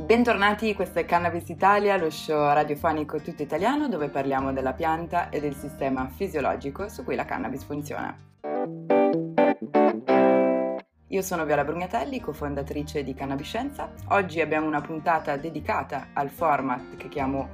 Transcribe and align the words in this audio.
Bentornati, 0.00 0.74
questo 0.74 1.00
è 1.00 1.04
Cannabis 1.04 1.48
Italia, 1.48 1.96
lo 1.96 2.08
show 2.08 2.52
radiofonico 2.52 3.20
tutto 3.20 3.42
italiano 3.42 3.88
dove 3.88 4.08
parliamo 4.08 4.52
della 4.52 4.72
pianta 4.72 5.28
e 5.28 5.40
del 5.40 5.56
sistema 5.56 6.08
fisiologico 6.08 6.88
su 6.88 7.02
cui 7.02 7.16
la 7.16 7.24
cannabis 7.24 7.64
funziona. 7.64 8.16
Io 11.08 11.22
sono 11.22 11.44
Viola 11.44 11.64
Brugnatelli, 11.64 12.20
cofondatrice 12.20 13.02
di 13.02 13.12
Cannabiscienza. 13.12 13.90
Oggi 14.10 14.40
abbiamo 14.40 14.68
una 14.68 14.80
puntata 14.80 15.36
dedicata 15.36 16.10
al 16.12 16.30
format 16.30 16.96
che 16.96 17.08
chiamo 17.08 17.48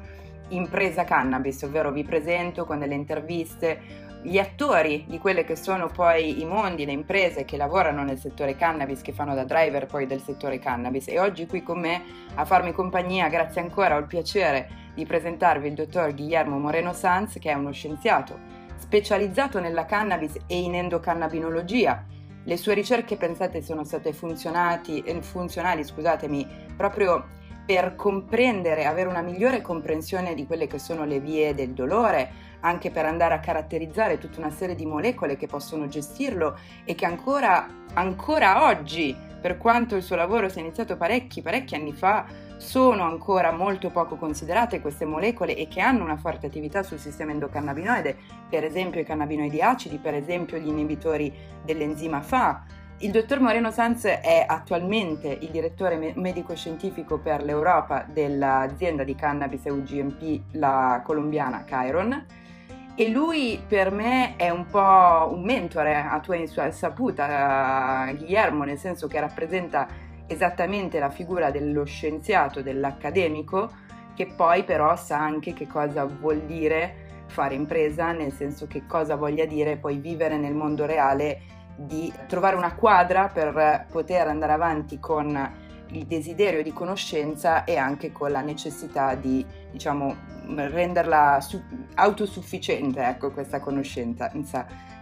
Impresa 0.49 1.05
Cannabis, 1.05 1.63
ovvero 1.63 1.91
vi 1.91 2.05
presento 2.05 2.67
con 2.67 2.79
delle 2.79 2.95
interviste 2.95 4.04
gli 4.25 4.39
attori 4.39 5.05
di 5.07 5.19
quelle 5.19 5.45
che 5.45 5.55
sono 5.55 5.89
poi 5.89 6.41
i 6.41 6.47
mondi, 6.47 6.87
le 6.87 6.93
imprese 6.93 7.45
che 7.45 7.59
lavorano 7.59 8.03
nel 8.05 8.19
settore 8.19 8.57
cannabis, 8.57 9.03
che 9.03 9.13
fanno 9.13 9.35
da 9.35 9.45
driver 9.45 9.85
poi 9.85 10.07
del 10.07 10.23
settore 10.23 10.59
cannabis. 10.59 11.09
E 11.09 11.19
oggi 11.19 11.47
qui 11.47 11.63
con 11.63 11.79
me 11.79 12.03
a 12.35 12.47
farmi 12.47 12.73
compagnia, 12.73 13.29
grazie 13.29 13.61
ancora, 13.61 13.97
ho 13.97 13.99
il 13.99 14.07
piacere 14.07 14.93
di 14.95 15.05
presentarvi 15.05 15.69
il 15.69 15.75
dottor 15.75 16.15
Guillermo 16.15 16.59
Moreno 16.59 16.95
Sanz, 16.95 17.39
che 17.39 17.51
è 17.51 17.55
uno 17.55 17.73
scienziato 17.73 18.63
specializzato 18.77 19.61
nella 19.61 19.85
cannabis 19.85 20.37
e 20.47 20.59
in 20.59 20.75
endocannabinologia. 20.75 22.05
Le 22.45 22.57
sue 22.57 22.73
ricerche, 22.73 23.17
pensate, 23.17 23.61
sono 23.61 23.85
state 23.85 24.09
eh, 24.09 25.23
funzionali, 25.23 25.85
scusatemi, 25.85 26.47
proprio 26.77 27.27
per 27.67 27.95
comprendere, 27.95 28.85
avere 28.85 29.09
una 29.09 29.23
migliore 29.23 29.63
comprensione 29.63 30.35
di 30.35 30.47
quelle 30.47 30.67
che 30.67 30.79
sono 30.79 31.05
le 31.05 31.21
vie 31.21 31.55
del 31.55 31.73
dolore, 31.73 32.53
anche 32.65 32.91
per 32.91 33.05
andare 33.05 33.35
a 33.35 33.41
caratterizzare 33.41 34.19
tutta 34.19 34.41
una 34.41 34.51
serie 34.51 34.75
di 34.75 34.87
molecole 34.87 35.37
che 35.37 35.47
possono 35.47 35.87
gestirlo 35.87 36.59
e 36.85 36.95
che 36.95 37.05
ancora, 37.05 37.69
ancora 37.93 38.65
oggi, 38.65 39.15
per 39.41 39.59
quanto 39.59 39.95
il 39.95 40.03
suo 40.03 40.17
lavoro 40.17 40.49
sia 40.49 40.63
iniziato 40.63 40.97
parecchi, 40.97 41.43
parecchi 41.43 41.75
anni 41.75 41.93
fa, 41.93 42.25
sono 42.57 43.03
ancora 43.03 43.53
molto 43.53 43.91
poco 43.91 44.17
considerate 44.17 44.81
queste 44.81 45.05
molecole 45.05 45.55
e 45.55 45.69
che 45.69 45.81
hanno 45.81 46.03
una 46.03 46.17
forte 46.17 46.47
attività 46.47 46.83
sul 46.83 46.99
sistema 46.99 47.33
endocannabinoide, 47.33 48.17
per 48.49 48.65
esempio 48.65 49.01
i 49.01 49.05
cannabinoidi 49.05 49.61
acidi, 49.61 49.99
per 49.99 50.15
esempio 50.15 50.57
gli 50.57 50.69
inibitori 50.69 51.31
dell'enzima 51.63 52.23
FA. 52.23 52.65
Il 52.99 53.11
dottor 53.11 53.41
Moreno 53.41 53.71
Sanz 53.71 54.05
è 54.05 54.47
attualmente 54.49 55.29
il 55.29 55.51
direttore 55.51 56.15
medico-scientifico 56.15 57.19
per 57.19 57.43
l'Europa 57.43 58.07
dell'azienda 58.09 59.05
di 59.05 59.15
cannabis 59.15 59.67
EUGMP, 59.67 60.41
la 60.53 61.03
colombiana 61.05 61.65
Chiron 61.65 62.25
e 62.97 63.09
lui 63.09 63.61
per 63.67 63.91
me 63.91 64.37
è 64.37 64.51
un 64.51 64.67
po' 64.67 65.31
un 65.33 65.43
mentore 65.43 65.97
a 65.97 66.21
tua 66.21 66.37
insaputa, 66.37 68.09
Guillermo, 68.17 68.63
nel 68.65 68.79
senso 68.79 69.09
che 69.09 69.19
rappresenta 69.19 69.89
esattamente 70.27 70.99
la 71.01 71.11
figura 71.11 71.51
dello 71.51 71.85
scienziato, 71.85 72.63
dell'accademico, 72.63 73.71
che 74.15 74.27
poi 74.27 74.63
però 74.63 74.95
sa 74.95 75.19
anche 75.19 75.53
che 75.53 75.67
cosa 75.67 76.05
vuol 76.05 76.43
dire 76.43 77.23
fare 77.27 77.55
impresa, 77.55 78.13
nel 78.13 78.33
senso 78.33 78.69
che 78.69 78.87
cosa 78.87 79.17
voglia 79.17 79.45
dire 79.45 79.77
poi 79.77 79.97
vivere 79.99 80.37
nel 80.37 80.55
mondo 80.55 80.87
reale, 80.87 81.41
di 81.77 82.13
trovare 82.29 82.55
una 82.55 82.75
quadra 82.75 83.27
per 83.27 83.87
poter 83.91 84.29
andare 84.29 84.53
avanti 84.53 85.01
con 85.01 85.63
il 85.95 86.07
desiderio 86.07 86.63
di 86.63 86.73
conoscenza 86.73 87.65
e 87.65 87.77
anche 87.77 88.13
con 88.13 88.31
la 88.31 88.41
necessità 88.41 89.15
di, 89.15 89.45
diciamo, 89.71 90.33
renderla 90.47 91.41
su- 91.41 91.63
autosufficiente, 91.95 93.03
ecco, 93.03 93.31
questa 93.31 93.61
conoscenza. 93.61 94.31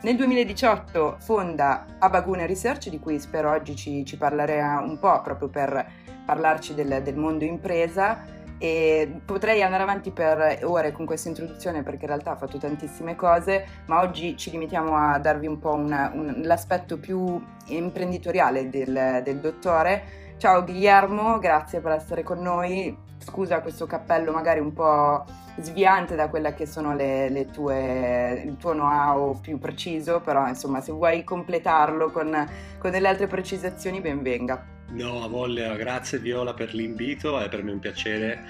Nel 0.03 0.17
2018 0.17 1.17
fonda 1.21 1.87
Abagune 1.99 2.47
Research, 2.47 2.89
di 2.89 2.99
cui 2.99 3.19
spero 3.19 3.51
oggi 3.51 3.77
ci, 3.77 4.05
ci 4.05 4.17
parlerà 4.17 4.81
un 4.85 4.99
po' 4.99 5.21
proprio 5.23 5.49
per 5.49 5.87
parlarci 6.25 6.75
del, 6.75 7.03
del 7.03 7.17
mondo 7.17 7.45
impresa 7.45 8.41
e 8.63 9.21
potrei 9.25 9.61
andare 9.61 9.83
avanti 9.83 10.13
per 10.13 10.61
ore 10.63 10.93
con 10.93 11.05
questa 11.05 11.29
introduzione 11.29 11.83
perché 11.83 12.03
in 12.03 12.07
realtà 12.07 12.31
ha 12.31 12.37
fatto 12.37 12.59
tantissime 12.59 13.17
cose, 13.17 13.67
ma 13.87 14.01
oggi 14.01 14.37
ci 14.37 14.53
limitiamo 14.53 14.97
a 14.97 15.19
darvi 15.19 15.49
un 15.49 15.59
po' 15.59 15.75
una, 15.75 16.13
un, 16.15 16.43
l'aspetto 16.45 16.97
più 16.97 17.45
imprenditoriale 17.67 18.69
del, 18.69 19.21
del 19.25 19.41
dottore. 19.41 20.22
Ciao 20.43 20.65
Guillermo, 20.65 21.39
grazie 21.39 21.79
per 21.79 21.93
essere 21.93 22.25
con 22.25 22.41
noi 22.41 22.93
scusa 23.19 23.61
questo 23.61 23.87
cappello 23.87 24.33
magari 24.33 24.59
un 24.59 24.73
po' 24.73 25.25
sviante 25.59 26.17
da 26.17 26.29
quella 26.29 26.53
che 26.53 26.67
sono 26.67 26.97
le, 26.97 27.29
le 27.29 27.47
tue, 27.47 28.43
il 28.45 28.57
tuo 28.57 28.73
know-how 28.73 29.41
più 29.41 29.61
preciso, 29.61 30.19
però 30.19 30.49
insomma 30.49 30.81
se 30.81 30.91
vuoi 30.91 31.23
completarlo 31.23 32.11
con, 32.11 32.45
con 32.79 32.91
delle 32.91 33.07
altre 33.07 33.29
precisazioni 33.29 34.01
ben 34.01 34.21
venga. 34.21 34.67
No, 34.89 35.23
a 35.23 35.29
voglia, 35.29 35.77
grazie 35.77 36.19
Viola 36.19 36.55
per 36.55 36.75
l'invito, 36.75 37.39
è 37.39 37.49
per 37.49 37.63
me 37.63 37.71
un 37.71 37.79
piacere 37.79 38.41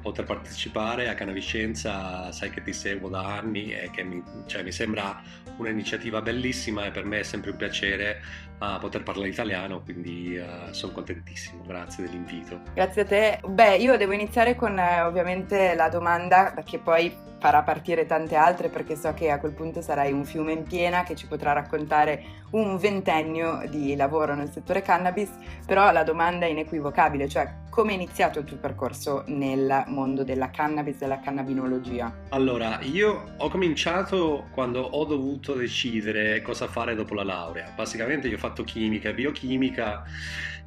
poter 0.00 0.24
partecipare 0.24 1.10
a 1.10 1.14
Canaviscenza, 1.14 2.32
sai 2.32 2.48
che 2.48 2.62
ti 2.62 2.72
seguo 2.72 3.10
da 3.10 3.36
anni 3.36 3.72
e 3.72 3.90
che 3.90 4.02
mi, 4.02 4.22
cioè, 4.46 4.62
mi 4.62 4.72
sembra 4.72 5.20
un'iniziativa 5.58 6.22
bellissima 6.22 6.86
e 6.86 6.90
per 6.90 7.04
me 7.04 7.20
è 7.20 7.22
sempre 7.22 7.50
un 7.50 7.56
piacere 7.56 8.20
uh, 8.58 8.78
poter 8.78 9.02
parlare 9.02 9.28
italiano, 9.28 9.80
quindi 9.82 10.36
uh, 10.36 10.72
sono 10.72 10.92
contentissimo, 10.92 11.62
grazie 11.66 12.04
dell'invito. 12.04 12.60
Grazie 12.74 13.02
a 13.02 13.04
te. 13.04 13.40
Beh, 13.46 13.76
io 13.76 13.96
devo 13.96 14.12
iniziare 14.12 14.54
con 14.54 14.78
eh, 14.78 15.02
ovviamente 15.02 15.74
la 15.74 15.88
domanda, 15.88 16.52
perché 16.54 16.78
poi 16.78 17.30
farà 17.42 17.62
partire 17.62 18.06
tante 18.06 18.36
altre 18.36 18.68
perché 18.68 18.94
so 18.94 19.12
che 19.14 19.28
a 19.32 19.40
quel 19.40 19.52
punto 19.52 19.80
sarai 19.82 20.12
un 20.12 20.24
fiume 20.24 20.52
in 20.52 20.62
piena 20.62 21.02
che 21.02 21.16
ci 21.16 21.26
potrà 21.26 21.52
raccontare 21.52 22.40
un 22.52 22.76
ventennio 22.76 23.64
di 23.68 23.96
lavoro 23.96 24.34
nel 24.34 24.50
settore 24.50 24.80
cannabis, 24.80 25.30
però 25.66 25.90
la 25.90 26.04
domanda 26.04 26.46
è 26.46 26.50
inequivocabile, 26.50 27.28
cioè 27.28 27.52
come 27.68 27.92
è 27.92 27.94
iniziato 27.94 28.38
il 28.38 28.44
tuo 28.44 28.58
percorso 28.58 29.24
nel 29.28 29.84
mondo 29.86 30.24
della 30.24 30.50
cannabis, 30.50 30.98
della 30.98 31.20
cannabinologia? 31.20 32.14
Allora, 32.28 32.78
io 32.82 33.32
ho 33.38 33.48
cominciato 33.48 34.48
quando 34.50 34.80
ho 34.80 35.04
dovuto 35.06 35.54
decidere 35.54 36.42
cosa 36.42 36.66
fare 36.68 36.94
dopo 36.94 37.14
la 37.14 37.24
laurea. 37.24 37.72
Basicamente 37.74 38.28
io 38.28 38.36
fatto 38.42 38.64
chimica 38.64 39.10
e 39.10 39.14
biochimica 39.14 40.04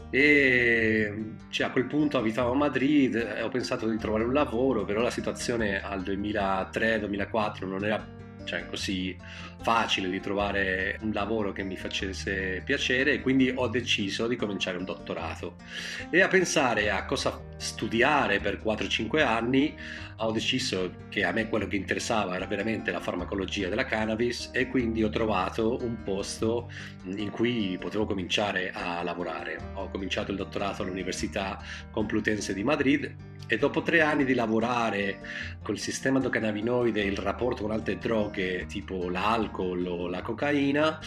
e 0.10 1.34
cioè, 1.50 1.68
a 1.68 1.72
quel 1.72 1.86
punto 1.86 2.18
abitavo 2.18 2.52
a 2.52 2.56
Madrid 2.56 3.16
e 3.16 3.42
ho 3.42 3.50
pensato 3.50 3.88
di 3.90 3.98
trovare 3.98 4.24
un 4.24 4.34
lavoro, 4.34 4.86
però 4.86 5.02
la 5.02 5.10
situazione 5.10 5.82
al 5.84 6.02
2003-2004 6.02 7.68
non 7.68 7.84
era 7.84 8.06
cioè, 8.46 8.66
così 8.68 9.18
facile 9.62 10.10
di 10.10 10.20
trovare 10.20 10.98
un 11.02 11.12
lavoro 11.12 11.52
che 11.52 11.64
mi 11.64 11.76
facesse 11.76 12.62
piacere 12.64 13.14
e 13.14 13.22
quindi 13.22 13.52
ho 13.54 13.68
deciso 13.68 14.28
di 14.28 14.36
cominciare 14.36 14.78
un 14.78 14.86
dottorato 14.86 15.56
e 16.10 16.22
a 16.22 16.28
pensare 16.28 16.92
a 16.92 17.06
cosa 17.06 17.42
studiare 17.58 18.40
per 18.40 18.62
4-5 18.64 19.24
anni 19.24 19.76
ho 20.18 20.32
deciso 20.32 20.94
che 21.10 21.26
a 21.26 21.32
me 21.32 21.50
quello 21.50 21.68
che 21.68 21.76
interessava 21.76 22.36
era 22.36 22.46
veramente 22.46 22.92
la 22.92 23.02
farmacologia 23.02 23.68
della 23.68 23.86
cannabis 23.86 24.50
e 24.54 24.70
quindi 24.70 25.04
ho 25.04 25.10
trovato 25.10 25.78
un 25.82 26.04
posto 26.04 26.72
in 27.04 27.30
cui 27.32 27.78
potevo 27.80 28.06
cominciare 28.06 28.72
a 28.72 29.04
lavorare. 29.04 29.58
Ho 29.74 29.90
cominciato 29.90 30.32
il 30.32 30.38
dottorato 30.38 30.84
all'Università 30.84 31.62
Complutense 31.92 32.54
di 32.54 32.64
Madrid 32.64 33.14
e 33.48 33.58
dopo 33.58 33.82
tre 33.82 34.02
anni 34.02 34.26
di 34.26 34.34
lavorare 34.34 35.20
col 35.62 35.78
sistema 35.78 36.18
endocannabinoide 36.18 37.02
e 37.02 37.08
il 37.08 37.18
rapporto 37.18 37.64
con 37.64 37.72
altre 37.72 37.98
droghe 37.98 38.66
tipo 38.68 39.10
l'alcol 39.46 39.86
o 39.86 40.08
la 40.08 40.22
cocaina, 40.22 41.00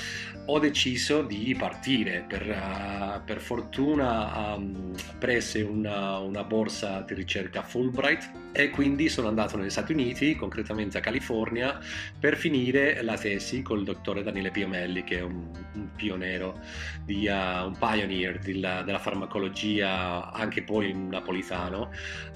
ho 0.47 0.59
deciso 0.59 1.23
di 1.23 1.55
partire. 1.59 2.25
Per, 2.27 2.43
uh, 2.43 3.25
per 3.25 3.41
fortuna 3.41 4.55
um, 4.55 4.95
prese 5.19 5.63
una, 5.63 6.19
una 6.19 6.45
borsa 6.45 7.01
di 7.01 7.15
ricerca 7.15 7.63
Fulbright 7.63 8.31
e 8.53 8.71
quindi 8.71 9.09
sono 9.09 9.29
andato 9.29 9.57
negli 9.57 9.71
Stati 9.71 9.93
Uniti, 9.93 10.35
concretamente 10.35 10.99
a 10.99 11.01
California, 11.01 11.79
per 12.19 12.37
finire 12.37 13.03
la 13.03 13.17
tesi 13.17 13.63
col 13.63 13.85
dottore 13.85 14.23
Daniele 14.23 14.51
Piomelli, 14.51 15.05
che 15.05 15.19
è 15.19 15.23
un, 15.23 15.51
un 15.75 15.89
pionero, 15.95 16.61
di, 17.05 17.29
uh, 17.29 17.67
un 17.67 17.77
pioneer 17.79 18.39
della, 18.39 18.83
della, 18.83 18.99
farmacologia, 18.99 20.33
anche 20.33 20.63
poi 20.63 20.93
napolitano, 20.95 21.91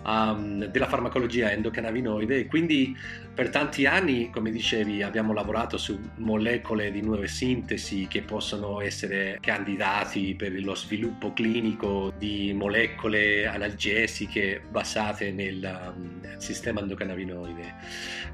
um, 0.04 0.66
della 0.66 0.86
farmacologia 0.86 1.50
endocannabinoide 1.50 2.40
e 2.40 2.46
quindi 2.46 2.96
per 3.34 3.48
tanti 3.48 3.86
anni, 3.86 4.30
come 4.30 4.50
dicevi, 4.50 5.02
abbiamo 5.02 5.32
lavorato 5.32 5.78
su 5.78 5.91
molecole 6.16 6.90
di 6.90 7.00
nuove 7.00 7.28
sintesi 7.28 8.06
che 8.08 8.22
possono 8.22 8.80
essere 8.80 9.38
candidati 9.40 10.34
per 10.34 10.52
lo 10.62 10.74
sviluppo 10.74 11.32
clinico 11.32 12.12
di 12.16 12.52
molecole 12.54 13.46
analgesiche 13.46 14.62
basate 14.70 15.32
nel 15.32 15.92
um, 15.94 16.36
sistema 16.38 16.80
endocannabinoide. 16.80 17.74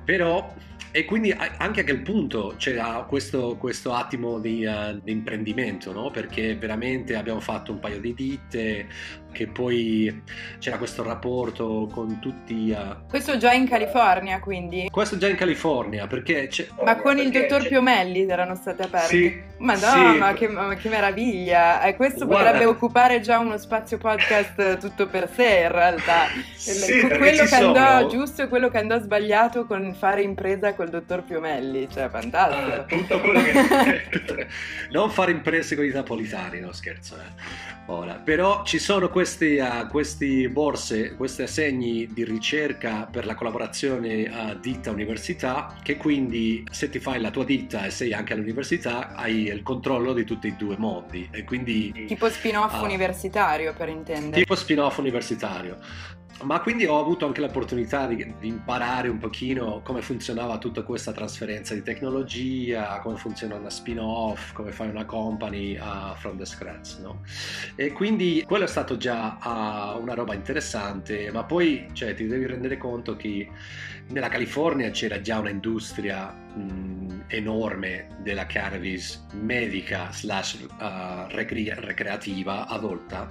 Però 0.05 0.55
e 0.91 1.05
quindi 1.05 1.31
anche 1.33 1.81
a 1.81 1.85
quel 1.85 2.01
punto 2.01 2.55
c'era 2.57 3.05
questo, 3.07 3.57
questo 3.59 3.93
attimo 3.93 4.39
di, 4.39 4.65
uh, 4.65 4.99
di 5.03 5.13
imprendimento, 5.13 5.93
no? 5.93 6.11
perché 6.11 6.57
veramente 6.57 7.15
abbiamo 7.15 7.41
fatto 7.41 7.73
un 7.73 7.79
paio 7.79 8.01
di 8.01 8.15
ditte, 8.15 8.89
che 9.33 9.47
poi 9.47 10.23
c'era 10.59 10.79
questo 10.79 11.03
rapporto 11.03 11.89
con 11.93 12.19
tutti... 12.21 12.71
Uh... 12.71 13.07
Questo 13.09 13.37
già 13.37 13.53
in 13.53 13.69
California 13.69 14.41
quindi? 14.41 14.89
Questo 14.91 15.17
già 15.17 15.29
in 15.29 15.37
California, 15.37 16.07
perché... 16.07 16.49
Ma 16.85 16.97
con 16.97 17.19
il 17.19 17.31
dottor 17.31 17.67
Piomelli 17.67 18.23
erano 18.29 18.55
state 18.55 18.83
aperte? 18.83 19.09
Sì 19.09 19.49
Madonna, 19.59 20.29
sì. 20.31 20.47
che, 20.47 20.77
che, 20.81 20.89
meraviglia! 20.89 21.83
Eh, 21.83 21.97
questo 21.97 22.27
Guarda. 22.27 22.51
potrebbe 22.51 22.71
occupare 22.71 23.21
già 23.21 23.39
uno 23.39 23.59
spazio 23.59 23.99
podcast 23.99 24.79
tutto 24.79 25.09
per 25.09 25.29
sé, 25.33 25.63
in 25.65 25.73
realtà. 25.73 26.27
Sì, 26.55 27.01
quello 27.01 27.43
che 27.43 27.47
sono... 27.47 27.75
andò 27.75 28.09
giusto 28.09 28.43
e 28.43 28.49
quello 28.49 28.69
che 28.69 28.79
andò 28.79 29.01
sbagliato 29.01 29.67
con 29.67 29.95
fare 29.95 30.23
impresa 30.23 30.75
col 30.75 30.91
dottor 30.91 31.25
Piomelli, 31.25 31.89
cioè 31.91 32.09
fantastico. 32.09 32.73
Ah, 32.73 32.85
tutto 32.85 33.21
quello 33.21 33.43
che... 33.43 34.47
non 34.91 35.11
fare 35.11 35.33
imprese 35.33 35.75
con 35.75 35.85
i 35.85 35.91
napolitani, 35.91 36.61
no 36.61 36.73
scherzo. 36.73 37.17
Eh. 37.17 37.77
Ora, 37.87 38.15
però 38.15 38.65
ci 38.65 38.79
sono 38.79 39.09
questi, 39.19 39.59
uh, 39.59 39.89
questi 39.89 40.49
borse, 40.49 41.17
questi 41.17 41.43
assegni 41.43 42.07
di 42.13 42.23
ricerca 42.23 43.09
per 43.11 43.27
la 43.27 43.35
collaborazione 43.35 44.27
a 44.33 44.55
ditta-università, 44.55 45.75
che 45.83 45.97
quindi 45.97 46.65
se 46.71 46.89
ti 46.89 47.01
fai 47.01 47.21
la 47.21 47.33
tua 47.33 47.45
ditta 47.45 47.85
e 47.85 47.91
sei 47.91 48.13
anche 48.13 48.33
all'università, 48.33 49.17
hai 49.17 49.47
il 49.47 49.65
controllo 49.65 50.13
di 50.13 50.23
tutti 50.23 50.47
e 50.47 50.53
due 50.53 50.75
i 50.75 50.79
mondi. 50.79 51.29
E 51.33 51.43
quindi, 51.43 52.05
tipo 52.07 52.31
spin-off 52.31 52.81
uh, 52.81 52.85
universitario, 52.85 53.75
per 53.77 53.89
intendere. 53.89 54.41
Tipo 54.41 54.55
spin-off 54.55 54.99
universitario. 54.99 55.79
Ma 56.43 56.61
quindi 56.61 56.87
ho 56.87 57.01
avuto 57.01 57.27
anche 57.27 57.41
l'opportunità 57.41 58.07
di, 58.07 58.17
di, 58.39 58.47
imparare 58.47 59.09
un 59.09 59.19
pochino 59.19 59.81
come 59.83 60.03
funzionava 60.03 60.59
tutta 60.59 60.83
questa 60.83 61.11
trasferenza 61.11 61.75
di 61.75 61.83
tecnologia, 61.83 63.01
come 63.01 63.17
funziona 63.17 63.57
una 63.57 63.71
spin-off, 63.71 64.53
come 64.53 64.71
fai 64.71 64.89
una 64.89 65.05
company 65.05 65.77
uh, 65.77 66.15
from 66.15 66.39
the 66.39 66.45
scratch, 66.45 66.99
no? 67.01 67.23
E 67.75 67.91
quindi 67.91 68.45
quello 68.47 68.65
è 68.65 68.69
stato 68.69 68.97
già 68.97 69.39
uh, 69.43 70.01
una 70.01 70.15
roba 70.15 70.35
interessante, 70.35 71.29
ma 71.33 71.43
poi 71.43 71.89
cioè, 71.93 72.15
ti 72.15 72.27
devi 72.29 72.47
rendere 72.47 72.79
conto 72.79 73.17
che 73.17 73.49
nella 74.11 74.29
California 74.29 74.91
c'era 74.91 75.21
già 75.21 75.41
un'industria 75.41 76.31
mh, 76.31 77.25
enorme 77.27 78.17
della 78.23 78.47
cannabis 78.47 79.27
medica 79.33 80.13
slash 80.13 80.67
uh, 80.79 81.27
recre- 81.31 81.75
recreativa 81.81 82.69
adulta 82.69 83.29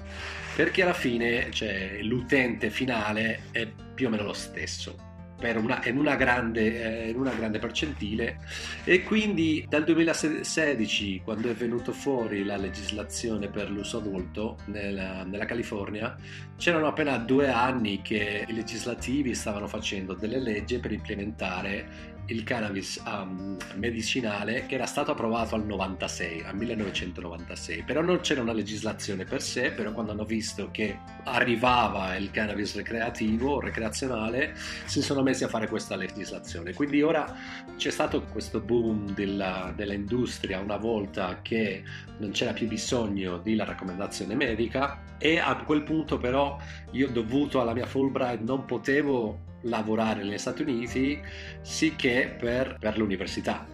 perché 0.57 0.81
alla 0.81 0.93
fine 0.93 1.51
cioè, 1.51 1.99
l'utente 2.01 2.71
finale 2.71 3.41
è 3.51 3.67
più 3.67 4.07
o 4.07 4.09
meno 4.09 4.23
lo 4.23 4.33
stesso 4.33 5.05
una, 5.39 5.85
in, 5.85 5.97
una 5.97 6.15
grande, 6.15 7.03
eh, 7.03 7.09
in, 7.09 7.15
una 7.15 7.31
grande, 7.31 7.59
percentile. 7.59 8.39
E 8.83 9.03
quindi 9.03 9.63
dal 9.69 9.83
2016 9.83 11.21
quando 11.23 11.51
è 11.51 11.53
venuto 11.53 11.91
fuori 11.91 12.43
la 12.43 12.57
legislazione 12.57 13.49
per 13.49 13.69
l'uso 13.69 13.99
adulto 13.99 14.57
nella, 14.65 15.23
nella 15.23 15.45
California 15.45 16.15
c'erano 16.57 16.87
appena 16.87 17.17
due 17.17 17.49
anni 17.49 18.01
che 18.01 18.45
i 18.47 18.53
legislativi 18.53 19.35
stavano 19.35 19.67
facendo 19.67 20.15
delle 20.15 20.39
leggi 20.39 20.79
per 20.79 20.91
implementare 20.91 22.15
il 22.27 22.43
cannabis 22.43 23.01
um, 23.05 23.57
medicinale 23.75 24.65
che 24.65 24.75
era 24.75 24.85
stato 24.85 25.11
approvato 25.11 25.55
al 25.55 25.65
96, 25.65 26.43
al 26.43 26.55
1996, 26.55 27.83
però 27.83 28.01
non 28.01 28.19
c'era 28.19 28.41
una 28.41 28.53
legislazione 28.53 29.23
per 29.23 29.41
sé, 29.41 29.71
però 29.71 29.91
quando 29.91 30.11
hanno 30.11 30.25
visto 30.25 30.69
che 30.71 30.97
arrivava 31.23 32.15
il 32.15 32.31
cannabis 32.31 32.75
recreativo, 32.75 33.59
recreazionale, 33.59 34.55
si 34.85 35.01
sono 35.01 35.21
messi 35.21 35.43
a 35.43 35.47
fare 35.47 35.67
questa 35.67 35.95
legislazione. 35.95 36.73
Quindi 36.73 37.01
ora 37.01 37.35
c'è 37.77 37.91
stato 37.91 38.23
questo 38.23 38.59
boom 38.59 39.13
della, 39.13 39.73
dell'industria 39.75 40.59
una 40.59 40.77
volta 40.77 41.39
che 41.41 41.83
non 42.17 42.31
c'era 42.31 42.53
più 42.53 42.67
bisogno 42.67 43.37
della 43.37 43.63
raccomandazione 43.63 44.35
medica 44.35 45.15
e 45.17 45.39
a 45.39 45.55
quel 45.63 45.83
punto 45.83 46.17
però 46.17 46.57
io 46.91 47.09
dovuto 47.09 47.61
alla 47.61 47.73
mia 47.73 47.85
Fulbright 47.85 48.41
non 48.41 48.65
potevo 48.65 49.46
lavorare 49.67 50.23
negli 50.23 50.37
Stati 50.37 50.61
Uniti 50.61 51.19
sicché 51.61 52.35
per, 52.37 52.77
per 52.79 52.97
l'università. 52.97 53.67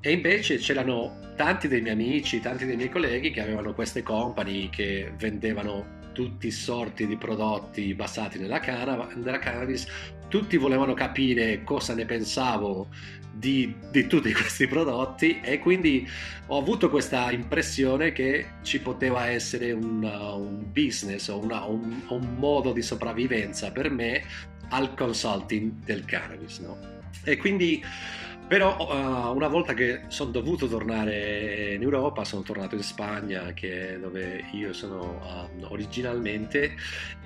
E 0.00 0.10
invece 0.10 0.56
c'erano 0.56 1.30
tanti 1.36 1.68
dei 1.68 1.80
miei 1.80 1.94
amici, 1.94 2.40
tanti 2.40 2.66
dei 2.66 2.76
miei 2.76 2.90
colleghi 2.90 3.30
che 3.30 3.40
avevano 3.40 3.72
queste 3.72 4.02
company 4.02 4.68
che 4.68 5.12
vendevano 5.16 6.00
tutti 6.12 6.50
sorti 6.50 7.06
di 7.06 7.16
prodotti 7.16 7.94
basati 7.94 8.38
nella, 8.38 8.60
canna, 8.60 9.08
nella 9.14 9.38
cannabis, 9.38 9.86
tutti 10.28 10.56
volevano 10.56 10.94
capire 10.94 11.62
cosa 11.62 11.94
ne 11.94 12.04
pensavo 12.04 12.88
di, 13.32 13.74
di, 13.90 14.06
tutti 14.06 14.32
questi 14.34 14.66
prodotti 14.66 15.40
e 15.40 15.58
quindi 15.58 16.06
ho 16.46 16.58
avuto 16.58 16.90
questa 16.90 17.30
impressione 17.30 18.12
che 18.12 18.46
ci 18.62 18.80
poteva 18.80 19.28
essere 19.28 19.72
un, 19.72 20.02
un 20.02 20.64
business 20.70 21.28
o 21.28 21.38
una, 21.38 21.64
un, 21.64 22.02
un, 22.08 22.34
modo 22.36 22.72
di 22.72 22.82
sopravvivenza 22.82 23.72
per 23.72 23.90
me 23.90 24.22
al 24.72 24.94
consulting 24.94 25.84
del 25.84 26.04
cannabis. 26.04 26.58
No? 26.58 26.76
E 27.24 27.36
quindi, 27.36 27.82
però, 28.46 28.76
uh, 28.76 29.34
una 29.34 29.48
volta 29.48 29.72
che 29.74 30.02
sono 30.08 30.30
dovuto 30.30 30.66
tornare 30.66 31.74
in 31.74 31.82
Europa, 31.82 32.24
sono 32.24 32.42
tornato 32.42 32.74
in 32.74 32.82
Spagna, 32.82 33.52
che 33.52 33.94
è 33.94 33.98
dove 33.98 34.44
io 34.52 34.72
sono 34.72 35.48
uh, 35.58 35.64
originalmente, 35.72 36.74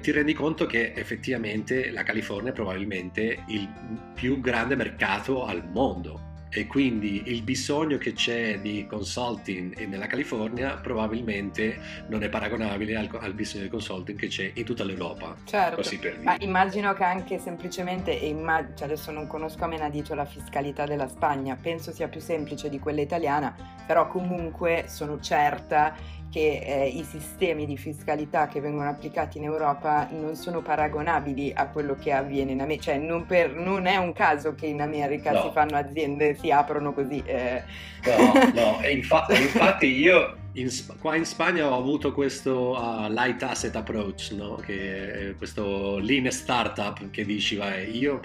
ti 0.01 0.11
rendi 0.11 0.35
conto 0.35 0.67
che 0.67 0.93
effettivamente 0.95 1.91
la 1.91 2.03
California 2.03 2.51
è 2.51 2.55
probabilmente 2.55 3.43
il 3.49 3.69
più 4.15 4.41
grande 4.41 4.77
mercato 4.77 5.45
al 5.45 5.67
mondo 5.69 6.35
e 6.51 6.67
quindi 6.67 7.23
il 7.27 7.43
bisogno 7.43 7.99
che 7.99 8.13
c'è 8.13 8.61
di 8.61 8.87
consulting 8.89 9.87
nella 9.87 10.07
California 10.07 10.77
probabilmente 10.77 11.79
non 12.09 12.23
è 12.23 12.29
paragonabile 12.29 12.97
al, 12.97 13.09
al 13.21 13.35
bisogno 13.35 13.65
di 13.65 13.71
consulting 13.71 14.19
che 14.19 14.29
c'è 14.29 14.51
in 14.55 14.65
tutta 14.65 14.85
l'Europa. 14.85 15.37
Certo, 15.45 15.83
ma 16.23 16.37
immagino 16.39 16.93
che 16.95 17.05
anche 17.05 17.39
semplicemente, 17.39 18.13
immag- 18.13 18.75
cioè 18.75 18.87
adesso 18.87 19.11
non 19.11 19.27
conosco 19.27 19.65
a 19.65 19.67
menadito 19.67 20.15
la 20.15 20.25
fiscalità 20.25 20.87
della 20.87 21.09
Spagna, 21.09 21.57
penso 21.61 21.93
sia 21.93 22.09
più 22.09 22.21
semplice 22.21 22.69
di 22.69 22.79
quella 22.79 23.01
italiana, 23.01 23.55
però 23.87 24.09
comunque 24.09 24.85
sono 24.89 25.21
certa 25.21 25.95
che 26.37 26.61
eh, 26.63 26.89
i 26.89 27.03
sistemi 27.03 27.65
di 27.65 27.79
fiscalità 27.79 28.47
che 28.47 28.61
vengono 28.61 28.91
applicati 28.91 29.39
in 29.39 29.45
Europa 29.45 30.07
non 30.11 30.35
sono 30.37 30.61
paragonabili 30.61 31.51
a 31.55 31.69
quello 31.69 31.95
che 31.95 32.13
avviene 32.13 32.53
in 32.53 32.61
America, 32.61 32.93
cioè 32.93 32.99
non, 32.99 33.25
per, 33.25 33.55
non 33.55 33.87
è 33.87 33.97
un 33.97 34.13
caso 34.13 34.55
che 34.55 34.67
in 34.67 34.83
America 34.83 35.33
no. 35.33 35.45
si 35.45 35.51
fanno 35.55 35.79
aziende, 35.79 36.35
si 36.35 36.51
aprono 36.51 36.93
così. 36.93 37.23
Eh. 37.25 37.63
No, 38.05 38.53
no, 38.53 38.81
e 38.83 38.93
infa- 38.93 39.25
infatti 39.33 39.87
io 39.87 40.37
in, 40.57 40.71
qua 41.01 41.17
in 41.17 41.25
Spagna 41.25 41.71
ho 41.71 41.79
avuto 41.79 42.13
questo 42.13 42.77
uh, 42.79 43.11
light 43.11 43.43
asset 43.43 43.75
approach, 43.77 44.33
no? 44.33 44.55
che 44.57 45.35
questo 45.37 45.99
lean 45.99 46.31
startup 46.31 47.11
che 47.11 47.25
dici, 47.25 47.57
vai, 47.57 47.97
io 47.97 48.21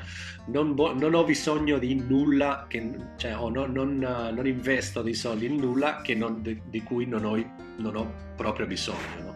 non, 0.48 0.74
bo- 0.74 0.94
non, 0.94 1.14
ho 1.14 1.24
bisogno 1.24 1.78
di 1.78 1.96
nulla, 1.96 2.66
che, 2.68 2.96
cioè, 3.18 3.32
non, 3.32 3.72
non, 3.72 3.98
uh, 3.98 4.34
non, 4.34 4.48
investo 4.48 5.02
dei 5.02 5.14
soldi 5.14 5.46
in 5.46 5.58
nulla 5.58 6.02
di, 6.04 6.62
di, 6.66 6.84
cui 6.84 7.06
non 7.06 7.26
ho, 7.26 7.36
non 7.78 7.96
ho 7.96 8.14
proprio 8.42 8.68
bisogno. 8.68 9.22
No? 9.24 9.32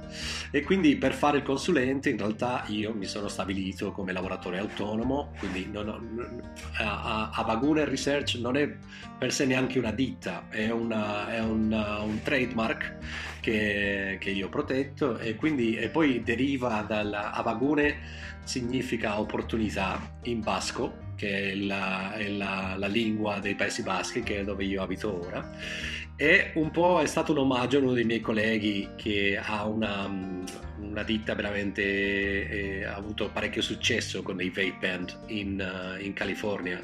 E 0.52 0.64
quindi 0.64 0.96
per 0.96 1.14
fare 1.14 1.38
il 1.38 1.44
consulente 1.44 2.10
in 2.10 2.18
realtà 2.18 2.64
io 2.68 2.94
mi 2.94 3.06
sono 3.06 3.28
stabilito 3.28 3.92
come 3.92 4.14
lavoratore 4.14 4.60
autonomo, 4.60 5.34
quindi 5.40 5.68
non 5.72 5.88
ho, 5.90 6.02
a, 6.78 7.30
a 7.32 7.44
Baguna 7.44 7.84
Research 7.84 8.36
non 8.36 8.56
è 8.56 8.74
per 9.18 9.34
sé 9.34 9.46
neanche 9.46 9.80
una 9.80 9.92
ditta, 9.92 10.48
è, 10.50 10.70
una, 10.70 11.34
è 11.34 11.42
una, 11.42 12.00
un 12.00 12.22
trademark 12.22 12.98
che, 13.42 14.18
che, 14.20 14.30
io 14.30 14.48
ho 14.48 14.50
protetto 14.50 15.18
e 15.18 15.36
quindi 15.36 15.76
e 15.76 15.90
poi 15.90 16.24
deriva 16.24 16.84
dalla 16.88 17.32
Abagune 17.32 17.98
significa 18.44 19.20
opportunità 19.20 20.18
in 20.24 20.42
basco 20.42 21.04
che 21.16 21.52
è, 21.52 21.56
la, 21.56 22.14
è 22.14 22.28
la, 22.30 22.76
la, 22.78 22.88
lingua 22.88 23.40
dei 23.40 23.56
Paesi 23.56 23.82
Baschi, 23.84 24.22
che 24.22 24.40
è 24.40 24.44
dove 24.44 24.66
io 24.66 24.82
abito 24.82 25.26
ora. 25.26 25.50
E 26.18 26.52
un 26.56 26.72
po' 26.72 27.02
è 27.02 27.06
stato 27.08 27.34
un 27.34 27.40
omaggio 27.40 27.78
a 27.78 27.82
uno 27.82 27.92
dei 27.92 28.06
miei 28.06 28.22
colleghi 28.22 28.88
che 28.96 29.38
ha 29.38 29.66
una, 29.66 30.10
una 30.80 31.04
ditta 31.04 31.36
veramente, 31.36 31.82
eh, 31.82 32.86
ha 32.86 32.96
avuto 32.96 33.30
parecchio 33.30 33.62
successo 33.62 34.24
con 34.24 34.38
dei 34.38 34.50
vape 34.50 34.78
band 34.80 35.20
in, 35.28 35.60
uh, 35.60 36.02
in 36.02 36.14
California. 36.14 36.82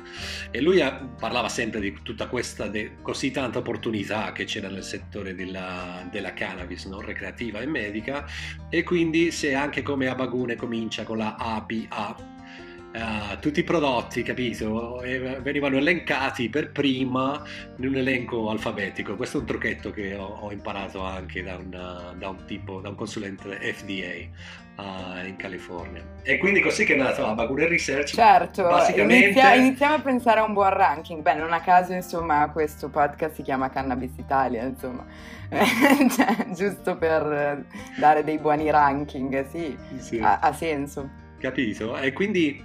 E 0.51 0.59
lui 0.59 0.81
ha, 0.81 0.91
parlava 1.17 1.47
sempre 1.47 1.79
di 1.79 1.97
tutta 2.03 2.27
questa 2.27 2.67
de, 2.67 2.97
così 3.01 3.31
tanta 3.31 3.59
opportunità 3.59 4.33
che 4.33 4.43
c'era 4.43 4.67
nel 4.67 4.83
settore 4.83 5.33
della, 5.33 6.05
della 6.11 6.33
cannabis 6.33 6.83
no? 6.88 7.00
recreativa 7.00 7.61
e 7.61 7.67
medica. 7.67 8.25
E 8.69 8.83
quindi 8.83 9.31
se 9.31 9.53
anche 9.53 9.81
come 9.81 10.07
Abagune 10.07 10.57
comincia 10.57 11.03
con 11.03 11.19
la 11.19 11.35
APA, 11.38 12.30
Uh, 12.93 13.39
tutti 13.39 13.62
i 13.62 13.63
prodotti, 13.63 14.21
capito? 14.21 15.01
E 15.01 15.39
venivano 15.41 15.77
elencati 15.77 16.50
per 16.50 16.74
prima 16.74 17.41
in 17.77 17.88
un 17.88 17.95
elenco 17.95 18.50
alfabetico. 18.50 19.15
Questo 19.15 19.38
è 19.38 19.39
un 19.39 19.45
trucchetto 19.45 19.91
che 19.91 20.13
ho, 20.15 20.39
ho 20.41 20.51
imparato 20.51 21.01
anche 21.01 21.41
da, 21.41 21.55
una, 21.55 22.13
da, 22.17 22.27
un 22.27 22.43
tipo, 22.45 22.81
da 22.81 22.89
un 22.89 22.95
consulente 22.95 23.57
FDA 23.74 24.81
uh, 24.81 25.19
eh, 25.19 25.27
in 25.27 25.38
California. 25.38 26.03
E 26.21 26.38
quindi 26.38 26.60
così 26.60 26.83
che 26.83 26.95
è 26.95 26.98
nato 26.98 27.21
la 27.21 27.31
Bagure 27.33 27.69
Research. 27.69 28.13
Certo, 28.13 28.63
basicamente... 28.63 29.25
inizia, 29.25 29.53
iniziamo 29.53 29.95
a 29.95 30.00
pensare 30.00 30.41
a 30.41 30.43
un 30.43 30.51
buon 30.51 30.74
ranking. 30.74 31.21
Beh, 31.21 31.36
non 31.36 31.53
a 31.53 31.62
caso, 31.62 31.93
insomma, 31.93 32.50
questo 32.50 32.89
podcast 32.89 33.36
si 33.36 33.41
chiama 33.41 33.69
Cannabis 33.69 34.17
Italia, 34.17 34.63
insomma. 34.63 35.05
cioè, 35.50 36.48
giusto 36.53 36.98
per 36.98 37.65
dare 37.98 38.25
dei 38.25 38.38
buoni 38.38 38.69
ranking, 38.69 39.48
sì, 39.48 39.77
sì. 39.98 40.19
Ha, 40.19 40.39
ha 40.39 40.51
senso. 40.51 41.19
Capito? 41.41 41.98
E 41.98 42.13
quindi 42.13 42.63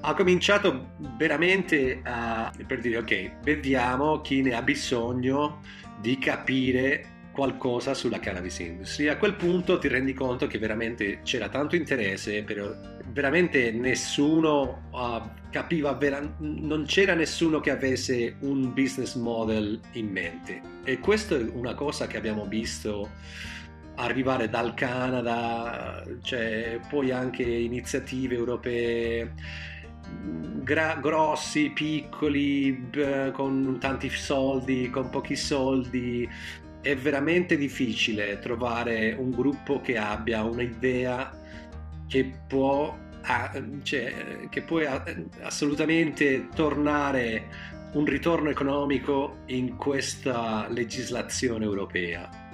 ha 0.00 0.12
cominciato 0.12 0.90
veramente 1.16 2.00
a, 2.02 2.52
per 2.66 2.80
dire 2.80 2.98
ok, 2.98 3.40
vediamo 3.42 4.20
chi 4.20 4.42
ne 4.42 4.54
ha 4.54 4.62
bisogno 4.62 5.62
di 6.00 6.18
capire 6.18 7.14
qualcosa 7.36 7.92
sulla 7.92 8.18
cannabis 8.18 8.58
industry. 8.60 9.08
A 9.08 9.18
quel 9.18 9.34
punto 9.34 9.78
ti 9.78 9.88
rendi 9.88 10.14
conto 10.14 10.46
che 10.46 10.58
veramente 10.58 11.20
c'era 11.22 11.48
tanto 11.50 11.76
interesse, 11.76 12.42
però 12.42 12.74
veramente 13.12 13.70
nessuno 13.72 14.88
uh, 14.90 15.28
capiva, 15.50 15.92
vera- 15.92 16.34
non 16.38 16.84
c'era 16.86 17.12
nessuno 17.12 17.60
che 17.60 17.70
avesse 17.70 18.36
un 18.40 18.72
business 18.72 19.16
model 19.16 19.78
in 19.92 20.08
mente. 20.08 20.62
E 20.84 20.98
questa 20.98 21.36
è 21.36 21.42
una 21.52 21.74
cosa 21.74 22.06
che 22.06 22.16
abbiamo 22.16 22.46
visto 22.46 23.10
arrivare 23.96 24.48
dal 24.48 24.74
Canada, 24.74 26.02
cioè 26.22 26.80
poi 26.88 27.10
anche 27.10 27.42
iniziative 27.42 28.34
europee 28.34 29.32
gra- 30.62 30.98
grossi, 31.00 31.70
piccoli, 31.70 32.72
b- 32.72 33.30
con 33.32 33.78
tanti 33.80 34.08
soldi, 34.10 34.90
con 34.90 35.10
pochi 35.10 35.36
soldi. 35.36 36.28
È 36.80 36.94
veramente 36.96 37.56
difficile 37.56 38.38
trovare 38.38 39.12
un 39.18 39.30
gruppo 39.30 39.80
che 39.80 39.98
abbia 39.98 40.44
un'idea 40.44 41.32
che 42.06 42.32
può, 42.46 42.96
cioè, 43.82 44.48
che 44.48 44.62
può 44.62 44.80
assolutamente 45.42 46.48
tornare 46.54 47.74
un 47.92 48.04
ritorno 48.04 48.50
economico 48.50 49.38
in 49.46 49.76
questa 49.76 50.68
legislazione 50.68 51.64
europea 51.64 52.45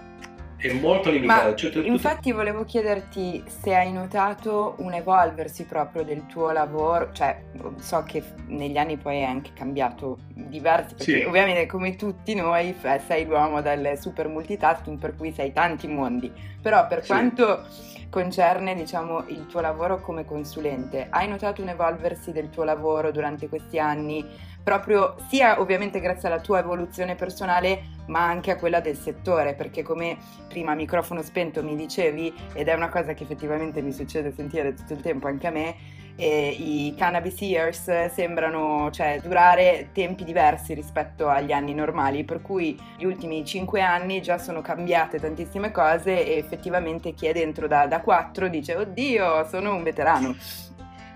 è 0.69 0.73
molto 0.73 1.11
limitato. 1.11 1.55
Cioè, 1.55 1.71
tu, 1.71 1.81
infatti 1.81 2.31
tu... 2.31 2.37
volevo 2.37 2.65
chiederti 2.65 3.43
se 3.47 3.75
hai 3.75 3.93
notato 3.93 4.75
un 4.79 4.93
evolversi 4.93 5.65
proprio 5.65 6.05
del 6.05 6.27
tuo 6.27 6.51
lavoro, 6.51 7.11
cioè 7.13 7.43
so 7.77 8.03
che 8.05 8.23
negli 8.47 8.77
anni 8.77 8.97
poi 8.97 9.17
hai 9.17 9.25
anche 9.25 9.51
cambiato 9.55 10.19
diversi, 10.29 10.95
perché 10.95 11.21
sì. 11.21 11.25
ovviamente 11.25 11.67
come 11.67 11.97
tutti 11.97 12.35
noi 12.35 12.75
sei 13.07 13.27
l'uomo 13.27 13.61
del 13.61 13.99
super 13.99 14.29
multitasking 14.29 14.99
per 14.99 15.17
cui 15.17 15.33
sei 15.33 15.53
tanti 15.53 15.89
mondi, 15.89 16.31
però 16.61 16.87
per 16.87 17.03
sì. 17.03 17.09
quanto 17.09 17.67
concerne 18.13 18.75
diciamo 18.75 19.25
il 19.29 19.47
tuo 19.47 19.61
lavoro 19.61 20.01
come 20.01 20.27
consulente, 20.27 21.07
hai 21.09 21.29
notato 21.29 21.63
un 21.63 21.71
evolversi 21.71 22.31
del 22.31 22.51
tuo 22.51 22.63
lavoro 22.63 23.11
durante 23.11 23.49
questi 23.49 23.79
anni? 23.79 24.51
Proprio 24.63 25.17
sia 25.29 25.61
ovviamente 25.61 26.01
grazie 26.01 26.29
alla 26.29 26.41
tua 26.41 26.61
evoluzione 26.61 27.15
personale 27.15 28.01
ma 28.07 28.25
anche 28.25 28.51
a 28.51 28.57
quella 28.57 28.81
del 28.81 28.97
settore 28.97 29.55
perché 29.55 29.83
come 29.83 30.17
prima 30.49 30.75
microfono 30.75 31.23
spento 31.23 31.63
mi 31.63 31.77
dicevi 31.77 32.33
ed 32.53 32.69
è 32.69 32.75
una 32.75 32.89
cosa 32.89 33.15
che 33.15 33.25
effettivamente 33.25 33.81
mi 33.83 33.93
succede 33.93 34.33
sentire 34.35 34.75
tutto 34.75 34.93
il 34.93 35.01
tempo 35.01 35.27
anche 35.27 35.47
a 35.47 35.51
me 35.51 36.01
eh, 36.17 36.49
i 36.59 36.95
cannabis 36.97 37.41
years 37.41 38.13
sembrano 38.13 38.91
cioè, 38.91 39.19
durare 39.23 39.89
tempi 39.93 40.25
diversi 40.25 40.75
rispetto 40.75 41.29
agli 41.29 41.53
anni 41.53 41.73
normali 41.75 42.25
per 42.25 42.43
cui 42.43 42.79
gli 42.99 43.05
ultimi 43.05 43.45
cinque 43.47 43.81
anni 43.81 44.21
già 44.21 44.39
sono 44.39 44.61
cambiate 44.61 45.19
tantissime 45.19 45.71
cose 45.71 46.27
e 46.27 46.37
effettivamente 46.37 47.15
chi 47.15 47.27
è 47.27 47.33
dentro 47.33 47.67
da, 47.67 47.87
da 47.87 48.01
4 48.01 48.49
dice 48.49 48.77
oddio 48.77 49.47
sono 49.49 49.75
un 49.75 49.83
veterano 49.83 50.37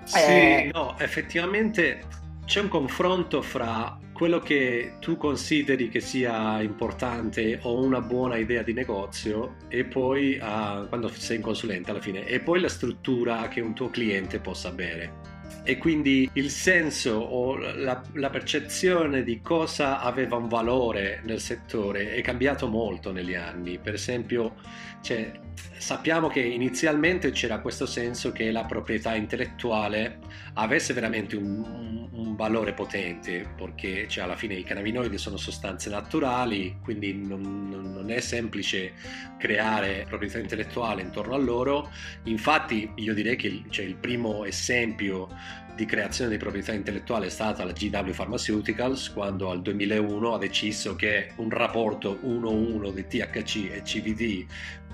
sì, 0.04 0.18
eh, 0.18 0.70
no, 0.72 0.94
effettivamente 0.98 2.24
c'è 2.46 2.60
un 2.60 2.68
confronto 2.68 3.42
fra 3.42 3.98
quello 4.12 4.38
che 4.38 4.94
tu 5.00 5.16
consideri 5.16 5.88
che 5.88 5.98
sia 5.98 6.62
importante 6.62 7.58
o 7.62 7.82
una 7.82 8.00
buona 8.00 8.36
idea 8.36 8.62
di 8.62 8.72
negozio 8.72 9.56
e 9.68 9.84
poi 9.84 10.38
uh, 10.40 10.88
quando 10.88 11.08
sei 11.08 11.36
in 11.36 11.42
consulente 11.42 11.90
alla 11.90 12.00
fine 12.00 12.24
e 12.24 12.38
poi 12.38 12.60
la 12.60 12.68
struttura 12.68 13.48
che 13.48 13.60
un 13.60 13.74
tuo 13.74 13.90
cliente 13.90 14.38
possa 14.38 14.68
avere 14.68 15.35
e 15.66 15.78
quindi 15.78 16.30
il 16.34 16.48
senso 16.50 17.10
o 17.14 17.56
la, 17.56 18.00
la, 18.12 18.30
percezione 18.30 19.24
di 19.24 19.40
cosa 19.40 20.00
aveva 20.00 20.36
un 20.36 20.46
valore 20.46 21.20
nel 21.24 21.40
settore 21.40 22.14
è 22.14 22.20
cambiato 22.20 22.68
molto 22.68 23.10
negli 23.10 23.34
anni. 23.34 23.76
Per 23.78 23.94
esempio, 23.94 24.54
cioè, 25.00 25.32
sappiamo 25.76 26.28
che 26.28 26.40
inizialmente 26.40 27.30
c'era 27.32 27.58
questo 27.58 27.84
senso 27.84 28.30
che 28.32 28.50
la 28.50 28.64
proprietà 28.64 29.14
intellettuale 29.14 30.18
avesse 30.54 30.92
veramente 30.92 31.36
un, 31.36 32.08
un, 32.12 32.34
valore 32.36 32.74
potente, 32.74 33.48
perché 33.56 34.06
cioè, 34.08 34.24
alla 34.24 34.36
fine 34.36 34.54
i 34.54 34.62
cannabinoidi 34.62 35.16
sono 35.16 35.38
sostanze 35.38 35.88
naturali, 35.88 36.76
quindi 36.82 37.14
non, 37.14 37.68
non 37.70 38.10
è 38.10 38.20
semplice 38.20 38.92
creare 39.38 40.04
proprietà 40.06 40.38
intellettuale 40.38 41.02
intorno 41.02 41.34
a 41.34 41.38
loro. 41.38 41.90
Infatti, 42.24 42.90
io 42.96 43.14
direi 43.14 43.36
che 43.36 43.62
cioè, 43.70 43.86
il 43.86 43.96
primo 43.96 44.44
esempio 44.44 45.28
di 45.76 45.84
creazione 45.84 46.30
di 46.30 46.38
proprietà 46.38 46.72
intellettuale 46.72 47.26
è 47.26 47.30
stata 47.30 47.62
la 47.62 47.72
GW 47.72 48.10
Pharmaceuticals 48.10 49.12
quando 49.12 49.50
al 49.50 49.60
2001 49.60 50.34
ha 50.34 50.38
deciso 50.38 50.96
che 50.96 51.32
un 51.36 51.50
rapporto 51.50 52.18
1-1 52.24 52.92
di 52.92 53.06
THC 53.06 53.70
e 53.70 53.82
CBD 53.82 54.46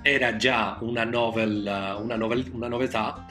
era 0.02 0.34
già 0.34 0.76
una, 0.80 1.04
novel, 1.04 1.96
una, 2.00 2.16
novel, 2.16 2.50
una 2.52 2.66
novità. 2.66 3.24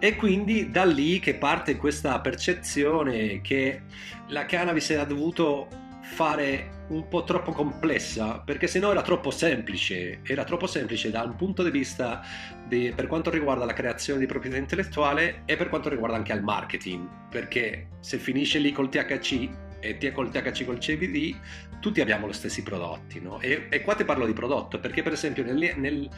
E 0.00 0.16
quindi 0.16 0.70
da 0.70 0.84
lì 0.84 1.20
che 1.20 1.34
parte 1.34 1.76
questa 1.76 2.20
percezione 2.20 3.40
che 3.40 3.82
la 4.28 4.44
cannabis 4.44 4.90
era 4.90 5.04
dovuto 5.04 5.68
fare 6.02 6.77
un 6.88 7.06
po' 7.08 7.24
troppo 7.24 7.52
complessa 7.52 8.40
perché 8.44 8.66
se 8.66 8.78
no 8.78 8.90
era 8.90 9.02
troppo 9.02 9.30
semplice 9.30 10.20
era 10.22 10.44
troppo 10.44 10.66
semplice 10.66 11.10
da 11.10 11.22
un 11.22 11.36
punto 11.36 11.62
di 11.62 11.70
vista 11.70 12.22
di, 12.66 12.92
per 12.94 13.06
quanto 13.06 13.30
riguarda 13.30 13.64
la 13.64 13.72
creazione 13.72 14.20
di 14.20 14.26
proprietà 14.26 14.56
intellettuale 14.56 15.42
e 15.44 15.56
per 15.56 15.68
quanto 15.68 15.88
riguarda 15.88 16.16
anche 16.16 16.32
il 16.32 16.42
marketing 16.42 17.06
perché 17.30 17.88
se 18.00 18.18
finisce 18.18 18.58
lì 18.58 18.72
col 18.72 18.88
THC 18.88 19.48
e 19.80 19.98
ti 19.98 20.10
col 20.12 20.30
THC 20.30 20.64
col 20.64 20.78
CBD 20.78 21.36
tutti 21.80 22.00
abbiamo 22.00 22.26
gli 22.26 22.32
stessi 22.32 22.62
prodotti 22.62 23.20
no? 23.20 23.38
e, 23.40 23.66
e, 23.68 23.82
qua 23.82 23.94
ti 23.94 24.04
parlo 24.04 24.26
di 24.26 24.32
prodotto 24.32 24.80
perché 24.80 25.02
per 25.02 25.12
esempio 25.12 25.44
negli, 25.44 25.70
nel, 25.76 26.08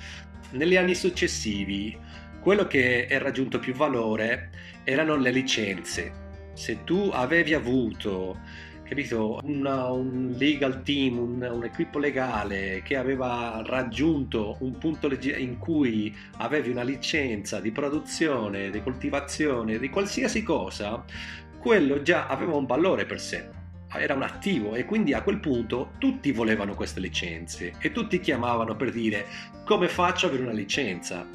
negli 0.53 0.77
anni 0.77 0.95
successivi 0.95 1.99
quello 2.41 2.67
che 2.67 3.07
è 3.07 3.19
raggiunto 3.19 3.59
più 3.59 3.75
valore 3.75 4.51
erano 4.85 5.17
le 5.17 5.31
licenze 5.31 6.29
se 6.55 6.85
tu 6.85 7.11
avevi 7.13 7.55
avuto 7.55 8.39
capito, 8.91 9.39
una, 9.45 9.85
un 9.85 10.35
legal 10.37 10.83
team, 10.83 11.17
un, 11.17 11.49
un, 11.49 11.63
equipo 11.63 12.01
legale 12.01 12.83
che 12.85 12.97
aveva 12.97 13.63
raggiunto 13.65 14.57
un 14.63 14.79
punto 14.79 15.07
leg- 15.07 15.39
in 15.39 15.59
cui 15.59 16.13
avevi 16.39 16.71
una 16.71 16.83
licenza 16.83 17.61
di 17.61 17.71
produzione, 17.71 18.71
di 18.71 18.83
coltivazione, 18.83 19.79
di 19.79 19.89
qualsiasi 19.91 20.43
cosa, 20.43 21.05
quello 21.61 22.03
già 22.03 22.27
aveva 22.27 22.57
un 22.57 22.67
valore 22.67 23.07
per 23.07 23.21
sé 23.21 23.59
era 23.93 24.15
un 24.15 24.23
attivo 24.23 24.75
e 24.75 24.85
quindi 24.85 25.15
a 25.15 25.23
quel 25.23 25.39
punto 25.39 25.93
tutti 25.99 26.31
volevano 26.33 26.75
queste 26.75 27.01
licenze 27.01 27.75
e 27.81 27.91
tutti 27.91 28.21
chiamavano 28.21 28.77
per 28.77 28.93
dire 28.93 29.27
come 29.65 29.89
faccio 29.89 30.27
ad 30.27 30.33
avere 30.33 30.49
una 30.49 30.57
licenza? 30.57 31.27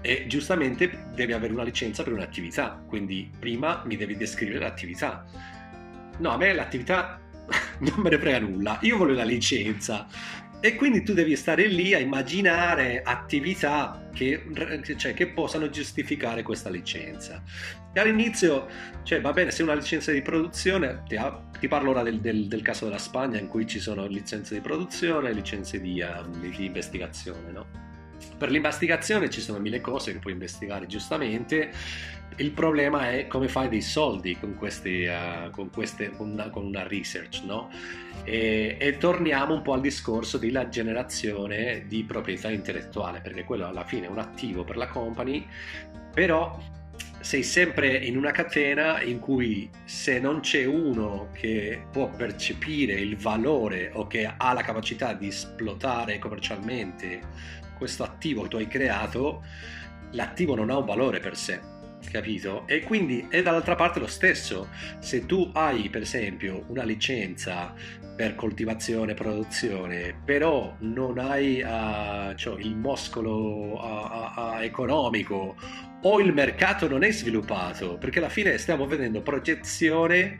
E 0.00 0.24
giustamente 0.26 1.06
devi 1.14 1.32
avere 1.32 1.52
una 1.52 1.62
licenza 1.62 2.02
per 2.02 2.12
un'attività 2.12 2.82
quindi 2.84 3.30
prima 3.38 3.82
mi 3.84 3.96
devi 3.96 4.16
descrivere 4.16 4.58
l'attività 4.58 5.24
No, 6.20 6.30
a 6.30 6.36
me 6.36 6.52
l'attività 6.52 7.18
non 7.80 7.94
me 7.96 8.10
ne 8.10 8.18
frega 8.18 8.38
nulla, 8.38 8.78
io 8.82 8.96
voglio 8.96 9.14
la 9.14 9.24
licenza. 9.24 10.06
E 10.62 10.74
quindi 10.74 11.02
tu 11.02 11.14
devi 11.14 11.36
stare 11.36 11.66
lì 11.68 11.94
a 11.94 11.98
immaginare 11.98 13.00
attività 13.02 14.08
che, 14.12 14.44
cioè, 14.96 15.14
che 15.14 15.28
possano 15.28 15.70
giustificare 15.70 16.42
questa 16.42 16.68
licenza. 16.68 17.42
E 17.94 17.98
all'inizio, 17.98 18.68
cioè, 19.02 19.22
va 19.22 19.32
bene, 19.32 19.52
se 19.52 19.62
una 19.62 19.72
licenza 19.72 20.12
di 20.12 20.20
produzione, 20.20 21.02
ti, 21.08 21.18
ti 21.58 21.66
parlo 21.66 21.90
ora 21.90 22.02
del, 22.02 22.20
del, 22.20 22.46
del, 22.46 22.60
caso 22.60 22.84
della 22.84 22.98
Spagna 22.98 23.38
in 23.38 23.48
cui 23.48 23.66
ci 23.66 23.78
sono 23.78 24.06
licenze 24.06 24.52
di 24.52 24.60
produzione 24.60 25.30
e 25.30 25.32
licenze 25.32 25.80
di, 25.80 26.02
um, 26.02 26.30
di 26.38 26.66
investigazione, 26.66 27.50
no? 27.50 27.89
Per 28.36 28.50
l'investigazione 28.50 29.30
ci 29.30 29.40
sono 29.40 29.58
mille 29.58 29.80
cose 29.80 30.12
che 30.12 30.18
puoi 30.18 30.32
investigare 30.32 30.86
giustamente, 30.86 31.72
il 32.36 32.52
problema 32.52 33.10
è 33.10 33.26
come 33.26 33.48
fai 33.48 33.68
dei 33.68 33.82
soldi 33.82 34.38
con, 34.38 34.54
questi, 34.54 35.04
uh, 35.04 35.50
con, 35.50 35.70
queste, 35.70 36.10
con, 36.10 36.30
una, 36.30 36.48
con 36.48 36.64
una 36.64 36.86
research, 36.86 37.42
no? 37.44 37.70
E, 38.24 38.76
e, 38.78 38.96
torniamo 38.96 39.54
un 39.54 39.62
po' 39.62 39.74
al 39.74 39.80
discorso 39.80 40.38
della 40.38 40.68
generazione 40.68 41.84
di 41.86 42.04
proprietà 42.04 42.50
intellettuale, 42.50 43.20
perché 43.20 43.44
quello 43.44 43.66
alla 43.66 43.84
fine 43.84 44.06
è 44.06 44.08
un 44.08 44.18
attivo 44.18 44.64
per 44.64 44.76
la 44.76 44.88
company, 44.88 45.46
però 46.12 46.58
sei 47.20 47.42
sempre 47.42 47.96
in 47.96 48.16
una 48.16 48.30
catena 48.30 49.02
in 49.02 49.18
cui 49.18 49.68
se 49.84 50.18
non 50.18 50.40
c'è 50.40 50.64
uno 50.64 51.28
che 51.32 51.82
può 51.92 52.08
percepire 52.08 52.94
il 52.94 53.16
valore 53.16 53.90
o 53.92 54.06
che 54.06 54.24
ha 54.24 54.52
la 54.54 54.62
capacità 54.62 55.12
di 55.12 55.26
esplotare 55.28 56.18
commercialmente 56.18 57.20
questo 57.80 58.02
attivo 58.02 58.42
che 58.42 58.48
tu 58.48 58.56
hai 58.58 58.68
creato, 58.68 59.42
l'attivo 60.10 60.54
non 60.54 60.68
ha 60.68 60.76
un 60.76 60.84
valore 60.84 61.18
per 61.18 61.34
sé 61.34 61.78
capito? 62.10 62.66
E 62.66 62.82
quindi 62.82 63.26
è 63.28 63.40
dall'altra 63.40 63.74
parte 63.74 64.00
lo 64.00 64.06
stesso. 64.06 64.68
Se 64.98 65.26
tu 65.26 65.50
hai, 65.54 65.88
per 65.88 66.02
esempio, 66.02 66.64
una 66.68 66.82
licenza 66.82 67.72
per 68.16 68.34
coltivazione 68.34 69.14
produzione, 69.14 70.14
però 70.24 70.74
non 70.80 71.18
hai 71.18 71.62
uh, 71.62 72.34
cioè, 72.34 72.60
il 72.60 72.76
muscolo 72.76 73.32
uh, 73.32 74.40
uh, 74.40 74.60
economico 74.60 75.56
o 76.02 76.20
il 76.20 76.32
mercato 76.32 76.88
non 76.88 77.02
è 77.02 77.10
sviluppato, 77.10 77.96
perché 77.96 78.18
alla 78.18 78.28
fine 78.28 78.58
stiamo 78.58 78.86
vedendo 78.86 79.22
progezione 79.22 80.38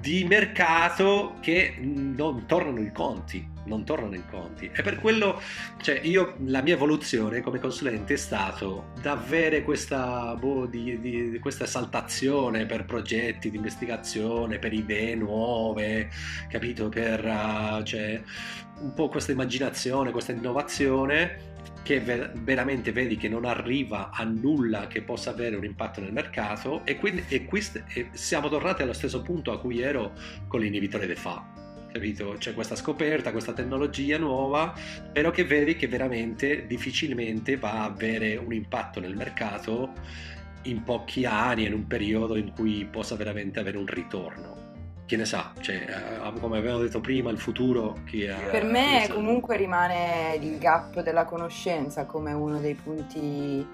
di 0.00 0.24
mercato 0.24 1.36
che 1.40 1.76
non 1.80 2.46
tornano 2.46 2.80
i 2.80 2.92
conti, 2.92 3.46
non 3.64 3.84
tornano 3.84 4.14
i 4.14 4.22
conti. 4.28 4.70
E 4.72 4.82
per 4.82 4.98
quello, 4.98 5.40
cioè, 5.80 6.00
io, 6.02 6.36
la 6.46 6.62
mia 6.62 6.74
evoluzione 6.74 7.40
come 7.40 7.58
consulente 7.58 8.14
è 8.14 8.16
stato 8.16 8.92
da 9.00 9.12
avere 9.12 9.62
questa, 9.62 10.34
boh, 10.34 10.66
di, 10.66 11.00
di, 11.00 11.38
questa 11.40 11.64
esaltazione 11.64 12.66
per 12.66 12.84
progetti 12.84 13.50
di 13.50 13.56
investigazione, 13.56 14.58
per 14.58 14.72
idee 14.72 15.14
nuove, 15.14 16.10
capito? 16.48 16.88
Per, 16.88 17.24
uh, 17.24 17.82
cioè, 17.82 18.22
un 18.80 18.92
po' 18.94 19.08
questa 19.08 19.32
immaginazione, 19.32 20.10
questa 20.10 20.32
innovazione 20.32 21.52
che 21.84 22.00
ver- 22.00 22.32
veramente 22.40 22.90
vedi 22.90 23.16
che 23.16 23.28
non 23.28 23.44
arriva 23.44 24.10
a 24.10 24.24
nulla 24.24 24.88
che 24.88 25.02
possa 25.02 25.30
avere 25.30 25.54
un 25.54 25.64
impatto 25.64 26.00
nel 26.00 26.12
mercato 26.12 26.80
e 26.84 26.96
quindi 26.96 27.22
e 27.28 27.44
qui 27.44 27.60
st- 27.60 27.84
e 27.92 28.08
siamo 28.12 28.48
tornati 28.48 28.82
allo 28.82 28.94
stesso 28.94 29.22
punto 29.22 29.52
a 29.52 29.60
cui 29.60 29.80
ero 29.80 30.12
con 30.48 30.60
l'inibitore 30.60 31.06
DeFa 31.06 31.62
capito? 31.92 32.34
C'è 32.38 32.54
questa 32.54 32.74
scoperta, 32.74 33.30
questa 33.30 33.52
tecnologia 33.52 34.18
nuova, 34.18 34.74
però 35.12 35.30
che 35.30 35.44
vedi 35.44 35.76
che 35.76 35.86
veramente 35.86 36.66
difficilmente 36.66 37.56
va 37.56 37.82
a 37.82 37.84
avere 37.84 38.34
un 38.34 38.52
impatto 38.52 38.98
nel 38.98 39.14
mercato 39.14 39.92
in 40.62 40.82
pochi 40.82 41.24
anni, 41.24 41.66
in 41.66 41.72
un 41.72 41.86
periodo 41.86 42.34
in 42.34 42.50
cui 42.52 42.84
possa 42.84 43.14
veramente 43.14 43.60
avere 43.60 43.76
un 43.76 43.86
ritorno 43.86 44.63
chi 45.06 45.16
ne 45.16 45.24
sa, 45.24 45.52
cioè, 45.60 45.74
eh, 45.74 46.40
come 46.40 46.58
abbiamo 46.58 46.78
detto 46.78 47.00
prima, 47.00 47.30
il 47.30 47.38
futuro 47.38 47.98
chi 48.06 48.24
è... 48.24 48.34
Per 48.50 48.64
me 48.64 49.08
comunque 49.12 49.56
rimane 49.56 50.38
il 50.40 50.58
gap 50.58 51.02
della 51.02 51.24
conoscenza 51.24 52.06
come 52.06 52.32
uno 52.32 52.58
dei 52.58 52.74
punti 52.74 53.66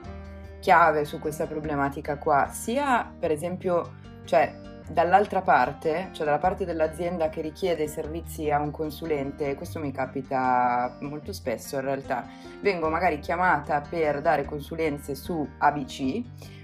chiave 0.60 1.04
su 1.04 1.18
questa 1.18 1.46
problematica 1.46 2.18
qua, 2.18 2.48
sia 2.50 3.10
per 3.18 3.30
esempio, 3.30 3.94
cioè 4.24 4.54
dall'altra 4.90 5.40
parte, 5.40 6.08
cioè 6.12 6.24
dalla 6.24 6.38
parte 6.38 6.64
dell'azienda 6.64 7.28
che 7.28 7.40
richiede 7.40 7.86
servizi 7.86 8.50
a 8.50 8.58
un 8.58 8.72
consulente, 8.72 9.54
questo 9.54 9.78
mi 9.78 9.92
capita 9.92 10.96
molto 11.00 11.32
spesso 11.32 11.76
in 11.76 11.82
realtà, 11.82 12.26
vengo 12.60 12.88
magari 12.88 13.20
chiamata 13.20 13.80
per 13.88 14.20
dare 14.20 14.44
consulenze 14.44 15.14
su 15.14 15.48
ABC, 15.58 16.22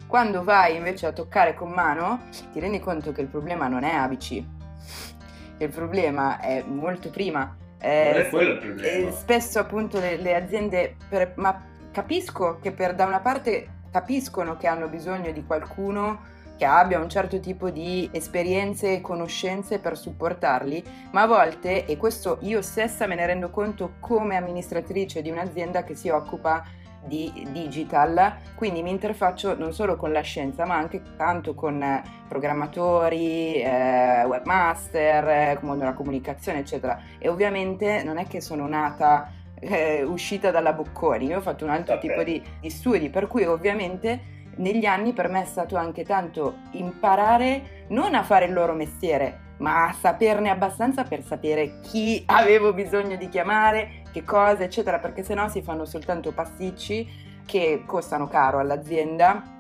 quando 0.09 0.43
vai 0.45 0.77
invece 0.77 1.07
a 1.07 1.13
toccare 1.13 1.55
con 1.55 1.71
mano 1.71 2.23
ti 2.53 2.61
rendi 2.61 2.81
conto 2.81 3.13
che 3.13 3.21
il 3.21 3.29
problema 3.29 3.69
non 3.69 3.85
è 3.85 3.95
ABC, 3.95 4.43
il 5.59 5.69
problema 5.69 6.41
è 6.41 6.63
molto 6.67 7.11
prima. 7.11 7.57
Eh, 7.79 8.11
non 8.13 8.21
è 8.23 8.29
quello 8.31 8.53
il 8.53 8.59
problema. 8.59 9.11
spesso 9.13 9.59
appunto 9.59 9.99
le, 10.01 10.17
le 10.17 10.35
aziende, 10.35 10.97
per, 11.09 11.33
ma 11.37 11.63
capisco 11.91 12.59
che 12.61 12.73
per, 12.73 12.95
da 12.95 13.05
una 13.07 13.21
parte 13.21 13.69
capiscono 13.91 14.57
che 14.57 14.67
hanno 14.67 14.89
bisogno 14.89 15.31
di 15.31 15.45
qualcuno 15.45 16.35
che 16.57 16.65
abbia 16.65 16.99
un 16.99 17.09
certo 17.09 17.39
tipo 17.39 17.71
di 17.71 18.09
esperienze 18.13 18.95
e 18.95 19.01
conoscenze 19.01 19.79
per 19.79 19.97
supportarli, 19.97 20.83
ma 21.11 21.23
a 21.23 21.27
volte, 21.27 21.85
e 21.85 21.97
questo 21.97 22.39
io 22.41 22.63
stessa 22.63 23.07
me 23.07 23.15
ne 23.15 23.27
rendo 23.27 23.51
conto 23.51 23.95
come 24.01 24.37
amministratrice 24.37 25.23
di 25.23 25.31
un'azienda 25.31 25.85
che 25.85 25.95
si 25.95 26.09
occupa 26.09 26.65
di 27.07 27.47
digital, 27.51 28.37
quindi 28.55 28.83
mi 28.83 28.91
interfaccio 28.91 29.57
non 29.57 29.73
solo 29.73 29.97
con 29.97 30.13
la 30.13 30.21
scienza 30.21 30.65
ma 30.65 30.77
anche 30.77 31.03
tanto 31.17 31.55
con 31.55 31.83
eh, 31.83 32.03
programmatori, 32.29 33.55
eh, 33.55 34.25
webmaster, 34.25 35.29
eh, 35.29 35.59
mondo 35.63 35.85
della 35.85 35.95
comunicazione 35.95 36.61
eccetera. 36.61 36.99
E 37.19 37.29
ovviamente 37.29 38.03
non 38.03 38.19
è 38.19 38.27
che 38.27 38.41
sono 38.41 38.67
nata 38.67 39.31
eh, 39.59 40.03
uscita 40.03 40.51
dalla 40.51 40.73
Bocconi, 40.73 41.27
io 41.27 41.39
ho 41.39 41.43
fatto 41.43 41.65
un 41.65 41.71
altro 41.71 41.95
okay. 41.95 42.09
tipo 42.09 42.23
di, 42.23 42.43
di 42.61 42.71
studi 42.71 43.09
per 43.09 43.27
cui 43.27 43.45
ovviamente 43.45 44.35
negli 44.57 44.87
anni 44.87 45.13
per 45.13 45.29
me 45.29 45.43
è 45.43 45.47
stato 45.47 45.77
anche 45.77 46.05
tanto 46.05 46.59
imparare 46.73 47.85
non 47.89 48.15
a 48.15 48.23
fare 48.23 48.47
il 48.47 48.53
loro 48.53 48.73
mestiere, 48.73 49.46
ma 49.59 49.95
saperne 49.99 50.51
abbastanza 50.51 51.05
per 51.05 51.23
sapere 51.23 51.81
chi 51.81 52.23
avevo 52.27 52.73
bisogno 52.73 53.17
di 53.17 53.29
chiamare, 53.29 54.03
che 54.13 54.23
cosa, 54.25 54.65
eccetera, 54.65 54.99
perché 54.99 55.23
sennò 55.23 55.49
si 55.49 55.63
fanno 55.63 55.85
soltanto 55.85 56.33
pasticci 56.33 57.25
che 57.47 57.85
costano 57.87 58.29
caro 58.29 58.59
all'azienda 58.59 59.56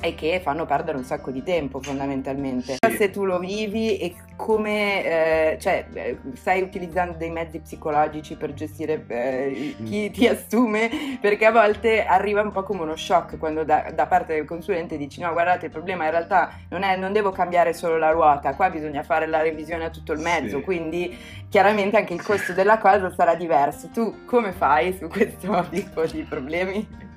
e 0.00 0.14
che 0.14 0.40
fanno 0.42 0.66
perdere 0.66 0.96
un 0.96 1.04
sacco 1.04 1.30
di 1.30 1.42
tempo 1.42 1.80
fondamentalmente. 1.80 2.76
Sì. 2.80 2.96
Se 2.96 3.10
tu 3.10 3.24
lo 3.24 3.38
vivi 3.38 3.98
e 3.98 4.14
come 4.36 5.04
eh, 5.04 5.58
cioè, 5.58 5.86
eh, 5.92 6.18
stai 6.34 6.62
utilizzando 6.62 7.16
dei 7.18 7.30
mezzi 7.30 7.58
psicologici 7.58 8.36
per 8.36 8.54
gestire 8.54 9.04
eh, 9.08 9.74
chi 9.82 10.08
mm. 10.08 10.12
ti 10.12 10.28
assume, 10.28 11.18
perché 11.20 11.44
a 11.46 11.50
volte 11.50 12.04
arriva 12.04 12.42
un 12.42 12.52
po' 12.52 12.62
come 12.62 12.82
uno 12.82 12.94
shock 12.94 13.36
quando 13.38 13.64
da, 13.64 13.90
da 13.92 14.06
parte 14.06 14.34
del 14.34 14.44
consulente 14.44 14.96
dici 14.96 15.20
no 15.20 15.32
guardate 15.32 15.66
il 15.66 15.72
problema 15.72 16.04
in 16.04 16.10
realtà 16.10 16.52
non, 16.68 16.82
è, 16.82 16.96
non 16.96 17.12
devo 17.12 17.32
cambiare 17.32 17.72
solo 17.72 17.98
la 17.98 18.10
ruota, 18.10 18.54
qua 18.54 18.70
bisogna 18.70 19.02
fare 19.02 19.26
la 19.26 19.42
revisione 19.42 19.84
a 19.84 19.90
tutto 19.90 20.12
il 20.12 20.20
mezzo, 20.20 20.58
sì. 20.58 20.62
quindi 20.62 21.16
chiaramente 21.48 21.96
anche 21.96 22.14
il 22.14 22.22
costo 22.22 22.52
della 22.52 22.78
cosa 22.78 23.12
sarà 23.14 23.34
diverso. 23.34 23.88
Tu 23.92 24.24
come 24.24 24.52
fai 24.52 24.96
su 24.96 25.08
questo 25.08 25.66
tipo 25.70 26.04
di 26.06 26.22
problemi? 26.22 27.07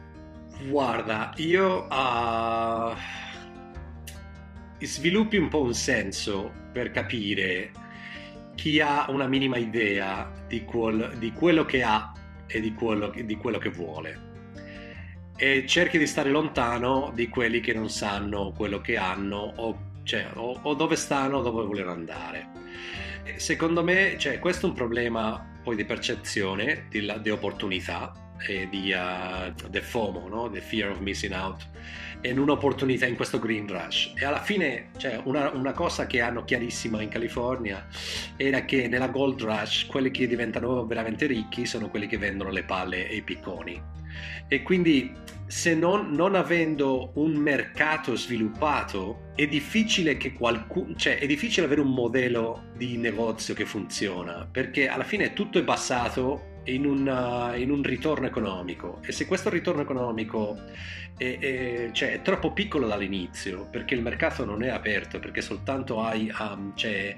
Guarda, 0.67 1.33
io 1.37 1.87
uh, 1.87 2.95
sviluppi 4.79 5.37
un 5.37 5.47
po' 5.47 5.61
un 5.61 5.73
senso 5.73 6.51
per 6.71 6.91
capire 6.91 7.71
chi 8.55 8.79
ha 8.79 9.09
una 9.09 9.27
minima 9.27 9.57
idea 9.57 10.31
di, 10.47 10.63
quel, 10.63 11.15
di 11.17 11.31
quello 11.31 11.65
che 11.65 11.81
ha 11.81 12.13
e 12.45 12.59
di 12.59 12.73
quello, 12.73 13.09
di 13.09 13.35
quello, 13.37 13.57
che 13.57 13.69
vuole 13.69 14.29
e 15.35 15.65
cerchi 15.65 15.97
di 15.97 16.05
stare 16.05 16.29
lontano 16.29 17.11
di 17.15 17.27
quelli 17.27 17.59
che 17.59 17.73
non 17.73 17.89
sanno 17.89 18.51
quello 18.55 18.81
che 18.81 18.97
hanno 18.97 19.53
o, 19.55 19.79
cioè, 20.03 20.29
o, 20.35 20.59
o 20.61 20.73
dove 20.75 20.95
stanno 20.95 21.37
o 21.37 21.41
dove 21.41 21.65
vogliono 21.65 21.91
andare. 21.91 22.49
Secondo 23.37 23.83
me 23.83 24.15
cioè, 24.19 24.37
questo 24.37 24.67
è 24.67 24.69
un 24.69 24.75
problema 24.75 25.43
poi 25.63 25.75
di 25.75 25.85
percezione, 25.85 26.85
di, 26.89 27.11
di 27.21 27.29
opportunità 27.31 28.13
e 28.47 28.67
di 28.69 28.93
uh, 28.93 29.53
the 29.69 29.81
FOMO, 29.81 30.27
no? 30.27 30.49
the 30.49 30.61
fear 30.61 30.89
of 30.89 30.99
missing 30.99 31.33
out, 31.33 31.65
in 32.21 32.39
un'opportunità 32.39 33.05
in 33.05 33.15
questo 33.15 33.39
green 33.39 33.67
rush. 33.67 34.13
E 34.15 34.25
alla 34.25 34.41
fine, 34.41 34.89
cioè, 34.97 35.19
una, 35.23 35.49
una, 35.51 35.73
cosa 35.73 36.07
che 36.07 36.21
hanno 36.21 36.43
chiarissima 36.43 37.01
in 37.01 37.09
California 37.09 37.87
era 38.35 38.65
che 38.65 38.87
nella 38.87 39.07
gold 39.07 39.41
rush 39.41 39.85
quelli 39.87 40.11
che 40.11 40.27
diventano 40.27 40.85
veramente 40.85 41.25
ricchi 41.25 41.65
sono 41.65 41.89
quelli 41.89 42.07
che 42.07 42.17
vendono 42.17 42.49
le 42.51 42.63
palle 42.63 43.07
e 43.07 43.15
i 43.15 43.21
picconi. 43.21 43.81
E 44.47 44.61
quindi 44.63 45.13
se 45.47 45.75
non, 45.75 46.11
non, 46.11 46.35
avendo 46.35 47.11
un 47.15 47.33
mercato 47.33 48.15
sviluppato 48.15 49.31
è 49.35 49.47
difficile 49.47 50.15
che 50.15 50.31
qualcuno 50.31 50.95
cioè 50.95 51.19
è 51.19 51.25
difficile 51.25 51.65
avere 51.65 51.81
un 51.81 51.93
modello 51.93 52.67
di 52.77 52.95
negozio 52.95 53.53
che 53.53 53.65
funziona 53.65 54.47
perché 54.49 54.87
alla 54.87 55.03
fine 55.03 55.33
tutto 55.33 55.59
è 55.59 55.63
basato 55.63 56.50
in, 56.65 56.85
una, 56.85 57.55
in, 57.55 57.71
un 57.71 57.83
ritorno 57.83 58.25
economico. 58.25 58.99
E 59.05 59.11
se 59.11 59.25
questo 59.25 59.49
ritorno 59.49 59.81
economico 59.81 60.57
è, 61.17 61.37
è, 61.39 61.89
cioè, 61.91 62.13
è, 62.13 62.21
troppo 62.21 62.51
piccolo 62.51 62.87
dall'inizio 62.87 63.67
perché 63.69 63.95
il 63.95 64.01
mercato 64.01 64.45
non 64.45 64.63
è 64.63 64.69
aperto 64.69 65.19
perché 65.19 65.41
soltanto 65.41 66.01
hai 66.01 66.31
um, 66.39 66.75
cioè, 66.75 67.15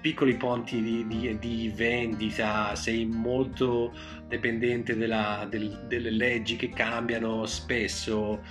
piccoli 0.00 0.36
ponti 0.36 0.80
di, 0.82 1.06
di, 1.06 1.38
di, 1.38 1.72
vendita 1.74 2.74
sei 2.76 3.06
molto 3.06 3.92
dipendente 4.28 4.96
della, 4.96 5.46
del, 5.48 5.84
delle 5.88 6.10
leggi 6.10 6.56
che 6.56 6.70
cambiano 6.70 7.44
spesso. 7.46 8.42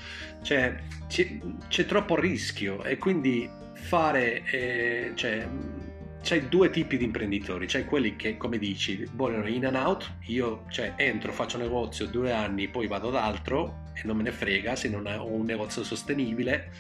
Cioè, 0.41 0.75
c'è, 1.07 1.39
c'è, 1.67 1.85
troppo 1.85 2.19
rischio. 2.19 2.83
E 2.83 2.97
quindi 2.97 3.49
fare 3.73 4.43
eh, 4.51 5.11
cioè, 5.15 5.47
c'hai 6.25 6.49
due 6.49 6.71
tipi 6.71 6.97
di 6.97 7.03
imprenditori, 7.03 7.67
c'hai 7.67 7.85
quelli 7.85 8.15
che, 8.15 8.35
come 8.35 8.57
dici, 8.57 9.07
vogliono 9.13 9.47
in 9.47 9.67
and 9.67 9.75
out, 9.75 10.11
io 10.25 10.65
cioè, 10.69 10.93
entro, 10.95 11.31
faccio 11.31 11.59
negozio 11.59 12.07
due 12.07 12.31
anni, 12.31 12.67
poi 12.67 12.87
vado 12.87 13.09
ad 13.09 13.15
altro 13.15 13.83
e 13.93 14.01
non 14.05 14.17
me 14.17 14.23
ne 14.23 14.31
frega 14.31 14.75
se 14.75 14.89
non 14.89 15.05
ho 15.05 15.27
un 15.27 15.45
negozio 15.45 15.83
sostenibile, 15.83 16.71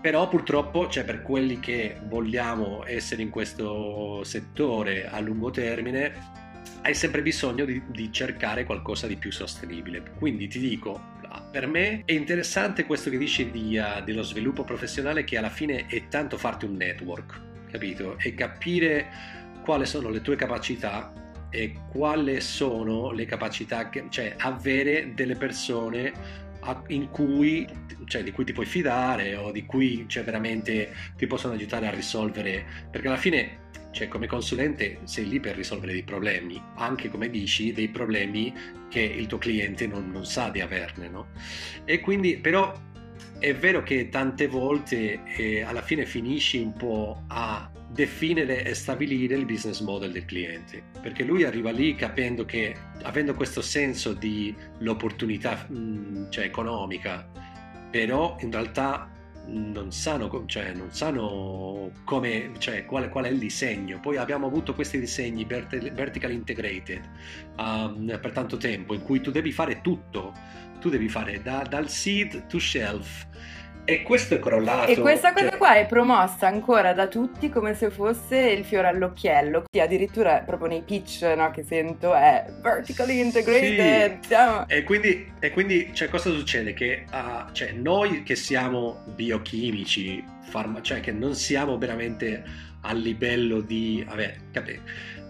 però 0.00 0.28
purtroppo 0.28 0.88
cioè, 0.88 1.04
per 1.04 1.22
quelli 1.22 1.60
che 1.60 1.98
vogliamo 2.08 2.84
essere 2.84 3.22
in 3.22 3.30
questo 3.30 4.24
settore 4.24 5.06
a 5.08 5.20
lungo 5.20 5.50
termine, 5.50 6.42
hai 6.82 6.94
sempre 6.94 7.22
bisogno 7.22 7.64
di, 7.64 7.80
di 7.86 8.10
cercare 8.10 8.64
qualcosa 8.64 9.06
di 9.06 9.14
più 9.14 9.30
sostenibile. 9.30 10.02
Quindi 10.18 10.48
ti 10.48 10.58
dico, 10.58 11.00
per 11.52 11.68
me 11.68 12.02
è 12.04 12.12
interessante 12.12 12.86
questo 12.86 13.08
che 13.08 13.18
dici 13.18 13.52
di, 13.52 13.78
uh, 13.78 14.02
dello 14.02 14.22
sviluppo 14.22 14.64
professionale 14.64 15.22
che 15.22 15.38
alla 15.38 15.48
fine 15.48 15.86
è 15.86 16.08
tanto 16.08 16.36
farti 16.36 16.64
un 16.64 16.74
network 16.74 17.52
capito? 17.74 18.16
E 18.18 18.34
capire 18.34 19.08
quali 19.64 19.84
sono 19.84 20.08
le 20.08 20.20
tue 20.20 20.36
capacità 20.36 21.12
e 21.50 21.74
quali 21.90 22.40
sono 22.40 23.10
le 23.10 23.24
capacità, 23.26 23.88
che, 23.88 24.04
cioè 24.10 24.34
avere 24.38 25.12
delle 25.14 25.34
persone 25.34 26.42
in 26.88 27.10
cui, 27.10 27.66
cioè, 28.06 28.22
di 28.22 28.30
cui 28.30 28.44
ti 28.44 28.52
puoi 28.52 28.64
fidare 28.64 29.34
o 29.34 29.50
di 29.50 29.66
cui 29.66 30.04
cioè, 30.08 30.24
veramente 30.24 30.94
ti 31.16 31.26
possono 31.26 31.52
aiutare 31.52 31.86
a 31.88 31.90
risolvere, 31.90 32.64
perché 32.90 33.08
alla 33.08 33.16
fine 33.16 33.62
cioè, 33.90 34.08
come 34.08 34.26
consulente 34.26 34.98
sei 35.04 35.28
lì 35.28 35.40
per 35.40 35.56
risolvere 35.56 35.92
dei 35.92 36.02
problemi, 36.02 36.60
anche 36.76 37.08
come 37.10 37.28
dici, 37.28 37.72
dei 37.72 37.88
problemi 37.88 38.52
che 38.88 39.00
il 39.00 39.26
tuo 39.26 39.38
cliente 39.38 39.86
non, 39.86 40.10
non 40.10 40.24
sa 40.24 40.48
di 40.48 40.60
averne, 40.60 41.08
no? 41.08 41.26
E 41.84 42.00
quindi 42.00 42.38
però 42.38 42.72
è 43.38 43.54
vero 43.54 43.82
che 43.82 44.08
tante 44.08 44.46
volte 44.46 45.20
eh, 45.36 45.62
alla 45.62 45.82
fine 45.82 46.06
finisci 46.06 46.58
un 46.58 46.72
po' 46.72 47.24
a 47.28 47.70
definire 47.88 48.64
e 48.64 48.74
stabilire 48.74 49.36
il 49.36 49.44
business 49.44 49.80
model 49.80 50.12
del 50.12 50.24
cliente, 50.24 50.82
perché 51.00 51.22
lui 51.22 51.44
arriva 51.44 51.70
lì 51.70 51.94
capendo 51.94 52.44
che 52.44 52.74
avendo 53.02 53.34
questo 53.34 53.62
senso 53.62 54.12
di 54.12 54.54
l'opportunità 54.78 55.66
mm, 55.70 56.30
cioè, 56.30 56.44
economica, 56.44 57.28
però 57.90 58.36
in 58.40 58.50
realtà 58.50 59.13
non 59.46 59.92
sanno, 59.92 60.44
cioè, 60.46 60.72
non 60.72 60.90
sanno 60.92 61.90
come, 62.04 62.52
cioè, 62.58 62.84
qual, 62.84 63.08
qual, 63.08 63.24
è 63.24 63.28
il 63.28 63.38
disegno. 63.38 64.00
Poi 64.00 64.16
abbiamo 64.16 64.46
avuto 64.46 64.74
questi 64.74 64.98
disegni 64.98 65.44
vertical 65.44 66.32
integrated 66.32 67.02
um, 67.58 68.18
per 68.20 68.32
tanto 68.32 68.56
tempo 68.56 68.94
in 68.94 69.02
cui 69.02 69.20
tu 69.20 69.30
devi 69.30 69.52
fare 69.52 69.80
tutto, 69.80 70.32
tu 70.80 70.88
devi 70.88 71.08
fare 71.08 71.42
da, 71.42 71.64
dal 71.68 71.88
seed 71.88 72.46
to 72.46 72.58
shelf 72.58 73.26
e 73.86 74.02
questo 74.02 74.34
è 74.34 74.38
crollato. 74.38 74.90
E 74.90 74.98
questa 74.98 75.32
cosa 75.32 75.50
cioè... 75.50 75.58
qua 75.58 75.76
è 75.76 75.86
promossa 75.86 76.46
ancora 76.46 76.94
da 76.94 77.06
tutti 77.06 77.50
come 77.50 77.74
se 77.74 77.90
fosse 77.90 78.38
il 78.38 78.64
fiore 78.64 78.88
all'occhiello. 78.88 79.64
Sì, 79.70 79.78
addirittura 79.78 80.38
proprio 80.38 80.68
nei 80.68 80.82
pitch 80.82 81.22
no, 81.36 81.50
che 81.50 81.62
sento 81.62 82.14
è 82.14 82.46
vertically 82.62 83.20
integrated. 83.20 84.20
Sì. 84.20 84.74
E 84.74 84.84
quindi, 84.84 85.32
e 85.38 85.50
quindi 85.50 85.90
cioè, 85.92 86.08
cosa 86.08 86.30
succede? 86.30 86.72
Che 86.72 87.04
uh, 87.10 87.52
cioè, 87.52 87.72
noi 87.72 88.22
che 88.22 88.36
siamo 88.36 89.02
biochimici, 89.14 90.24
farma- 90.48 90.80
cioè 90.80 91.00
che 91.00 91.12
non 91.12 91.34
siamo 91.34 91.76
veramente 91.76 92.42
a 92.80 92.92
livello 92.94 93.60
di... 93.60 94.02
Vabbè, 94.06 94.34
capi- 94.50 94.80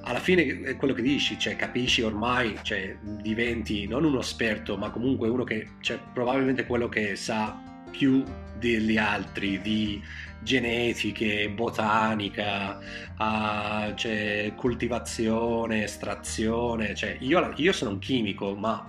alla 0.06 0.20
fine 0.20 0.60
è 0.62 0.76
quello 0.76 0.92
che 0.92 1.02
dici, 1.02 1.38
cioè 1.38 1.56
capisci 1.56 2.02
ormai, 2.02 2.58
cioè, 2.62 2.94
diventi 3.00 3.88
non 3.88 4.04
uno 4.04 4.20
esperto, 4.20 4.76
ma 4.76 4.90
comunque 4.90 5.28
uno 5.28 5.44
che, 5.44 5.70
cioè, 5.80 5.98
probabilmente 6.12 6.66
quello 6.66 6.90
che 6.90 7.16
sa 7.16 7.58
più 7.90 8.22
degli 8.58 8.96
altri 8.96 9.60
di 9.60 10.02
genetiche, 10.44 11.48
botanica, 11.48 12.78
uh, 13.18 13.94
cioè, 13.94 14.52
coltivazione, 14.54 15.84
estrazione. 15.84 16.94
Cioè, 16.94 17.16
io, 17.20 17.52
io, 17.56 17.72
sono 17.72 17.90
un 17.92 17.98
chimico, 17.98 18.54
ma 18.54 18.86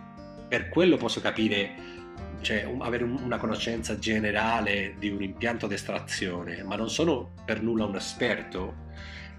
per 0.48 0.70
quello 0.70 0.98
posso 0.98 1.22
capire, 1.22 1.76
cioè, 2.42 2.64
un, 2.66 2.82
avere 2.82 3.06
un, 3.06 3.18
una 3.24 3.38
conoscenza 3.38 3.98
generale 3.98 4.96
di 5.00 5.10
un 5.10 5.24
impianto 5.24 5.66
di 5.66 5.74
estrazione, 5.74 6.62
ma 6.64 6.76
non 6.76 6.90
sono 6.90 7.32
per 7.44 7.64
nulla 7.64 7.86
un 7.86 7.96
esperto. 7.96 8.84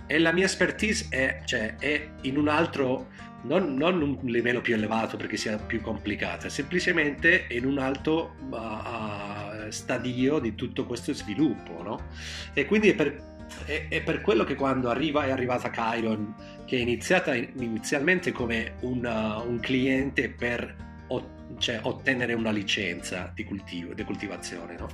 E 0.08 0.18
la 0.18 0.32
mia 0.32 0.44
expertise 0.44 1.06
è, 1.10 1.42
cioè, 1.44 1.76
è 1.76 2.08
in 2.22 2.38
un 2.38 2.48
altro, 2.48 3.08
non, 3.42 3.74
non, 3.74 4.02
un 4.02 4.18
livello 4.24 4.60
più 4.60 4.74
elevato 4.74 5.16
perché 5.16 5.36
sia 5.36 5.56
più 5.58 5.80
complicata, 5.80 6.48
semplicemente 6.48 7.46
in 7.50 7.64
un 7.64 7.78
alto 7.78 8.34
uh, 8.50 9.70
stadio 9.70 10.38
di 10.38 10.54
tutto 10.54 10.84
questo 10.84 11.12
sviluppo, 11.12 11.82
no? 11.82 12.08
E 12.54 12.64
quindi 12.66 12.90
è 12.90 12.94
per, 12.94 13.22
è, 13.64 13.86
è 13.88 14.02
per 14.02 14.20
quello 14.20 14.44
che 14.44 14.54
quando 14.54 14.88
arriva, 14.88 15.24
è 15.24 15.30
arrivata 15.30 15.70
Chiron, 15.70 16.34
che 16.64 16.76
è 16.76 16.80
iniziata 16.80 17.34
inizialmente 17.34 18.32
come 18.32 18.74
una, 18.80 19.38
un 19.38 19.60
cliente 19.60 20.28
per 20.30 20.84
cioè, 21.58 21.80
ottenere 21.82 22.34
una 22.34 22.50
licenza 22.50 23.30
di 23.34 23.44
cultivo, 23.44 23.94
di 23.94 24.04
coltivazione, 24.04 24.76
no? 24.76 24.88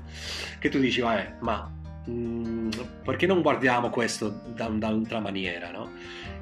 Che 0.59 0.69
tu 0.69 0.79
dici, 0.79 1.01
vabbè, 1.01 1.37
ma 1.41 1.71
mm, 2.11 2.71
perché 3.05 3.27
non 3.27 3.43
guardiamo 3.43 3.91
questo 3.91 4.43
da, 4.55 4.67
da 4.69 4.89
un'altra 4.89 5.21
maniera, 5.21 5.71
no? 5.71 5.91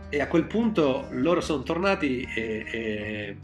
E 0.09 0.21
a 0.21 0.27
quel 0.27 0.45
punto 0.45 1.07
loro 1.11 1.41
sono 1.41 1.63
tornati 1.63 2.23
e, 2.35 2.67
e 2.71 3.37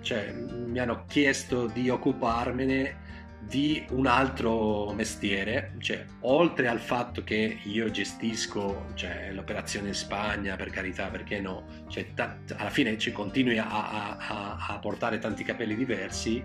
cioè, 0.00 0.32
mi 0.32 0.78
hanno 0.78 1.04
chiesto 1.08 1.66
di 1.66 1.88
occuparmene 1.90 3.04
di 3.40 3.84
un 3.90 4.06
altro 4.06 4.92
mestiere, 4.92 5.74
cioè 5.78 6.04
oltre 6.22 6.66
al 6.66 6.80
fatto 6.80 7.22
che 7.22 7.58
io 7.62 7.90
gestisco 7.90 8.86
cioè, 8.94 9.30
l'operazione 9.32 9.88
in 9.88 9.94
Spagna, 9.94 10.56
per 10.56 10.70
carità, 10.70 11.08
perché 11.08 11.40
no, 11.40 11.64
cioè, 11.88 12.12
t- 12.12 12.54
alla 12.56 12.70
fine 12.70 12.98
ci 12.98 13.12
continui 13.12 13.58
a, 13.58 13.68
a, 13.68 14.56
a, 14.68 14.78
portare 14.78 15.18
tanti 15.18 15.44
capelli 15.44 15.76
diversi, 15.76 16.42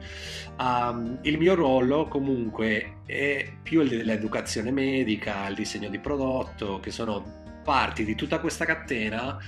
um, 0.59 1.17
il 1.23 1.37
mio 1.37 1.55
ruolo 1.55 2.07
comunque 2.07 2.97
è 3.05 3.51
più 3.63 3.83
dell'educazione 3.87 4.71
medica, 4.71 5.47
il 5.47 5.55
disegno 5.55 5.89
di 5.89 5.99
prodotto, 5.99 6.79
che 6.79 6.91
sono 6.91 7.39
parti 7.63 8.05
di 8.05 8.15
tutta 8.15 8.39
questa 8.39 8.65
catena 8.65 9.39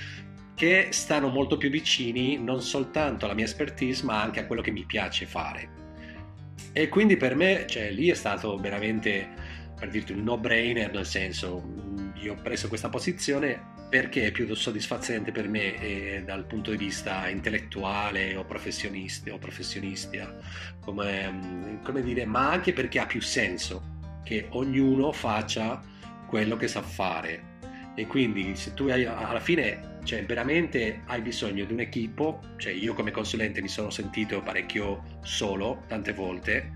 che 0.56 0.90
stanno 0.92 1.30
molto 1.30 1.58
più 1.58 1.72
vicini 1.72 2.38
non 2.38 2.62
soltanto 2.62 3.26
alla 3.26 3.34
mia 3.34 3.46
expertise 3.46 4.06
ma 4.06 4.22
anche 4.22 4.40
a 4.40 4.46
quello 4.46 4.62
che 4.62 4.70
mi 4.70 4.86
piace 4.86 5.26
fare 5.26 5.83
e 6.72 6.90
quindi 6.90 7.18
per 7.18 7.36
me, 7.36 7.66
cioè, 7.68 7.92
lì 7.92 8.10
è 8.10 8.14
stato 8.14 8.58
veramente, 8.58 9.28
per 9.78 9.90
dirti, 9.90 10.14
un 10.14 10.24
no-brainer, 10.24 10.92
nel 10.92 11.06
senso, 11.06 11.64
io 12.16 12.34
ho 12.34 12.42
preso 12.42 12.68
questa 12.68 12.90
posizione 12.90 13.72
perché 13.90 14.26
è 14.26 14.32
più 14.32 14.52
soddisfacente 14.56 15.32
per 15.32 15.48
me 15.48 15.76
eh, 15.80 16.24
dal 16.26 16.46
punto 16.46 16.72
di 16.72 16.78
vista 16.78 17.30
intellettuale 17.30 18.36
o 18.36 18.44
professionisti, 18.44 19.30
o 19.30 19.38
professionistica, 19.38 20.36
come, 20.80 21.32
mm, 21.32 21.84
come 21.84 22.02
dire, 22.02 22.26
ma 22.26 22.50
anche 22.50 22.74
perché 22.74 23.00
ha 23.00 23.06
più 23.06 23.22
senso 23.22 23.92
che 24.24 24.48
ognuno 24.50 25.12
faccia 25.12 25.80
quello 26.28 26.56
che 26.56 26.68
sa 26.68 26.82
fare. 26.82 27.52
E 27.96 28.08
quindi 28.08 28.56
se 28.56 28.74
tu 28.74 28.88
hai, 28.88 29.06
alla 29.06 29.40
fine 29.40 29.92
cioè 30.04 30.26
veramente 30.26 31.02
hai 31.06 31.22
bisogno 31.22 31.64
di 31.66 31.74
un 31.74 31.80
equipo, 31.80 32.42
cioè 32.58 32.74
io 32.74 32.94
come 32.94 33.12
consulente 33.12 33.62
mi 33.62 33.68
sono 33.68 33.90
sentito 33.90 34.42
parecchio 34.42 35.20
solo 35.22 35.84
tante 35.88 36.14
volte. 36.14 36.74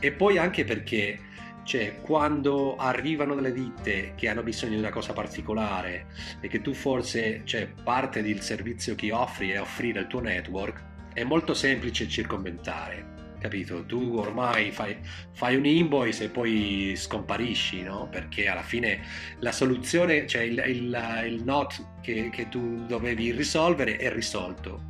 E 0.00 0.12
poi 0.12 0.38
anche 0.38 0.64
perché 0.64 1.20
cioè, 1.68 2.00
quando 2.00 2.76
arrivano 2.76 3.34
delle 3.34 3.52
ditte 3.52 4.14
che 4.16 4.28
hanno 4.28 4.42
bisogno 4.42 4.72
di 4.72 4.78
una 4.78 4.88
cosa 4.88 5.12
particolare 5.12 6.06
e 6.40 6.48
che 6.48 6.62
tu 6.62 6.72
forse, 6.72 7.42
cioè, 7.44 7.66
parte 7.66 8.22
del 8.22 8.40
servizio 8.40 8.94
che 8.94 9.12
offri 9.12 9.50
è 9.50 9.60
offrire 9.60 10.00
il 10.00 10.06
tuo 10.06 10.20
network, 10.20 10.82
è 11.12 11.24
molto 11.24 11.52
semplice 11.52 12.08
circonventare 12.08 13.17
capito? 13.38 13.84
Tu 13.84 14.16
ormai 14.16 14.70
fai, 14.70 14.96
fai, 15.32 15.56
un 15.56 15.64
invoice 15.64 16.24
e 16.24 16.28
poi 16.28 16.94
scomparisci, 16.96 17.82
no? 17.82 18.08
Perché 18.10 18.48
alla 18.48 18.62
fine 18.62 19.00
la 19.40 19.52
soluzione, 19.52 20.26
cioè 20.26 20.42
il, 20.42 20.62
il, 20.66 21.24
il 21.26 21.44
not 21.44 22.00
che, 22.00 22.30
che, 22.30 22.48
tu 22.48 22.84
dovevi 22.86 23.32
risolvere 23.32 23.96
è 23.96 24.10
risolto. 24.12 24.80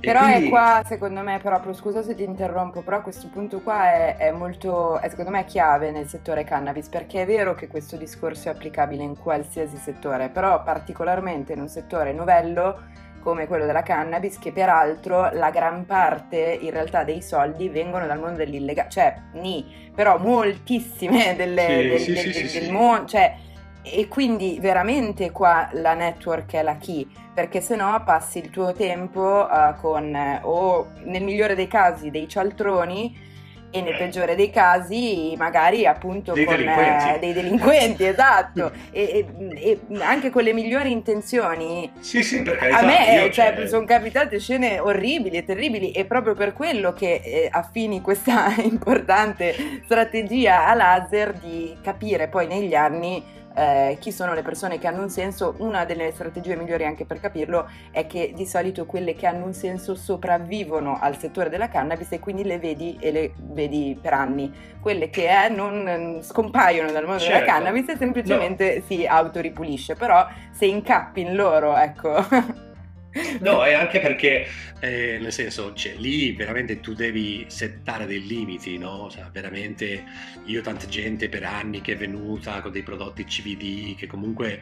però 0.00 0.20
quindi... 0.22 0.46
è 0.46 0.48
qua, 0.48 0.82
secondo 0.84 1.20
me, 1.22 1.38
proprio, 1.42 1.72
scusa 1.72 2.02
se 2.02 2.14
ti 2.14 2.22
interrompo, 2.22 2.82
però 2.82 3.02
questo 3.02 3.28
punto 3.28 3.60
qua 3.60 3.92
è, 3.92 4.16
è 4.16 4.30
molto, 4.32 4.98
è, 5.00 5.08
secondo 5.08 5.30
me, 5.30 5.44
chiave 5.44 5.90
nel 5.90 6.06
settore 6.06 6.44
cannabis, 6.44 6.88
perché 6.88 7.22
è 7.22 7.26
vero 7.26 7.54
che 7.54 7.66
questo 7.66 7.96
discorso 7.96 8.48
è 8.48 8.52
applicabile 8.52 9.02
in 9.02 9.16
qualsiasi 9.16 9.76
settore, 9.76 10.28
però 10.28 10.62
particolarmente 10.62 11.52
in 11.52 11.60
un 11.60 11.68
settore 11.68 12.12
novello 12.12 13.04
come 13.26 13.48
quello 13.48 13.66
della 13.66 13.82
cannabis, 13.82 14.38
che 14.38 14.52
peraltro 14.52 15.32
la 15.32 15.50
gran 15.50 15.84
parte 15.84 16.56
in 16.60 16.70
realtà 16.70 17.02
dei 17.02 17.20
soldi 17.20 17.68
vengono 17.68 18.06
dal 18.06 18.20
mondo 18.20 18.36
dell'illegale, 18.36 18.88
cioè 18.88 19.16
ni, 19.32 19.90
però 19.92 20.16
moltissime 20.16 21.34
delle, 21.34 21.98
sì, 21.98 22.12
del, 22.12 22.20
sì, 22.20 22.30
del, 22.30 22.32
sì, 22.32 22.42
del, 22.42 22.62
del 22.66 22.72
mondo, 22.72 23.06
cioè, 23.08 23.34
e 23.82 24.06
quindi 24.06 24.58
veramente 24.60 25.32
qua 25.32 25.68
la 25.72 25.94
network 25.94 26.52
è 26.52 26.62
la 26.62 26.76
key, 26.76 27.04
perché 27.34 27.60
se 27.60 27.74
no 27.74 28.00
passi 28.04 28.38
il 28.38 28.50
tuo 28.50 28.72
tempo 28.72 29.48
uh, 29.50 29.74
con, 29.80 30.38
o 30.42 30.92
nel 31.02 31.24
migliore 31.24 31.56
dei 31.56 31.66
casi, 31.66 32.12
dei 32.12 32.28
cialtroni, 32.28 33.25
e 33.70 33.80
nel 33.82 33.96
peggiore 33.96 34.34
dei 34.34 34.50
casi 34.50 35.34
magari 35.36 35.86
appunto 35.86 36.32
dei 36.32 36.44
con 36.44 36.56
delinquenti, 36.56 37.14
eh, 37.14 37.18
dei 37.18 37.32
delinquenti 37.32 38.04
esatto. 38.06 38.72
E, 38.96 39.26
e, 39.38 39.80
e, 39.88 40.02
anche 40.02 40.30
con 40.30 40.42
le 40.42 40.52
migliori 40.52 40.90
intenzioni. 40.90 41.90
Sì 41.98 42.22
sì 42.22 42.42
perché 42.42 42.68
a 42.68 42.82
me 42.82 43.30
cioè, 43.30 43.54
cioè... 43.54 43.66
sono 43.66 43.84
capitate 43.84 44.38
scene 44.38 44.78
orribili 44.78 45.36
e 45.36 45.44
terribili 45.44 45.90
e 45.90 46.04
proprio 46.04 46.34
per 46.34 46.52
quello 46.52 46.92
che 46.92 47.20
eh, 47.22 47.48
affini 47.50 48.00
questa 48.00 48.54
importante 48.62 49.80
strategia 49.84 50.66
a 50.66 50.74
laser 50.74 51.34
di 51.34 51.76
capire 51.82 52.28
poi 52.28 52.46
negli 52.46 52.74
anni 52.74 53.22
eh, 53.56 53.96
chi 53.98 54.12
sono 54.12 54.34
le 54.34 54.42
persone 54.42 54.78
che 54.78 54.86
hanno 54.86 55.00
un 55.00 55.08
senso, 55.08 55.54
una 55.58 55.86
delle 55.86 56.12
strategie 56.12 56.56
migliori 56.56 56.84
anche 56.84 57.06
per 57.06 57.20
capirlo 57.20 57.68
è 57.90 58.06
che 58.06 58.32
di 58.34 58.44
solito 58.44 58.84
quelle 58.84 59.14
che 59.14 59.26
hanno 59.26 59.46
un 59.46 59.54
senso 59.54 59.94
sopravvivono 59.94 60.98
al 61.00 61.16
settore 61.18 61.48
della 61.48 61.68
cannabis 61.68 62.12
e 62.12 62.20
quindi 62.20 62.44
le 62.44 62.58
vedi 62.58 62.98
e 63.00 63.10
le 63.10 63.32
vedi 63.36 63.98
per 64.00 64.12
anni. 64.12 64.52
Quelle 64.78 65.08
che 65.08 65.44
eh, 65.44 65.48
non 65.48 66.18
scompaiono 66.20 66.92
dal 66.92 67.04
mondo 67.04 67.20
certo. 67.20 67.38
della 67.38 67.52
cannabis 67.52 67.88
e 67.88 67.96
semplicemente 67.96 68.76
no. 68.76 68.84
si 68.86 69.06
autoripulisce, 69.06 69.94
però 69.94 70.26
se 70.50 70.66
incappi 70.66 71.22
in 71.22 71.34
loro, 71.34 71.74
ecco. 71.76 72.64
No, 73.40 73.62
è 73.64 73.72
anche 73.72 74.00
perché, 74.00 74.46
eh, 74.80 75.18
nel 75.20 75.32
senso, 75.32 75.72
cioè, 75.74 75.94
lì 75.96 76.32
veramente 76.32 76.80
tu 76.80 76.94
devi 76.94 77.44
settare 77.48 78.06
dei 78.06 78.26
limiti, 78.26 78.78
no? 78.78 79.08
Cioè, 79.10 79.24
veramente 79.32 80.04
io 80.44 80.60
tanta 80.60 80.86
gente 80.86 81.28
per 81.28 81.44
anni 81.44 81.80
che 81.80 81.92
è 81.92 81.96
venuta 81.96 82.60
con 82.60 82.72
dei 82.72 82.82
prodotti 82.82 83.24
CBD 83.24 83.96
che 83.96 84.06
comunque, 84.06 84.60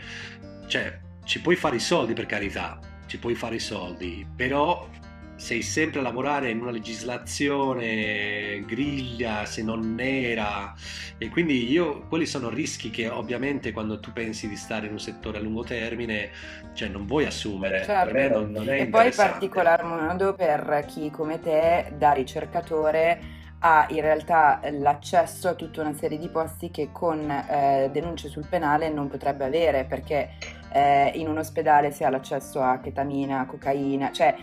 cioè, 0.66 0.98
ci 1.24 1.40
puoi 1.40 1.56
fare 1.56 1.76
i 1.76 1.80
soldi 1.80 2.12
per 2.12 2.26
carità, 2.26 2.78
ci 3.06 3.18
puoi 3.18 3.34
fare 3.34 3.56
i 3.56 3.60
soldi, 3.60 4.26
però 4.36 4.88
sei 5.36 5.62
sempre 5.62 6.00
a 6.00 6.02
lavorare 6.02 6.50
in 6.50 6.60
una 6.60 6.70
legislazione 6.70 8.62
griglia, 8.66 9.44
se 9.44 9.62
non 9.62 9.94
nera, 9.94 10.74
e 11.18 11.28
quindi 11.28 11.70
io, 11.70 12.06
quelli 12.08 12.26
sono 12.26 12.48
rischi 12.48 12.90
che 12.90 13.08
ovviamente 13.08 13.72
quando 13.72 14.00
tu 14.00 14.12
pensi 14.12 14.48
di 14.48 14.56
stare 14.56 14.86
in 14.86 14.92
un 14.92 15.00
settore 15.00 15.38
a 15.38 15.40
lungo 15.40 15.64
termine, 15.64 16.30
cioè 16.74 16.88
non 16.88 17.06
vuoi 17.06 17.26
assumere. 17.26 17.84
Certo. 17.84 18.12
Per 18.12 18.14
me 18.14 18.28
non, 18.28 18.50
non 18.50 18.68
e 18.68 18.86
poi 18.86 19.06
in 19.06 19.12
particolar 19.14 19.84
modo 19.84 20.34
per 20.34 20.84
chi 20.86 21.10
come 21.10 21.40
te, 21.40 21.92
da 21.96 22.12
ricercatore, 22.12 23.42
ha 23.66 23.86
in 23.88 24.02
realtà 24.02 24.60
l'accesso 24.72 25.48
a 25.48 25.54
tutta 25.54 25.80
una 25.80 25.94
serie 25.94 26.18
di 26.18 26.28
posti 26.28 26.70
che 26.70 26.90
con 26.92 27.30
eh, 27.30 27.88
denunce 27.90 28.28
sul 28.28 28.46
penale 28.46 28.90
non 28.90 29.08
potrebbe 29.08 29.44
avere 29.44 29.84
perché 29.84 30.32
eh, 30.70 31.12
in 31.14 31.28
un 31.28 31.38
ospedale 31.38 31.90
si 31.90 32.04
ha 32.04 32.10
l'accesso 32.10 32.60
a 32.60 32.78
ketamina, 32.78 33.46
cocaina, 33.46 34.12
cioè 34.12 34.36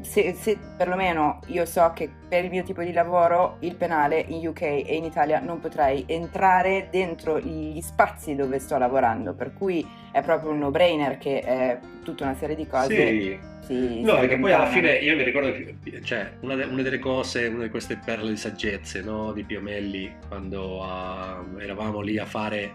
se, 0.00 0.34
se, 0.34 0.58
perlomeno 0.76 1.40
io 1.46 1.64
so 1.64 1.92
che 1.94 2.10
per 2.28 2.44
il 2.44 2.50
mio 2.50 2.62
tipo 2.62 2.82
di 2.82 2.92
lavoro 2.92 3.56
il 3.60 3.76
penale 3.76 4.24
in 4.28 4.46
UK 4.46 4.62
e 4.62 4.96
in 4.96 5.04
Italia 5.04 5.40
non 5.40 5.60
potrei 5.60 6.04
entrare 6.06 6.88
dentro 6.90 7.38
gli 7.38 7.80
spazi 7.80 8.34
dove 8.34 8.58
sto 8.58 8.76
lavorando, 8.78 9.34
per 9.34 9.52
cui 9.52 9.86
è 10.12 10.22
proprio 10.22 10.50
un 10.50 10.58
no-brainer 10.58 11.18
che 11.18 11.40
è 11.40 11.78
tutta 12.02 12.24
una 12.24 12.34
serie 12.34 12.56
di 12.56 12.66
cose. 12.66 12.94
Sì. 12.94 13.52
Sì, 13.66 14.02
no, 14.02 14.18
perché 14.18 14.38
poi 14.38 14.52
alla 14.52 14.66
fine 14.66 14.96
io 14.96 15.16
mi 15.16 15.22
ricordo 15.22 15.50
che 15.52 16.02
cioè, 16.02 16.32
una, 16.40 16.54
de, 16.54 16.64
una, 16.64 16.82
delle 16.82 16.98
cose, 16.98 17.46
una 17.46 17.62
di 17.62 17.70
queste 17.70 17.98
perle 18.04 18.30
di 18.30 18.36
saggezze 18.36 19.00
no, 19.00 19.32
di 19.32 19.42
Piomelli, 19.42 20.12
quando 20.28 20.82
uh, 20.82 21.58
eravamo 21.58 22.02
lì 22.02 22.18
a 22.18 22.26
fare 22.26 22.72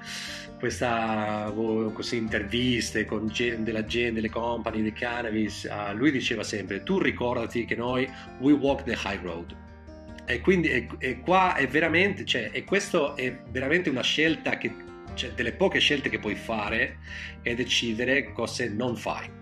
questa 0.58 1.52
così, 1.54 2.18
interviste 2.18 3.06
con 3.06 3.28
gente, 3.28 3.62
della 3.62 3.86
gente, 3.86 4.16
delle 4.16 4.32
company, 4.32 4.82
dei 4.82 4.94
cannabis, 4.94 5.70
uh, 5.70 5.96
lui 5.96 6.10
diceva 6.10 6.42
sempre, 6.42 6.82
tu 6.82 6.98
ricordati 6.98 7.66
che 7.66 7.76
noi, 7.76 8.10
we 8.40 8.54
walk 8.54 8.84
the 8.84 8.98
high 9.04 9.22
road. 9.22 9.56
E 10.26 10.42
quindi 10.42 10.70
e, 10.70 10.88
e 10.98 11.20
qua 11.20 11.54
è 11.56 11.68
veramente, 11.68 12.26
cioè, 12.26 12.50
e 12.52 12.64
questo 12.64 13.16
è 13.16 13.32
veramente 13.52 13.92
una 13.92 14.02
scelta 14.02 14.58
che, 14.58 14.74
cioè, 15.14 15.30
delle 15.34 15.52
poche 15.52 15.78
scelte 15.78 16.10
che 16.10 16.18
puoi 16.18 16.36
fare 16.36 16.98
è 17.44 17.54
decidere 17.54 18.32
cosa 18.32 18.66
non 18.72 18.96
fai 18.96 19.38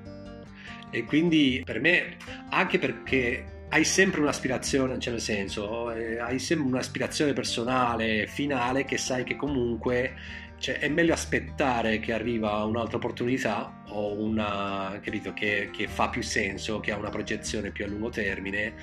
e 0.90 1.04
quindi 1.06 1.62
per 1.66 1.80
me, 1.80 2.18
anche 2.50 2.80
perché 2.80 3.56
hai 3.70 3.84
sempre 3.84 4.22
un'aspirazione, 4.22 4.98
cioè 5.00 5.14
nel 5.14 5.22
senso, 5.22 5.92
eh, 5.92 6.20
hai 6.20 6.40
sempre 6.40 6.68
un'aspirazione 6.68 7.34
personale, 7.34 8.28
finale, 8.28 8.86
che 8.86 8.98
sai 8.98 9.24
che 9.24 9.36
comunque 9.36 10.14
cioè, 10.60 10.80
è 10.80 10.90
meglio 10.90 11.14
aspettare 11.14 12.00
che 12.00 12.14
arriva 12.14 12.64
un'altra 12.64 12.98
opportunità 12.98 13.84
o 13.90 14.14
una, 14.14 15.00
capito, 15.04 15.34
che, 15.34 15.70
che, 15.72 15.88
fa 15.88 16.10
più 16.10 16.24
senso, 16.24 16.80
che 16.80 16.92
ha 16.92 16.98
una 16.98 17.10
proiezione 17.10 17.72
più 17.72 17.86
a 17.86 17.88
lungo 17.88 18.10
termine, 18.10 18.74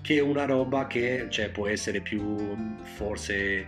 che 0.00 0.20
una 0.20 0.46
roba 0.46 0.86
che 0.86 1.26
cioè, 1.28 1.50
può 1.50 1.66
essere 1.68 2.00
più 2.00 2.76
forse 2.82 3.66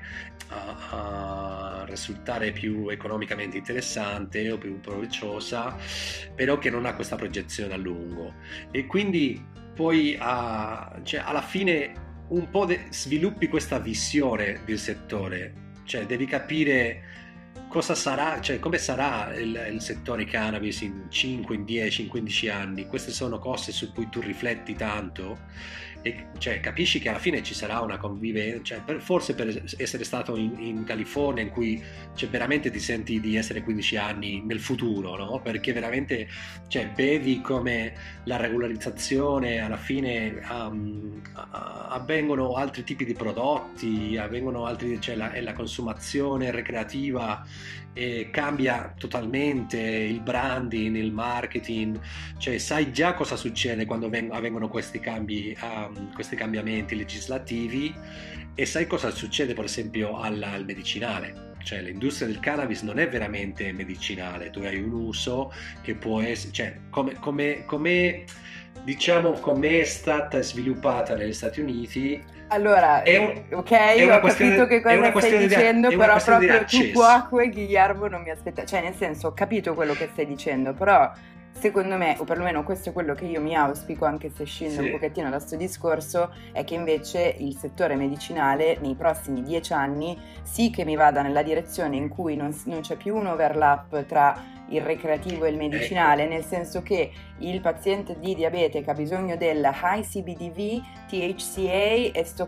a, 0.51 1.81
a 1.81 1.85
risultare 1.87 2.53
più 2.53 2.89
economicamente 2.89 3.57
interessante 3.59 4.51
o 4.51 4.59
più 4.59 4.81
provecciosa, 4.81 5.77
però 6.35 6.59
che 6.59 6.71
non 6.71 6.87
ha 6.87 6.95
questa 6.95 7.17
proiezione 7.17 7.75
a 7.75 7.77
lungo. 7.77 8.35
E 8.71 8.87
quindi 8.87 9.45
poi 9.75 10.17
a, 10.19 11.01
cioè, 11.03 11.23
alla 11.25 11.43
fine 11.43 12.09
un 12.29 12.51
po' 12.51 12.65
de- 12.65 12.87
sviluppi 12.91 13.49
questa 13.49 13.79
visione 13.79 14.61
del 14.65 14.79
settore, 14.79 15.53
cioè 15.85 16.07
devi 16.07 16.27
capire 16.27 17.03
cosa 17.69 17.95
sarà, 17.95 18.41
cioè 18.41 18.59
come 18.59 18.79
sarà 18.79 19.35
il, 19.35 19.69
il, 19.73 19.81
settore 19.81 20.25
cannabis 20.25 20.81
in 20.83 21.07
5, 21.09 21.55
in 21.55 21.65
10, 21.65 22.03
in 22.03 22.09
15 22.09 22.49
anni. 22.49 22.87
Queste 22.87 23.13
sono 23.13 23.39
cose 23.39 23.73
su 23.73 23.93
cui 23.93 24.09
tu 24.09 24.21
rifletti 24.21 24.75
tanto 24.75 25.39
e 26.03 26.27
cioè, 26.39 26.61
capisci 26.61 26.99
che 26.99 27.11
alla 27.11 27.19
fine 27.19 27.43
ci 27.43 27.55
sarà 27.55 27.81
una 27.81 27.99
convivenza, 27.99 28.63
cioè, 28.63 28.81
per, 28.83 29.01
forse 29.01 29.35
per 29.35 29.65
essere 29.77 30.05
stato 30.05 30.37
in, 30.37 30.55
in, 30.59 30.85
California 30.85 31.43
in 31.43 31.51
cui 31.51 31.83
cioè, 32.15 32.29
veramente 32.31 32.71
ti 32.71 32.79
senti 32.79 33.21
di 33.21 33.37
essere 33.37 33.63
15 33.63 33.97
anni 33.97 34.43
nel 34.43 34.61
futuro, 34.61 35.17
no? 35.17 35.41
perché 35.41 35.73
veramente 35.73 36.29
cioè, 36.69 36.91
vedi 36.95 37.41
come 37.43 37.93
la 38.25 38.37
regolarizzazione 38.37 39.61
alla 39.61 39.77
fine 39.77 40.41
um, 40.51 41.21
avvengono 41.35 42.55
altri 42.55 42.83
tipi 42.83 43.05
di 43.05 43.13
prodotti, 43.13 44.17
avvengono 44.17 44.65
altri, 44.65 44.99
cioè 45.01 45.17
la, 45.17 45.33
la 45.41 45.53
consumazione 45.53 46.51
recreativa 46.51 47.45
e 47.93 48.29
cambia 48.31 48.95
totalmente 48.97 49.79
il 49.79 50.21
branding, 50.21 50.97
il 50.97 51.13
marketing, 51.13 52.01
cioè 52.39 52.59
sai 52.59 52.93
già 52.93 53.15
cosa 53.15 53.37
succede 53.37 53.85
quando 53.85 54.07
avvengono 54.07 54.69
questi, 54.69 55.01
cambi, 55.01 55.57
um, 55.63 56.13
questi 56.13 56.37
cambiamenti 56.37 56.97
legislativi 56.97 57.95
e 58.55 58.67
sai 58.67 58.87
cosa 58.87 59.11
succede 59.11 59.55
per 59.55 59.65
esempio 59.65 60.19
al, 60.19 60.43
al 60.43 60.65
medicinale. 60.65 61.49
Cioè 61.63 61.83
l'industria 61.83 62.27
del 62.27 62.41
cannabis 62.41 62.83
non 62.83 62.99
è 62.99 63.09
veramente 63.09 63.71
medicinale, 63.73 64.49
tu 64.51 64.61
hai 64.61 64.81
un 64.81 64.93
uso 64.93 65.53
che 65.83 65.95
può 65.95 66.23
essere, 66.23 66.53
cioè 66.53 66.77
come, 66.89 67.15
come, 67.15 67.65
come 67.67 68.25
diciamo 68.83 69.33
come 69.33 69.81
è 69.81 69.85
stata 69.85 70.41
sviluppata 70.41 71.15
negli 71.15 71.35
Stati 71.35 71.61
Uniti 71.61 72.23
allora, 72.53 73.03
è 73.03 73.17
un, 73.17 73.43
ok, 73.53 73.71
ho 74.13 74.21
capito 74.21 74.67
che 74.67 74.81
cosa 74.81 75.21
stai 75.21 75.39
dicendo, 75.39 75.89
di, 75.89 75.97
però 75.97 76.17
proprio 76.23 76.65
tu 76.65 76.91
Quaco 76.93 77.39
e 77.39 77.49
Guillermo 77.49 78.09
non 78.09 78.23
mi 78.23 78.31
aspetta, 78.31 78.65
cioè 78.65 78.83
nel 78.83 78.95
senso 78.95 79.29
ho 79.29 79.33
capito 79.33 79.75
quello 79.75 79.93
che 79.95 80.09
stai 80.13 80.27
dicendo, 80.27 80.73
però 80.73 81.11
secondo 81.53 81.97
me, 81.97 82.17
o 82.19 82.25
perlomeno 82.25 82.63
questo 82.63 82.91
è 82.91 82.93
quello 82.93 83.15
che 83.15 83.27
io 83.27 83.41
mi 83.41 83.55
auspico, 83.55 84.05
anche 84.05 84.31
se 84.35 84.45
scendo 84.45 84.81
sì. 84.81 84.87
un 84.87 84.91
pochettino 84.93 85.29
da 85.31 85.37
questo 85.37 85.57
discorso, 85.57 86.33
è 86.53 86.65
che 86.65 86.75
invece 86.75 87.35
il 87.39 87.57
settore 87.57 87.97
medicinale 87.97 88.79
nei 88.81 88.95
prossimi 88.95 89.43
dieci 89.43 89.73
anni 89.73 90.19
sì 90.43 90.71
che 90.71 90.85
mi 90.85 90.97
vada 90.97 91.23
nella 91.23 91.43
direzione 91.43 91.97
in 91.97 92.09
cui 92.09 92.37
non, 92.37 92.57
non 92.65 92.81
c'è 92.81 92.97
più 92.97 93.17
un 93.17 93.27
overlap 93.27 94.07
tra 94.07 94.59
il 94.69 94.83
recreativo 94.83 95.45
e 95.45 95.51
il 95.51 95.57
medicinale, 95.57 96.23
ecco. 96.23 96.33
nel 96.33 96.45
senso 96.45 96.83
che 96.83 97.11
il 97.39 97.61
paziente 97.61 98.19
di 98.19 98.35
diabete 98.35 98.83
che 98.83 98.91
ha 98.91 98.95
bisogno 98.95 99.37
del 99.37 99.69
high 99.83 100.05
CBDV, 100.05 100.83
THCA 101.09 102.13
e 102.13 102.23
sto 102.25 102.47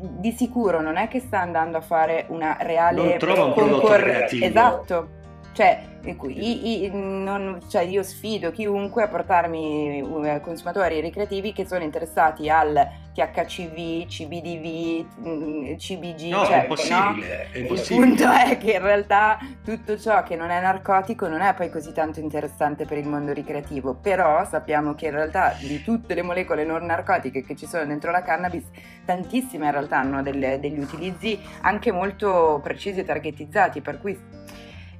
di 0.00 0.32
sicuro 0.32 0.80
non 0.80 0.96
è 0.96 1.08
che 1.08 1.18
sta 1.18 1.40
andando 1.40 1.78
a 1.78 1.80
fare 1.80 2.26
una 2.28 2.56
reale 2.60 3.02
non 3.02 3.18
trova 3.18 3.44
un 3.44 3.52
concor- 3.52 4.28
esatto 4.30 5.16
cioè, 5.58 5.82
i, 6.04 6.84
i, 6.84 6.90
non, 6.92 7.58
cioè, 7.68 7.82
io 7.82 8.04
sfido 8.04 8.52
chiunque 8.52 9.02
a 9.02 9.08
portarmi 9.08 10.00
uh, 10.00 10.40
consumatori 10.40 11.00
ricreativi 11.00 11.52
che 11.52 11.66
sono 11.66 11.82
interessati 11.82 12.48
al 12.48 12.88
THCV, 13.12 14.06
CBDV, 14.06 15.26
mm, 15.26 15.74
CBG. 15.74 16.30
No, 16.30 16.44
cioè, 16.44 16.60
è 16.60 16.62
impossibile, 16.62 17.48
no? 17.48 17.52
è 17.52 17.58
impossibile. 17.58 18.06
Il 18.06 18.14
punto 18.14 18.30
è 18.30 18.56
che 18.56 18.70
in 18.70 18.82
realtà 18.82 19.38
tutto 19.64 19.98
ciò 19.98 20.22
che 20.22 20.36
non 20.36 20.50
è 20.50 20.60
narcotico 20.60 21.26
non 21.26 21.40
è 21.40 21.52
poi 21.54 21.70
così 21.70 21.92
tanto 21.92 22.20
interessante 22.20 22.84
per 22.84 22.98
il 22.98 23.08
mondo 23.08 23.32
ricreativo, 23.32 23.94
però 23.94 24.46
sappiamo 24.48 24.94
che 24.94 25.06
in 25.06 25.14
realtà 25.14 25.56
di 25.58 25.82
tutte 25.82 26.14
le 26.14 26.22
molecole 26.22 26.64
non 26.64 26.86
narcotiche 26.86 27.42
che 27.42 27.56
ci 27.56 27.66
sono 27.66 27.84
dentro 27.84 28.12
la 28.12 28.22
cannabis, 28.22 28.62
tantissime 29.04 29.66
in 29.66 29.72
realtà 29.72 29.98
hanno 29.98 30.22
delle, 30.22 30.60
degli 30.60 30.78
utilizzi 30.78 31.36
anche 31.62 31.90
molto 31.90 32.60
precisi 32.62 33.00
e 33.00 33.04
targetizzati, 33.04 33.80
per 33.80 34.00
cui 34.00 34.38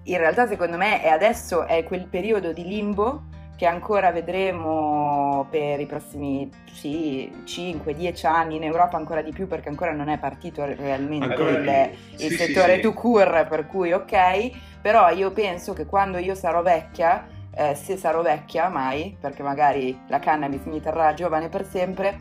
in 0.09 0.19
realtà 0.19 0.47
secondo 0.47 0.77
me 0.77 1.03
è 1.03 1.09
adesso 1.09 1.67
è 1.67 1.85
quel 1.85 2.07
periodo 2.07 2.53
di 2.53 2.67
limbo 2.67 3.25
che 3.57 3.67
ancora 3.67 4.13
vedremo 4.13 5.47
per 5.51 5.81
i 5.81 5.87
prossimi 5.87 6.49
sì, 6.73 7.29
5-10 7.45 8.27
anni, 8.27 8.55
in 8.55 8.63
Europa 8.63 8.97
ancora 8.97 9.21
di 9.21 9.33
più 9.33 9.49
perché 9.49 9.69
ancora 9.69 9.91
non 9.91 10.09
è 10.09 10.17
partito 10.17 10.65
realmente 10.65 11.35
il, 11.35 11.91
il 12.25 12.31
sì, 12.31 12.37
settore 12.37 12.77
sì, 12.77 12.83
to 12.83 12.93
cure, 12.93 13.47
per 13.47 13.67
cui 13.67 13.93
ok, 13.93 14.81
però 14.81 15.11
io 15.11 15.33
penso 15.33 15.73
che 15.73 15.87
quando 15.87 16.19
io 16.19 16.37
sarò 16.37 16.63
vecchia, 16.63 17.27
eh, 17.53 17.75
se 17.75 17.97
sarò 17.97 18.23
vecchia 18.23 18.69
mai, 18.69 19.17
perché 19.21 19.43
magari 19.43 20.03
la 20.07 20.21
cannabis 20.21 20.63
mi 20.67 20.81
terrà 20.81 21.13
giovane 21.15 21.49
per 21.49 21.67
sempre, 21.67 22.17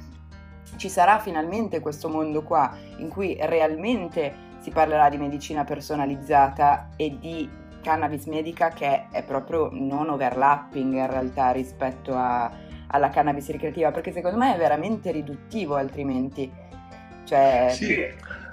ci 0.78 0.89
sarà 0.89 1.19
finalmente 1.19 1.80
questo 1.80 2.10
mondo 2.10 2.41
qua 2.41 2.76
in 2.97 3.10
cui 3.10 3.38
realmente 3.39 4.45
si 4.60 4.71
parlerà 4.71 5.08
di 5.10 5.17
medicina 5.17 5.63
personalizzata 5.63 6.89
e 6.95 7.15
di 7.19 7.65
cannabis 7.88 8.26
medica 8.26 8.71
che 8.71 9.06
è 9.12 9.23
proprio 9.23 9.69
non 9.71 10.10
overlapping 10.10 10.93
in 10.93 11.10
realtà 11.10 11.52
rispetto 11.52 12.13
a, 12.13 12.52
alla 12.88 13.10
cannabis 13.10 13.50
ricreativa, 13.50 13.91
perché 13.91 14.12
secondo 14.12 14.38
me 14.38 14.54
è 14.54 14.58
veramente 14.58 15.10
riduttivo 15.12 15.76
altrimenti. 15.76 16.52
Cioè... 17.23 17.69
Sì, 17.71 18.06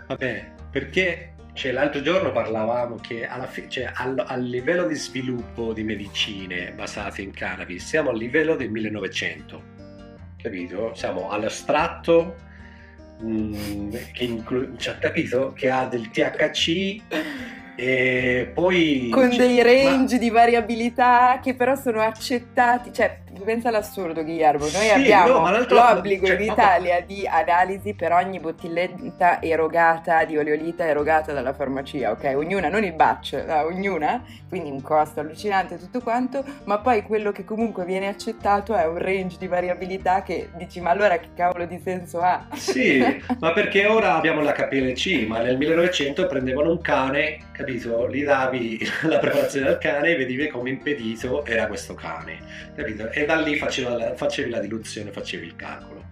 vabbè, 0.07 0.53
perché 0.71 1.33
cioè, 1.53 1.73
l'altro 1.73 2.01
giorno 2.01 2.31
parlavamo 2.31 2.95
che 2.97 3.29
fi- 3.49 3.69
cioè, 3.69 3.91
al, 3.93 4.23
al, 4.25 4.43
livello 4.45 4.87
di 4.87 4.95
sviluppo 4.95 5.73
di 5.73 5.83
medicine 5.83 6.71
basate 6.71 7.23
in 7.23 7.33
cannabis 7.33 7.85
siamo 7.85 8.11
al 8.11 8.17
livello 8.17 8.55
del 8.55 8.71
1900, 8.71 9.63
capito? 10.37 10.95
Siamo 10.95 11.31
all'astratto 11.31 12.37
mm, 13.21 13.95
che, 14.13 14.25
inclu- 14.25 14.77
cioè, 14.77 14.97
capito? 14.99 15.53
che 15.55 15.71
ha 15.71 15.87
del 15.87 16.09
THC 16.11 17.03
E 17.77 18.51
poi... 18.55 19.09
Con 19.11 19.29
dei 19.37 19.63
range 19.63 20.15
ma... 20.15 20.21
di 20.21 20.31
variabilità 20.31 21.41
che 21.43 21.55
però 21.55 21.75
sono 21.75 22.01
accettati, 22.01 22.93
cioè 22.93 23.23
pensa 23.45 23.69
all'assurdo 23.69 24.23
Guillermo, 24.23 24.65
noi 24.65 24.71
sì, 24.71 24.91
abbiamo 24.91 25.49
no, 25.49 25.67
l'obbligo 25.69 26.27
cioè, 26.27 26.37
in 26.37 26.53
Italia 26.53 26.99
ma... 27.01 27.05
di 27.05 27.27
analisi 27.27 27.95
per 27.95 28.13
ogni 28.13 28.39
bottiglietta 28.39 29.43
erogata 29.43 30.25
di 30.25 30.37
oleolita 30.37 30.87
erogata 30.87 31.33
dalla 31.33 31.53
farmacia, 31.53 32.11
ok? 32.11 32.33
Ognuna, 32.37 32.69
non 32.69 32.85
il 32.85 32.93
batch, 32.93 33.45
no, 33.47 33.65
ognuna, 33.65 34.23
quindi 34.49 34.71
un 34.71 34.83
costo 34.83 35.21
allucinante 35.21 35.79
tutto 35.79 36.01
quanto, 36.01 36.45
ma 36.65 36.79
poi 36.79 37.03
quello 37.03 37.33
che 37.33 37.45
comunque 37.45 37.85
viene 37.85 38.09
accettato 38.09 38.75
è 38.75 38.87
un 38.87 38.99
range 38.99 39.37
di 39.39 39.47
variabilità 39.47 40.23
che 40.23 40.51
dici 40.57 40.81
ma 40.81 40.91
allora 40.91 41.19
che 41.19 41.29
cavolo 41.35 41.67
di 41.67 41.81
senso 41.83 42.21
ha? 42.21 42.47
Sì, 42.55 43.03
ma 43.41 43.53
perché 43.53 43.87
ora 43.87 44.15
abbiamo 44.15 44.41
la 44.43 44.53
KPLC, 44.53 45.27
ma 45.27 45.41
nel 45.41 45.57
1900 45.57 46.27
prendevano 46.27 46.71
un 46.71 46.81
cane, 46.81 47.39
capito? 47.65 48.09
Gli 48.11 48.25
davi 48.25 48.79
la 49.09 49.19
preparazione 49.19 49.67
del 49.67 49.79
cane 49.79 50.11
e 50.11 50.17
vedivi 50.17 50.49
come 50.49 50.71
impedito 50.71 51.45
era 51.47 51.67
questo 51.67 51.95
cane, 51.95 52.39
capito? 52.77 53.11
E 53.11 53.25
da 53.25 53.41
lì 53.41 53.57
faceva, 53.57 54.15
facevi 54.15 54.51
la 54.51 54.61
diluzione, 54.61 55.11
facevi 55.11 55.47
il 55.47 55.57
calcolo. 55.57 56.05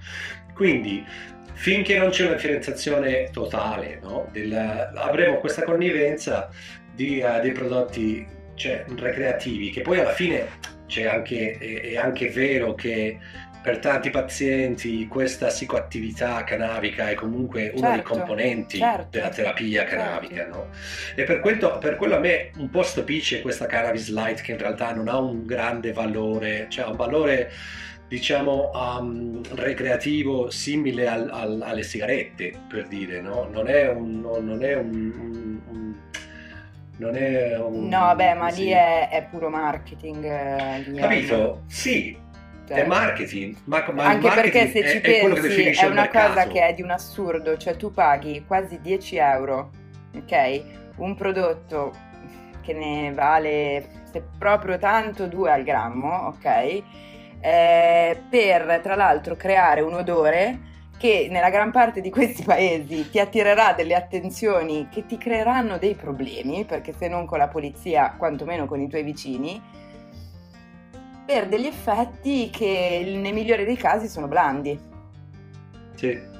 Quindi 0.55 1.05
finché 1.53 1.99
non 1.99 2.11
c'è 2.11 2.25
una 2.25 2.35
differenziazione 2.35 3.29
totale, 3.31 3.99
no? 4.03 4.29
Del, 4.33 4.53
avremo 4.95 5.39
questa 5.39 5.63
connivenza 5.63 6.49
di, 6.95 7.23
uh, 7.23 7.41
dei 7.41 7.53
prodotti 7.53 8.27
cioè, 8.55 8.85
recreativi, 8.97 9.71
che 9.71 9.83
poi 9.83 10.01
alla 10.01 10.13
fine 10.13 10.47
c'è 10.87 11.07
anche, 11.07 11.57
è, 11.59 11.91
è 11.91 11.97
anche 11.97 12.29
vero 12.31 12.75
che 12.75 13.19
per 13.63 13.79
tanti 13.79 14.11
pazienti 14.11 15.07
questa 15.07 15.47
psicoattività 15.47 16.43
canavica 16.43 17.09
è 17.09 17.15
comunque 17.15 17.71
uno 17.75 17.87
certo, 17.87 17.95
dei 17.95 18.03
componenti 18.03 18.79
certo, 18.79 19.07
della 19.11 19.29
terapia 19.29 19.85
canavica, 19.85 20.35
certo. 20.35 20.57
no? 20.57 20.67
E 21.15 21.23
per 21.23 21.39
quello, 21.39 21.79
per 21.79 21.97
quello, 21.97 22.17
a 22.17 22.19
me 22.19 22.51
un 22.57 22.69
po' 22.71 22.83
stupisce 22.83 23.41
questa 23.41 23.67
cannabis 23.67 24.11
light 24.11 24.41
che 24.41 24.53
in 24.53 24.59
realtà 24.59 24.93
non 24.93 25.07
ha 25.07 25.17
un 25.19 25.47
grande 25.47 25.93
valore, 25.93 26.67
cioè 26.69 26.87
ha 26.87 26.91
un 26.91 26.97
valore 26.97 27.53
diciamo 28.09 28.73
um, 28.75 29.41
recreativo 29.55 30.51
simile 30.51 31.07
al, 31.07 31.31
al, 31.33 31.63
alle 31.63 31.83
sigarette, 31.85 32.53
per 32.69 32.89
dire, 32.89 33.21
no? 33.21 33.49
Non 33.51 33.69
è 33.69 33.89
un... 33.89 34.21
Non 34.21 34.63
è 34.63 34.75
un, 34.75 35.13
un, 35.19 35.61
un 35.69 35.95
non 36.99 37.17
è 37.17 37.59
un... 37.59 37.89
No, 37.89 38.15
beh, 38.15 38.35
ma 38.35 38.49
lì 38.49 38.69
è, 38.69 39.09
è 39.09 39.27
puro 39.31 39.49
marketing. 39.49 40.25
Eh, 40.25 40.93
Capito? 40.95 41.63
Sì, 41.67 42.17
è 42.67 42.87
marketing, 42.87 43.57
ma, 43.65 43.85
ma 43.93 44.05
anche 44.05 44.27
marketing 44.27 44.35
perché 44.35 44.69
se 44.69 44.89
ci 44.89 44.97
è, 44.99 45.01
pensi 45.01 45.63
è, 45.63 45.77
è 45.85 45.87
una 45.87 46.09
cosa 46.09 46.47
che 46.47 46.67
è 46.67 46.75
di 46.75 46.83
un 46.83 46.91
assurdo, 46.91 47.57
cioè 47.57 47.77
tu 47.77 47.93
paghi 47.93 48.45
quasi 48.47 48.81
10 48.81 49.17
euro, 49.17 49.71
ok? 50.15 50.63
Un 50.97 51.15
prodotto 51.15 51.93
che 52.63 52.73
ne 52.73 53.13
vale 53.13 54.03
se 54.11 54.23
proprio 54.39 54.79
tanto 54.79 55.27
2 55.27 55.51
al 55.51 55.63
grammo, 55.63 56.35
ok? 56.35 56.83
Eh, 57.41 58.23
per 58.31 58.81
tra 58.83 58.95
l'altro 58.95 59.35
creare 59.37 59.81
un 59.81 59.95
odore 59.95 60.71
che 60.97 61.27
nella 61.29 61.51
gran 61.51 61.73
parte 61.73 62.01
di 62.01 62.11
questi 62.11 62.45
paesi 62.45 63.11
ti 63.11 63.19
attirerà 63.19 63.73
delle 63.73 63.97
attenzioni 63.97 64.87
che 64.89 65.05
ti 65.05 65.19
creeranno 65.19 65.77
dei 65.77 65.97
problemi, 65.97 66.65
perché 66.65 66.95
se 66.97 67.09
non 67.09 67.27
con 67.27 67.39
la 67.39 67.49
polizia, 67.49 68.15
quantomeno 68.17 68.67
con 68.67 68.81
i 68.81 68.89
tuoi 68.89 69.03
vicini, 69.03 69.61
per 71.25 71.49
degli 71.49 71.67
effetti 71.67 72.51
che 72.51 73.03
nel 73.05 73.33
migliore 73.33 73.65
dei 73.65 73.77
casi 73.77 74.09
sono 74.09 74.29
blandi. 74.29 74.91
Sì, 75.95 76.31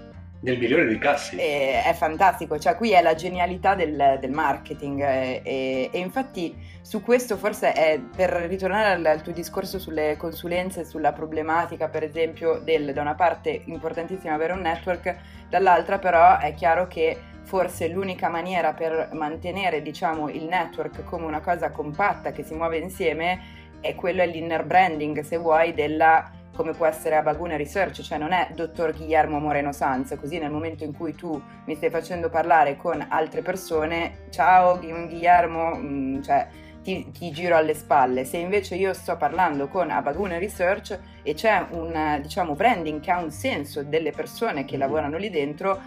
nel 0.43 0.59
migliore 0.59 0.87
dei 0.87 0.99
casi. 0.99 1.37
E, 1.37 1.83
è 1.85 1.93
fantastico, 1.95 2.59
cioè 2.59 2.75
qui 2.75 2.91
è 2.91 3.01
la 3.01 3.15
genialità 3.15 3.75
del, 3.75 4.19
del 4.21 4.31
marketing 4.31 5.01
e, 5.01 5.91
e, 5.93 5.99
infatti 5.99 6.55
su 6.81 7.03
questo 7.03 7.37
forse 7.37 7.73
è 7.73 8.01
per 8.01 8.31
ritornare 8.31 8.91
al, 8.91 9.05
al, 9.05 9.23
tuo 9.23 9.33
discorso 9.33 9.79
sulle 9.79 10.17
consulenze, 10.17 10.85
sulla 10.85 11.13
problematica 11.13 11.89
per 11.89 12.03
esempio 12.03 12.59
del 12.59 12.93
da 12.93 13.01
una 13.01 13.15
parte 13.15 13.63
importantissima 13.67 14.35
avere 14.35 14.53
un 14.53 14.61
network, 14.61 15.17
dall'altra 15.49 15.99
però 15.99 16.39
è 16.39 16.55
chiaro 16.55 16.89
che 16.89 17.19
forse 17.45 17.89
l'unica 17.89 18.29
maniera 18.29 18.73
per 18.73 19.11
mantenere 19.13 19.83
diciamo 19.83 20.29
il 20.29 20.45
network 20.45 21.05
come 21.05 21.25
una 21.25 21.41
cosa 21.41 21.71
compatta 21.71 22.33
che 22.33 22.45
si 22.45 22.55
muove 22.55 22.79
insieme 22.79 23.62
e 23.83 23.95
quello 23.95 24.23
è 24.23 24.27
l'inner 24.27 24.65
branding, 24.65 25.21
se 25.21 25.37
vuoi, 25.37 25.75
della 25.75 26.41
come 26.55 26.73
può 26.73 26.87
essere 26.87 27.17
a 27.17 27.23
Baguna 27.23 27.57
Research, 27.57 28.03
cioè 28.03 28.19
non 28.19 28.33
è 28.33 28.51
dottor 28.55 28.95
Guillermo 28.95 29.39
Moreno 29.39 29.73
Sanz, 29.73 30.15
così 30.21 30.39
nel 30.39 30.51
momento 30.51 30.85
in 30.85 30.95
cui 30.95 31.15
tu 31.15 31.41
mi 31.65 31.75
stai 31.75 31.91
facendo 31.91 32.29
parlare 32.29 32.77
con 32.77 33.05
altre 33.09 33.41
persone, 33.43 34.27
ciao 34.31 34.79
Guillermo, 34.79 35.75
mm, 35.75 36.21
cioè 36.21 36.47
ti, 36.83 37.11
ti, 37.11 37.31
giro 37.31 37.57
alle 37.57 37.75
spalle. 37.75 38.25
Se 38.25 38.37
invece 38.37 38.75
io 38.75 38.93
sto 38.93 39.17
parlando 39.17 39.69
con 39.69 39.91
Abaguna 39.91 40.39
Research 40.39 40.99
e 41.23 41.35
c'è 41.35 41.65
un 41.71 42.19
diciamo, 42.21 42.55
branding 42.55 43.01
che 43.01 43.11
ha 43.11 43.19
un 43.19 43.31
senso 43.31 43.83
delle 43.83 44.11
persone 44.11 44.65
che 44.65 44.73
mm-hmm. 44.73 44.81
lavorano 44.81 45.17
lì 45.17 45.31
dentro, 45.31 45.81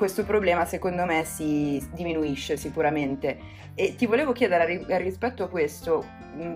questo 0.00 0.24
problema 0.24 0.64
secondo 0.64 1.04
me 1.04 1.24
si 1.24 1.78
diminuisce 1.92 2.56
sicuramente. 2.56 3.36
E 3.74 3.96
ti 3.96 4.06
volevo 4.06 4.32
chiedere 4.32 4.86
rispetto 4.96 5.42
a 5.44 5.48
questo, 5.48 6.02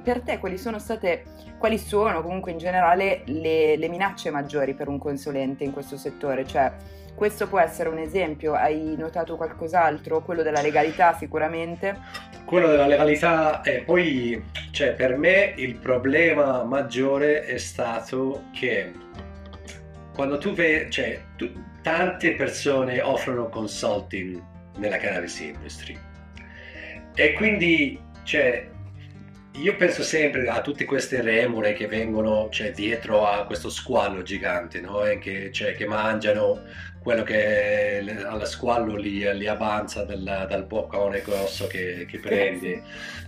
per 0.02 0.22
te 0.22 0.38
quali 0.38 0.56
sono 0.56 0.78
state, 0.78 1.24
quali 1.58 1.76
sono 1.76 2.22
comunque 2.22 2.52
in 2.52 2.56
generale 2.56 3.20
le, 3.26 3.76
le 3.76 3.88
minacce 3.90 4.30
maggiori 4.30 4.72
per 4.72 4.88
un 4.88 4.96
consulente 4.96 5.62
in 5.62 5.72
questo 5.72 5.98
settore? 5.98 6.46
Cioè, 6.46 6.72
questo 7.14 7.46
può 7.46 7.58
essere 7.58 7.90
un 7.90 7.98
esempio, 7.98 8.54
hai 8.54 8.94
notato 8.96 9.36
qualcos'altro? 9.36 10.22
Quello 10.22 10.42
della 10.42 10.62
legalità 10.62 11.14
sicuramente? 11.14 11.98
Quello 12.46 12.68
della 12.68 12.86
legalità 12.86 13.60
e 13.60 13.82
poi, 13.82 14.42
cioè, 14.70 14.94
per 14.94 15.18
me 15.18 15.52
il 15.58 15.74
problema 15.74 16.64
maggiore 16.64 17.44
è 17.44 17.58
stato 17.58 18.44
che 18.54 18.90
quando 20.14 20.38
tu 20.38 20.54
vedi, 20.54 20.90
cioè, 20.90 21.20
tu, 21.36 21.50
tante 21.84 22.34
persone 22.34 23.02
offrono 23.02 23.50
consulting 23.50 24.42
nella 24.78 24.96
cannabis 24.96 25.38
industry 25.40 25.96
e 27.14 27.34
quindi 27.34 28.00
cioè, 28.22 28.66
io 29.52 29.76
penso 29.76 30.02
sempre 30.02 30.48
a 30.48 30.62
tutte 30.62 30.86
queste 30.86 31.20
remore 31.20 31.74
che 31.74 31.86
vengono 31.86 32.48
cioè, 32.50 32.72
dietro 32.72 33.26
a 33.26 33.44
questo 33.44 33.68
squallo 33.68 34.22
gigante 34.22 34.80
no? 34.80 35.04
e 35.04 35.18
che, 35.18 35.52
cioè, 35.52 35.74
che 35.74 35.86
mangiano 35.86 36.62
quello 37.02 37.22
che 37.22 38.02
alla 38.24 38.46
squallo 38.46 38.96
li, 38.96 39.30
li 39.36 39.46
avanza 39.46 40.04
dal, 40.04 40.46
dal 40.48 40.64
boccone 40.64 41.20
grosso 41.20 41.66
che, 41.66 42.06
che 42.08 42.18
prendi 42.18 42.82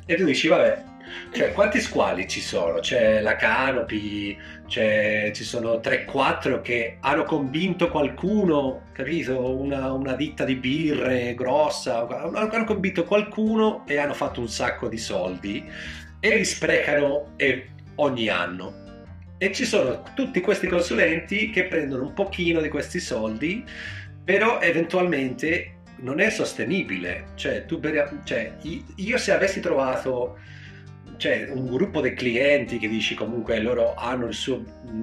e 0.06 0.14
tu 0.14 0.24
dici 0.24 0.48
vabbè 0.48 0.94
cioè, 1.30 1.52
quanti 1.52 1.80
squali 1.80 2.26
ci 2.26 2.40
sono? 2.40 2.80
C'è 2.80 3.20
la 3.20 3.36
Canopy, 3.36 4.36
c'è, 4.66 5.30
ci 5.32 5.44
sono 5.44 5.76
3-4 5.76 6.60
che 6.60 6.98
hanno 7.00 7.24
convinto 7.24 7.88
qualcuno, 7.88 8.88
capito? 8.92 9.54
Una, 9.56 9.92
una, 9.92 10.14
ditta 10.14 10.44
di 10.44 10.56
birre 10.56 11.34
grossa, 11.34 12.06
hanno 12.06 12.64
convinto 12.64 13.04
qualcuno 13.04 13.84
e 13.86 13.98
hanno 13.98 14.14
fatto 14.14 14.40
un 14.40 14.48
sacco 14.48 14.88
di 14.88 14.98
soldi 14.98 15.64
e 16.20 16.36
li 16.36 16.44
sprecano 16.44 17.32
ogni 17.96 18.28
anno. 18.28 18.84
E 19.38 19.52
ci 19.52 19.64
sono 19.64 20.02
tutti 20.14 20.40
questi 20.40 20.66
consulenti 20.66 21.50
che 21.50 21.64
prendono 21.64 22.04
un 22.04 22.12
pochino 22.14 22.60
di 22.60 22.68
questi 22.68 23.00
soldi, 23.00 23.64
però 24.24 24.60
eventualmente 24.60 25.76
non 25.98 26.20
è 26.20 26.30
sostenibile. 26.30 27.26
Cioè, 27.34 27.66
tu, 27.66 27.80
cioè, 28.24 28.56
io 28.96 29.18
se 29.18 29.32
avessi 29.32 29.60
trovato 29.60 30.38
cioè, 31.16 31.48
un 31.50 31.66
gruppo 31.66 32.00
di 32.00 32.12
clienti 32.14 32.78
che 32.78 32.88
dici 32.88 33.14
comunque 33.14 33.60
loro 33.60 33.94
hanno 33.94 34.26
il 34.26 34.34
suo 34.34 34.62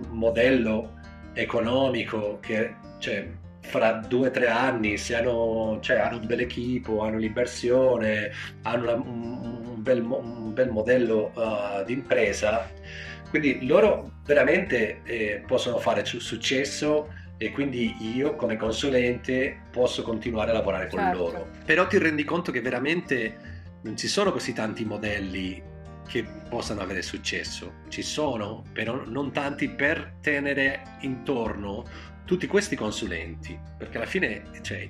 modello 0.10 1.00
economico 1.34 2.40
che 2.40 2.76
cioè, 3.00 3.28
fra 3.62 3.94
due 4.08 4.28
o 4.28 4.32
tre 4.32 4.48
anni 4.48 4.98
se 4.98 5.16
hanno, 5.16 5.80
cioè, 5.82 5.98
hanno 5.98 6.18
un 6.18 6.26
bel 6.26 6.42
equipo, 6.42 7.02
hanno 7.02 7.18
l'inversione, 7.18 8.32
hanno 8.64 8.84
una, 8.84 8.94
un, 8.94 9.82
bel, 9.82 10.02
un, 10.02 10.54
bel, 10.54 10.70
modello 10.70 11.32
uh, 11.34 11.84
di 11.84 11.94
impresa, 11.94 12.70
quindi 13.30 13.66
loro 13.66 14.12
veramente 14.26 15.02
eh, 15.04 15.44
possono 15.46 15.78
fare 15.80 16.06
successo 16.06 17.12
e 17.38 17.52
quindi 17.52 17.96
io 18.16 18.36
come 18.36 18.58
consulente 18.58 19.64
posso 19.72 20.04
continuare 20.04 20.52
a 20.52 20.54
lavorare 20.54 20.88
con 20.88 21.00
certo. 21.00 21.18
loro. 21.18 21.48
Però 21.66 21.88
ti 21.88 21.98
rendi 21.98 22.24
conto 22.24 22.52
che 22.52 22.62
veramente 22.62 23.52
non 23.82 23.98
ci 23.98 24.08
sono 24.08 24.32
così 24.32 24.54
tanti 24.54 24.86
modelli 24.86 25.72
che 26.08 26.26
possano 26.50 26.82
avere 26.82 27.02
successo. 27.02 27.82
Ci 27.90 28.02
sono, 28.02 28.64
però 28.74 29.04
non 29.06 29.32
tanti 29.32 29.70
per 29.70 30.16
tenere 30.22 30.98
intorno 31.02 32.12
tutti 32.26 32.48
questi 32.48 32.76
consulenti, 32.76 33.58
perché 33.78 33.98
alla 33.98 34.06
fine 34.06 34.44
cioè, 34.62 34.88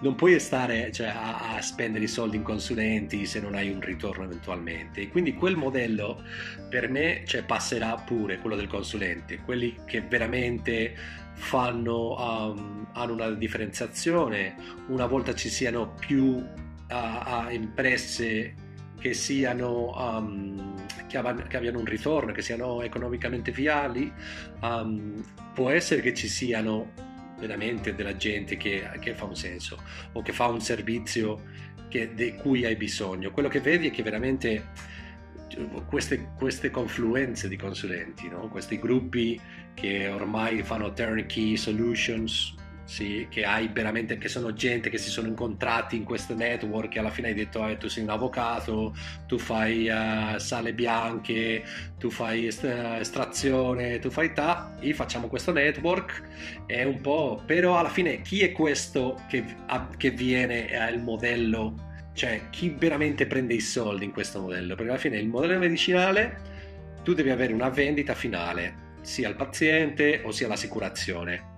non 0.00 0.14
puoi 0.14 0.38
stare 0.38 0.92
cioè, 0.92 1.08
a, 1.08 1.56
a, 1.56 1.62
spendere 1.62 2.04
i 2.04 2.08
soldi 2.08 2.36
in 2.36 2.42
consulenti 2.42 3.26
se 3.26 3.40
non 3.40 3.54
hai 3.54 3.70
un 3.70 3.80
ritorno 3.80 4.24
eventualmente. 4.24 5.08
quindi 5.08 5.34
quel 5.34 5.56
modello 5.56 6.22
per 6.68 6.88
me 6.88 7.22
cioè, 7.26 7.42
passerà 7.42 7.94
pure, 7.96 8.38
quello 8.38 8.54
del 8.54 8.68
consulente, 8.68 9.38
quelli 9.38 9.78
che 9.84 10.00
veramente 10.02 10.94
fanno, 11.34 12.14
um, 12.14 12.86
hanno 12.92 13.12
una 13.14 13.30
differenziazione, 13.30 14.54
una 14.88 15.06
volta 15.06 15.34
ci 15.34 15.48
siano 15.48 15.94
più 15.94 16.44
a, 16.88 17.20
a 17.20 17.52
imprese 17.52 18.54
che 19.00 19.14
siano 19.14 19.96
um, 19.96 20.74
che, 21.08 21.16
av- 21.16 21.46
che, 21.48 21.56
abbiano 21.56 21.78
un 21.78 21.86
ritorno, 21.86 22.32
che 22.32 22.42
siano 22.42 22.82
economicamente 22.82 23.50
viali, 23.50 24.12
um, 24.60 25.24
può 25.54 25.70
essere 25.70 26.00
che 26.02 26.14
ci 26.14 26.28
siano 26.28 26.92
veramente 27.38 27.94
della 27.94 28.16
gente 28.16 28.56
che, 28.56 28.88
che, 29.00 29.14
fa 29.14 29.24
un 29.24 29.34
senso 29.34 29.82
o 30.12 30.22
che 30.22 30.32
fa 30.32 30.46
un 30.46 30.60
servizio 30.60 31.42
di 31.88 32.34
cui 32.34 32.64
hai 32.64 32.76
bisogno. 32.76 33.32
Quello 33.32 33.48
che 33.48 33.60
vedi 33.60 33.88
è 33.88 33.90
che 33.90 34.02
veramente 34.02 34.68
queste, 35.86 36.30
queste 36.36 36.70
confluenze 36.70 37.48
di 37.48 37.56
consulenti, 37.56 38.28
no? 38.28 38.48
questi 38.48 38.78
gruppi 38.78 39.40
che 39.74 40.08
ormai 40.08 40.62
fanno 40.62 40.92
turnkey 40.92 41.56
solutions, 41.56 42.54
sì, 42.90 43.28
che 43.30 43.44
hai 43.44 43.68
veramente, 43.68 44.18
che 44.18 44.26
sono 44.26 44.52
gente 44.52 44.90
che 44.90 44.98
si 44.98 45.10
sono 45.10 45.28
incontrati 45.28 45.94
in 45.94 46.02
questo 46.02 46.34
network 46.34 46.96
e 46.96 46.98
alla 46.98 47.10
fine 47.10 47.28
hai 47.28 47.34
detto 47.34 47.64
eh, 47.64 47.76
tu 47.76 47.86
sei 47.88 48.02
un 48.02 48.08
avvocato, 48.10 48.92
tu 49.28 49.38
fai 49.38 49.88
uh, 49.88 50.38
sale 50.38 50.74
bianche, 50.74 51.62
tu 52.00 52.10
fai 52.10 52.46
est- 52.46 52.64
estrazione, 52.64 54.00
tu 54.00 54.10
fai 54.10 54.34
ta, 54.34 54.74
e 54.80 54.92
facciamo 54.92 55.28
questo 55.28 55.52
network, 55.52 56.66
è 56.66 56.82
un 56.82 57.00
po', 57.00 57.40
però 57.46 57.78
alla 57.78 57.90
fine 57.90 58.22
chi 58.22 58.40
è 58.40 58.50
questo 58.50 59.22
che, 59.28 59.44
a, 59.66 59.86
che 59.96 60.10
viene 60.10 60.76
al 60.76 61.00
modello, 61.00 62.08
cioè 62.12 62.48
chi 62.50 62.74
veramente 62.76 63.24
prende 63.28 63.54
i 63.54 63.60
soldi 63.60 64.04
in 64.04 64.10
questo 64.10 64.40
modello? 64.40 64.74
Perché 64.74 64.90
alla 64.90 65.00
fine 65.00 65.16
il 65.16 65.28
modello 65.28 65.60
medicinale 65.60 66.40
tu 67.04 67.14
devi 67.14 67.30
avere 67.30 67.52
una 67.52 67.68
vendita 67.68 68.14
finale, 68.14 68.88
sia 69.02 69.28
al 69.28 69.36
paziente 69.36 70.22
o 70.24 70.32
sia 70.32 70.46
all'assicurazione 70.46 71.49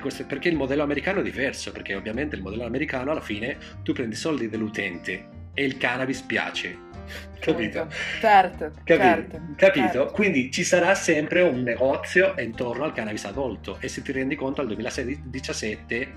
questo, 0.00 0.24
perché 0.26 0.48
il 0.48 0.56
modello 0.56 0.82
americano 0.82 1.20
è 1.20 1.22
diverso, 1.22 1.72
perché 1.72 1.94
ovviamente 1.94 2.36
il 2.36 2.42
modello 2.42 2.64
americano 2.64 3.10
alla 3.10 3.20
fine 3.20 3.56
tu 3.82 3.92
prendi 3.92 4.14
i 4.14 4.18
soldi 4.18 4.48
dell'utente 4.48 5.28
e 5.54 5.64
il 5.64 5.76
cannabis 5.76 6.20
piace. 6.22 6.84
Capito? 7.38 7.88
Certo, 8.20 8.72
Capito? 8.82 8.96
certo, 8.96 9.40
Capito? 9.54 9.86
certo. 9.86 10.12
Quindi 10.12 10.50
ci 10.50 10.64
sarà 10.64 10.94
sempre 10.94 11.42
un 11.42 11.62
negozio 11.62 12.34
intorno 12.38 12.84
al 12.84 12.92
cannabis 12.92 13.24
adulto 13.24 13.78
e 13.80 13.88
se 13.88 14.02
ti 14.02 14.10
rendi 14.10 14.34
conto 14.34 14.60
al 14.60 14.66
2017 14.66 16.08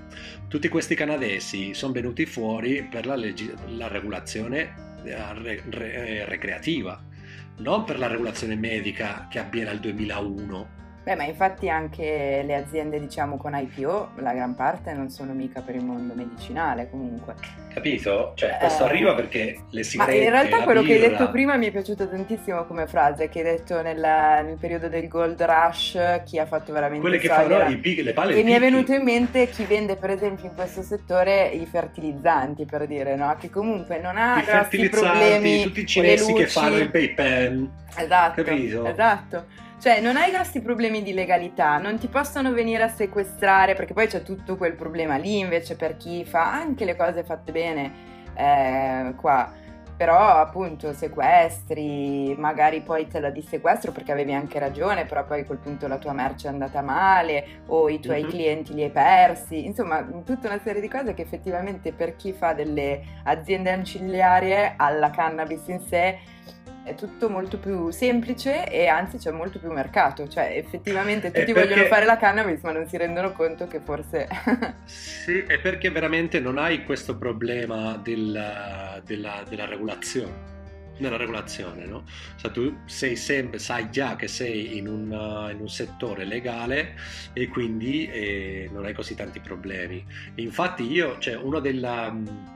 tutti 0.48 0.68
questi 0.68 0.96
canadesi 0.96 1.74
sono 1.74 1.92
venuti 1.92 2.26
fuori 2.26 2.82
per 2.82 3.06
la, 3.06 3.14
legge, 3.14 3.54
la 3.68 3.86
regolazione 3.86 4.88
re, 5.04 5.62
re, 5.68 5.92
eh, 5.92 6.24
recreativa, 6.24 7.00
non 7.58 7.84
per 7.84 7.98
la 7.98 8.06
regolazione 8.06 8.56
medica 8.56 9.28
che 9.30 9.38
avviene 9.38 9.70
al 9.70 9.78
2001 9.78 10.78
Beh, 11.10 11.16
ma 11.16 11.24
infatti 11.24 11.68
anche 11.68 12.44
le 12.46 12.54
aziende, 12.54 13.00
diciamo, 13.00 13.36
con 13.36 13.52
IPO, 13.52 14.10
la 14.18 14.32
gran 14.32 14.54
parte 14.54 14.92
non 14.92 15.10
sono 15.10 15.32
mica 15.32 15.60
per 15.60 15.74
il 15.74 15.82
mondo 15.82 16.14
medicinale 16.14 16.88
comunque. 16.88 17.34
Capito? 17.74 18.30
Cioè, 18.36 18.58
questo 18.60 18.84
eh... 18.84 18.88
arriva 18.90 19.16
perché 19.16 19.58
le 19.70 19.82
sigarette, 19.82 20.18
Ma 20.18 20.24
in 20.24 20.30
realtà 20.30 20.62
quello 20.62 20.82
birra... 20.82 20.94
che 20.94 21.02
hai 21.02 21.10
detto 21.10 21.30
prima 21.32 21.56
mi 21.56 21.66
è 21.66 21.72
piaciuto 21.72 22.08
tantissimo 22.08 22.64
come 22.64 22.86
frase, 22.86 23.28
che 23.28 23.40
hai 23.40 23.44
detto 23.44 23.82
nella, 23.82 24.40
nel 24.42 24.56
periodo 24.56 24.88
del 24.88 25.08
gold 25.08 25.42
rush, 25.42 26.22
chi 26.26 26.38
ha 26.38 26.46
fatto 26.46 26.72
veramente 26.72 27.00
Quelle 27.00 27.18
che 27.18 27.26
fanno 27.26 27.68
i 27.68 27.76
pig, 27.78 28.02
le 28.02 28.12
palle 28.12 28.36
E 28.36 28.44
mi 28.44 28.52
è 28.52 28.60
venuto 28.60 28.92
in 28.92 29.02
mente 29.02 29.48
chi 29.48 29.64
vende, 29.64 29.96
per 29.96 30.10
esempio, 30.10 30.46
in 30.46 30.54
questo 30.54 30.82
settore 30.82 31.48
i 31.48 31.66
fertilizzanti, 31.66 32.66
per 32.66 32.86
dire, 32.86 33.16
no? 33.16 33.34
Che 33.36 33.50
comunque 33.50 33.98
non 33.98 34.16
ha 34.16 34.38
I 34.38 34.44
grossi 34.44 34.88
problemi 34.88 35.64
tutti 35.64 35.80
i 35.80 35.86
cinesi 35.86 36.32
che 36.34 36.46
fanno 36.46 36.76
il 36.76 36.88
pay 36.88 37.14
pen. 37.14 37.68
Esatto, 37.96 38.44
Capito? 38.44 38.84
esatto. 38.86 39.68
Cioè, 39.80 39.98
non 40.02 40.18
hai 40.18 40.30
grossi 40.30 40.60
problemi 40.60 41.02
di 41.02 41.14
legalità, 41.14 41.78
non 41.78 41.96
ti 41.96 42.06
possono 42.08 42.52
venire 42.52 42.82
a 42.82 42.88
sequestrare, 42.88 43.74
perché 43.74 43.94
poi 43.94 44.08
c'è 44.08 44.22
tutto 44.22 44.58
quel 44.58 44.74
problema 44.74 45.16
lì 45.16 45.38
invece 45.38 45.74
per 45.74 45.96
chi 45.96 46.22
fa 46.26 46.52
anche 46.52 46.84
le 46.84 46.94
cose 46.94 47.24
fatte 47.24 47.50
bene 47.50 47.92
eh, 48.34 49.14
qua. 49.16 49.50
Però 49.96 50.18
appunto 50.18 50.92
sequestri, 50.92 52.34
magari 52.36 52.82
poi 52.82 53.06
te 53.06 53.20
la 53.20 53.30
dissequestro 53.30 53.90
perché 53.92 54.12
avevi 54.12 54.34
anche 54.34 54.58
ragione, 54.58 55.06
però 55.06 55.24
poi 55.24 55.40
a 55.40 55.44
quel 55.46 55.58
punto 55.58 55.88
la 55.88 55.96
tua 55.96 56.12
merce 56.12 56.48
è 56.48 56.50
andata 56.50 56.82
male 56.82 57.62
o 57.68 57.88
i 57.88 58.00
tuoi 58.00 58.20
mm-hmm. 58.20 58.30
clienti 58.30 58.74
li 58.74 58.82
hai 58.82 58.90
persi, 58.90 59.64
insomma 59.64 60.02
tutta 60.02 60.48
una 60.48 60.60
serie 60.62 60.82
di 60.82 60.88
cose 60.88 61.14
che 61.14 61.22
effettivamente 61.22 61.92
per 61.94 62.16
chi 62.16 62.32
fa 62.32 62.52
delle 62.52 63.00
aziende 63.24 63.70
ancillarie 63.70 64.74
alla 64.76 65.08
cannabis 65.08 65.66
in 65.68 65.80
sé 65.80 66.18
è 66.90 66.94
tutto 66.94 67.28
molto 67.28 67.58
più 67.58 67.90
semplice 67.90 68.68
e 68.68 68.86
anzi 68.88 69.16
c'è 69.16 69.30
molto 69.30 69.58
più 69.58 69.70
mercato, 69.70 70.28
cioè 70.28 70.52
effettivamente 70.56 71.30
tutti 71.30 71.52
perché... 71.52 71.68
vogliono 71.68 71.88
fare 71.88 72.04
la 72.04 72.16
cannabis 72.16 72.62
ma 72.62 72.72
non 72.72 72.86
si 72.88 72.96
rendono 72.96 73.32
conto 73.32 73.66
che 73.66 73.80
forse... 73.80 74.28
sì, 74.84 75.38
è 75.38 75.60
perché 75.60 75.90
veramente 75.90 76.40
non 76.40 76.58
hai 76.58 76.84
questo 76.84 77.16
problema 77.16 77.96
della, 77.96 79.00
della, 79.04 79.44
della 79.48 79.66
regolazione 79.66 80.48
nella 81.00 81.16
regolazione, 81.16 81.86
no? 81.86 82.04
Cioè, 82.36 82.50
tu 82.50 82.80
sei 82.84 83.16
sempre, 83.16 83.58
sai 83.58 83.90
già 83.90 84.16
che 84.16 84.28
sei 84.28 84.76
in 84.76 84.86
un, 84.86 85.10
uh, 85.10 85.50
in 85.50 85.58
un 85.58 85.68
settore 85.70 86.26
legale 86.26 86.94
e 87.32 87.48
quindi 87.48 88.06
eh, 88.06 88.68
non 88.70 88.84
hai 88.84 88.92
così 88.92 89.14
tanti 89.14 89.40
problemi. 89.40 90.04
Infatti 90.34 90.90
io, 90.90 91.18
cioè, 91.18 91.36
uno 91.36 91.58
della... 91.58 92.08
Um, 92.08 92.54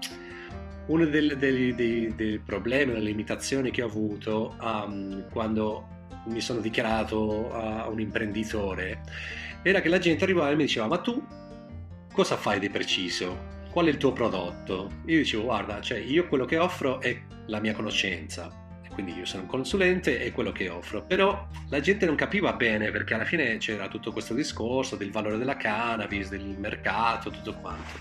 uno 0.86 1.04
dei, 1.06 1.36
dei, 1.36 1.74
dei, 1.74 2.14
dei 2.14 2.38
problemi, 2.38 2.92
delle 2.92 3.06
limitazioni 3.06 3.70
che 3.70 3.82
ho 3.82 3.86
avuto 3.86 4.56
um, 4.60 5.28
quando 5.30 5.88
mi 6.26 6.40
sono 6.40 6.60
dichiarato 6.60 7.18
uh, 7.20 7.90
un 7.90 8.00
imprenditore 8.00 9.02
era 9.62 9.80
che 9.80 9.88
la 9.88 9.98
gente 9.98 10.24
arrivava 10.24 10.50
e 10.50 10.56
mi 10.56 10.64
diceva 10.64 10.86
ma 10.86 10.98
tu 10.98 11.22
cosa 12.12 12.36
fai 12.36 12.58
di 12.58 12.68
preciso? 12.68 13.52
Qual 13.70 13.86
è 13.86 13.88
il 13.88 13.96
tuo 13.96 14.12
prodotto? 14.12 14.90
Io 15.06 15.18
dicevo 15.18 15.44
guarda, 15.44 15.80
cioè 15.80 15.98
io 15.98 16.28
quello 16.28 16.44
che 16.44 16.58
offro 16.58 17.00
è 17.00 17.20
la 17.46 17.60
mia 17.60 17.74
conoscenza 17.74 18.62
quindi 18.94 19.12
io 19.12 19.26
sono 19.26 19.42
un 19.42 19.48
consulente 19.48 20.20
e 20.20 20.32
quello 20.32 20.52
che 20.52 20.68
offro, 20.68 21.02
però 21.02 21.48
la 21.68 21.80
gente 21.80 22.06
non 22.06 22.14
capiva 22.14 22.52
bene 22.52 22.90
perché 22.92 23.14
alla 23.14 23.24
fine 23.24 23.58
c'era 23.58 23.88
tutto 23.88 24.12
questo 24.12 24.34
discorso 24.34 24.96
del 24.96 25.10
valore 25.10 25.36
della 25.36 25.56
cannabis, 25.56 26.28
del 26.28 26.56
mercato, 26.58 27.30
tutto 27.30 27.54
quanto. 27.54 27.98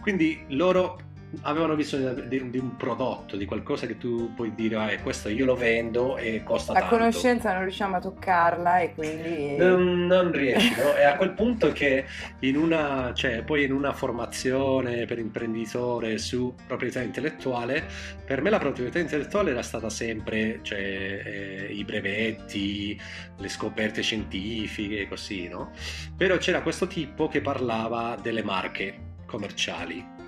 Quindi 0.00 0.44
loro 0.48 1.09
avevano 1.42 1.76
bisogno 1.76 2.12
di, 2.12 2.50
di, 2.50 2.58
un 2.58 2.76
prodotto, 2.76 3.36
di 3.36 3.44
qualcosa 3.44 3.86
che 3.86 3.96
tu 3.96 4.34
puoi 4.34 4.54
dire, 4.54 4.76
ah, 4.76 5.00
questo 5.00 5.28
io 5.28 5.44
lo 5.44 5.54
vendo 5.54 6.16
e 6.16 6.42
costa 6.42 6.72
la 6.72 6.80
tanto. 6.80 6.94
La 6.94 7.00
conoscenza 7.00 7.52
non 7.52 7.62
riusciamo 7.62 7.96
a 7.96 8.00
toccarla 8.00 8.80
e 8.80 8.94
quindi... 8.94 9.56
Non, 9.56 10.06
non 10.06 10.32
riesci, 10.32 10.74
no? 10.76 10.94
E 10.94 11.04
a 11.04 11.16
quel 11.16 11.30
punto 11.30 11.72
che 11.72 12.04
in 12.40 12.56
una, 12.56 13.12
cioè, 13.14 13.42
poi 13.42 13.64
in 13.64 13.72
una 13.72 13.92
formazione 13.92 15.06
per 15.06 15.18
imprenditore 15.18 16.18
su 16.18 16.54
proprietà 16.66 17.00
intellettuale, 17.00 17.84
per 18.24 18.42
me 18.42 18.50
la 18.50 18.58
proprietà 18.58 18.98
intellettuale 18.98 19.50
era 19.50 19.62
stata 19.62 19.88
sempre, 19.88 20.60
cioè, 20.62 20.78
eh, 20.78 21.68
i 21.72 21.84
brevetti, 21.84 23.00
le 23.36 23.48
scoperte 23.48 24.02
scientifiche, 24.02 25.08
così, 25.08 25.48
no? 25.48 25.70
Però 26.16 26.36
c'era 26.38 26.62
questo 26.62 26.86
tipo 26.86 27.28
che 27.28 27.40
parlava 27.40 28.16
delle 28.20 28.42
marche 28.42 29.08
commerciali 29.26 30.18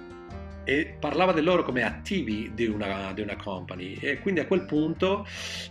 e 0.64 0.96
parlava 0.98 1.32
di 1.32 1.42
loro 1.42 1.64
come 1.64 1.82
attivi 1.82 2.52
di 2.54 2.66
una, 2.66 3.12
di 3.12 3.20
una, 3.22 3.36
company 3.36 3.94
e 4.00 4.20
quindi 4.20 4.40
a 4.40 4.46
quel 4.46 4.64
punto 4.64 5.26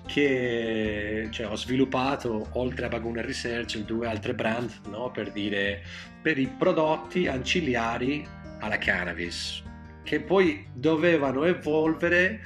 che 0.06 1.28
cioè, 1.32 1.48
ho 1.48 1.56
sviluppato 1.56 2.50
oltre 2.54 2.86
a 2.86 2.90
Baguna 2.90 3.22
Research 3.22 3.78
due 3.80 4.08
altre 4.08 4.34
brand 4.34 4.70
no? 4.90 5.10
per 5.12 5.32
dire 5.32 5.82
per 6.22 6.38
i 6.38 6.48
prodotti 6.48 7.28
ancillari 7.28 8.28
alla 8.60 8.78
cannabis 8.78 9.64
che 10.04 10.20
poi 10.20 10.68
dovevano 10.74 11.46
evolvere 11.46 12.42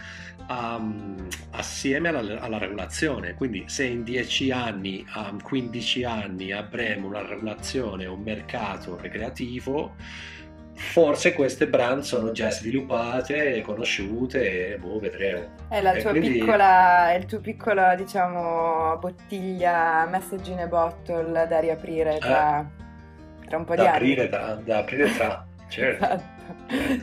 um, 0.48 1.28
assieme 1.52 2.10
alla, 2.10 2.40
alla, 2.42 2.58
regolazione 2.60 3.34
quindi 3.34 3.64
se 3.68 3.86
in 3.86 4.04
10 4.04 4.52
anni 4.52 5.04
a 5.10 5.30
um, 5.32 5.42
15 5.42 6.04
anni 6.04 6.52
avremo 6.52 7.08
una 7.08 7.26
regolazione 7.26 8.06
un 8.06 8.22
mercato 8.22 8.98
recreativo 8.98 9.96
forse 10.76 11.34
queste 11.34 11.68
brand 11.68 12.02
sono 12.02 12.32
già 12.32 12.52
sviluppate 12.52 13.56
e 13.56 13.62
conosciute 13.62 14.74
e 14.74 14.78
boh, 14.78 15.00
vedremo. 15.00 15.48
È 15.70 15.82
la 15.82 15.94
tua 15.94 16.12
quindi... 16.12 16.40
piccola, 16.40 17.12
è 17.12 17.16
il 17.16 17.26
tuo 17.26 17.40
piccolo, 17.40 17.96
diciamo, 17.96 18.98
bottiglia 18.98 20.06
messaging 20.06 20.60
e 20.60 20.68
bottle 20.68 21.48
da 21.48 21.60
riaprire 21.60 22.18
tra, 22.20 22.60
eh, 22.60 23.46
tra 23.48 23.58
un 23.58 23.66
po' 23.66 23.76
di 23.76 23.86
aprire, 23.86 24.30
anni. 24.30 24.30
Da, 24.30 24.62
da 24.64 24.78
aprire 24.80 25.12
tra, 25.14 25.46
certo. 25.70 26.04
esatto. 26.04 26.34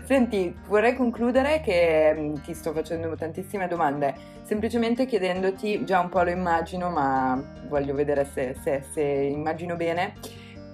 Senti, 0.04 0.54
vorrei 0.66 0.94
concludere 0.94 1.60
che 1.60 2.32
ti 2.44 2.52
sto 2.54 2.72
facendo 2.72 3.14
tantissime 3.14 3.68
domande, 3.68 4.14
semplicemente 4.42 5.06
chiedendoti, 5.06 5.84
già 5.84 6.00
un 6.00 6.08
po' 6.08 6.22
lo 6.22 6.30
immagino, 6.30 6.90
ma 6.90 7.42
voglio 7.68 7.94
vedere 7.94 8.24
se, 8.24 8.56
se, 8.62 8.84
se 8.92 9.02
immagino 9.02 9.76
bene 9.76 10.14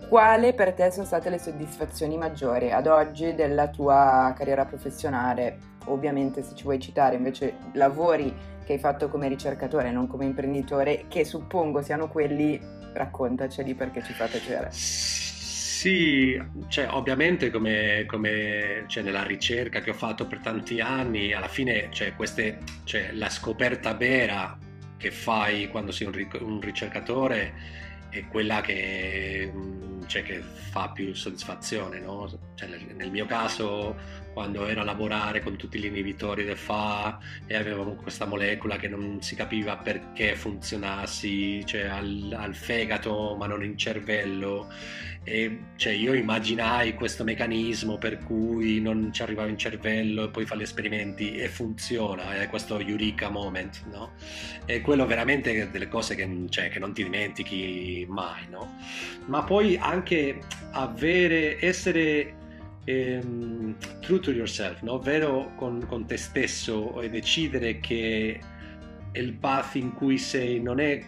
quale 0.08 0.54
per 0.54 0.72
te 0.72 0.90
sono 0.90 1.04
state 1.04 1.28
le 1.28 1.38
soddisfazioni 1.38 2.16
maggiori 2.16 2.72
ad 2.72 2.86
oggi 2.86 3.34
della 3.34 3.68
tua 3.68 4.32
carriera 4.36 4.64
professionale? 4.64 5.76
Ovviamente 5.84 6.42
se 6.42 6.54
ci 6.54 6.64
vuoi 6.64 6.80
citare 6.80 7.16
invece 7.16 7.56
lavori 7.72 8.34
che 8.64 8.74
hai 8.74 8.78
fatto 8.78 9.08
come 9.08 9.28
ricercatore, 9.28 9.90
non 9.90 10.06
come 10.06 10.24
imprenditore, 10.24 11.04
che 11.08 11.24
suppongo 11.24 11.82
siano 11.82 12.08
quelli, 12.08 12.60
raccontaceli 12.92 13.74
perché 13.74 14.02
ci 14.02 14.12
fa 14.12 14.26
piacere. 14.26 14.68
Sì, 14.72 16.42
cioè, 16.68 16.88
ovviamente 16.90 17.50
come, 17.50 18.04
come 18.06 18.84
cioè, 18.86 19.02
nella 19.02 19.22
ricerca 19.22 19.80
che 19.80 19.90
ho 19.90 19.94
fatto 19.94 20.26
per 20.26 20.40
tanti 20.40 20.80
anni, 20.80 21.32
alla 21.32 21.48
fine 21.48 21.88
cioè, 21.90 22.14
queste, 22.14 22.58
cioè, 22.84 23.10
la 23.12 23.28
scoperta 23.28 23.94
vera 23.94 24.58
che 24.96 25.10
fai 25.10 25.68
quando 25.68 25.92
sei 25.92 26.06
un, 26.08 26.28
un 26.40 26.60
ricercatore 26.60 27.52
è 28.10 28.26
quella 28.26 28.60
che, 28.60 29.50
mm, 29.54 30.02
cioè, 30.06 30.22
che 30.22 30.40
fa 30.40 30.90
più 30.90 31.14
soddisfazione. 31.14 32.00
No? 32.00 32.28
Cioè, 32.54 32.68
nel, 32.68 32.86
nel, 32.94 33.10
mio 33.10 33.26
caso, 33.26 33.96
quando 34.38 34.68
ero 34.68 34.82
a 34.82 34.84
lavorare 34.84 35.42
con 35.42 35.56
tutti 35.56 35.80
gli 35.80 35.86
inibitori 35.86 36.44
del 36.44 36.56
FA 36.56 37.18
e 37.44 37.56
avevamo 37.56 37.96
questa 37.96 38.24
molecola 38.24 38.76
che 38.76 38.86
non 38.86 39.20
si 39.20 39.34
capiva 39.34 39.76
perché 39.78 40.36
funzionasse 40.36 41.64
cioè, 41.64 41.86
al, 41.86 42.32
al 42.38 42.54
fegato 42.54 43.34
ma 43.36 43.48
non 43.48 43.64
in 43.64 43.76
cervello 43.76 44.68
e 45.28 45.58
cioè, 45.76 45.92
io 45.92 46.14
immaginai 46.14 46.94
questo 46.94 47.22
meccanismo 47.22 47.98
per 47.98 48.18
cui 48.18 48.80
non 48.80 49.12
ci 49.12 49.20
arrivava 49.22 49.48
in 49.48 49.58
cervello 49.58 50.24
e 50.24 50.28
poi 50.30 50.46
fa 50.46 50.54
gli 50.54 50.62
esperimenti 50.62 51.36
e 51.36 51.48
funziona, 51.48 52.40
è 52.40 52.48
questo 52.48 52.78
eureka 52.78 53.28
moment, 53.28 53.84
no? 53.90 54.12
È 54.64 54.80
quello 54.80 55.04
veramente 55.04 55.70
delle 55.70 55.88
cose 55.88 56.14
che, 56.14 56.46
cioè, 56.48 56.70
che 56.70 56.78
non 56.78 56.94
ti 56.94 57.02
dimentichi 57.02 58.06
mai, 58.08 58.46
no? 58.48 58.76
Ma 59.26 59.42
poi 59.42 59.76
anche 59.76 60.40
avere, 60.70 61.62
essere 61.62 62.37
ehm, 62.88 63.76
true 64.00 64.20
to 64.20 64.30
yourself, 64.30 64.80
no? 64.82 64.98
Vero 64.98 65.52
con, 65.56 65.84
con 65.86 66.06
te 66.06 66.16
stesso 66.16 67.00
e 67.00 67.10
decidere 67.10 67.80
che 67.80 68.40
il 69.12 69.32
path 69.34 69.74
in 69.74 69.92
cui 69.92 70.18
sei 70.18 70.60
non 70.60 70.80
è 70.80 71.02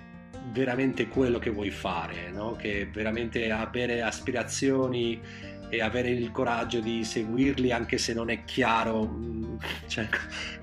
veramente 0.52 1.08
quello 1.08 1.38
che 1.38 1.50
vuoi 1.50 1.70
fare, 1.70 2.30
no? 2.30 2.56
che 2.56 2.88
veramente 2.92 3.50
avere 3.50 4.02
aspirazioni 4.02 5.20
e 5.68 5.80
avere 5.80 6.10
il 6.10 6.32
coraggio 6.32 6.80
di 6.80 7.04
seguirli 7.04 7.70
anche 7.70 7.96
se 7.96 8.12
non 8.12 8.28
è 8.28 8.42
chiaro 8.44 9.06
mm, 9.06 9.56
cioè, 9.86 10.08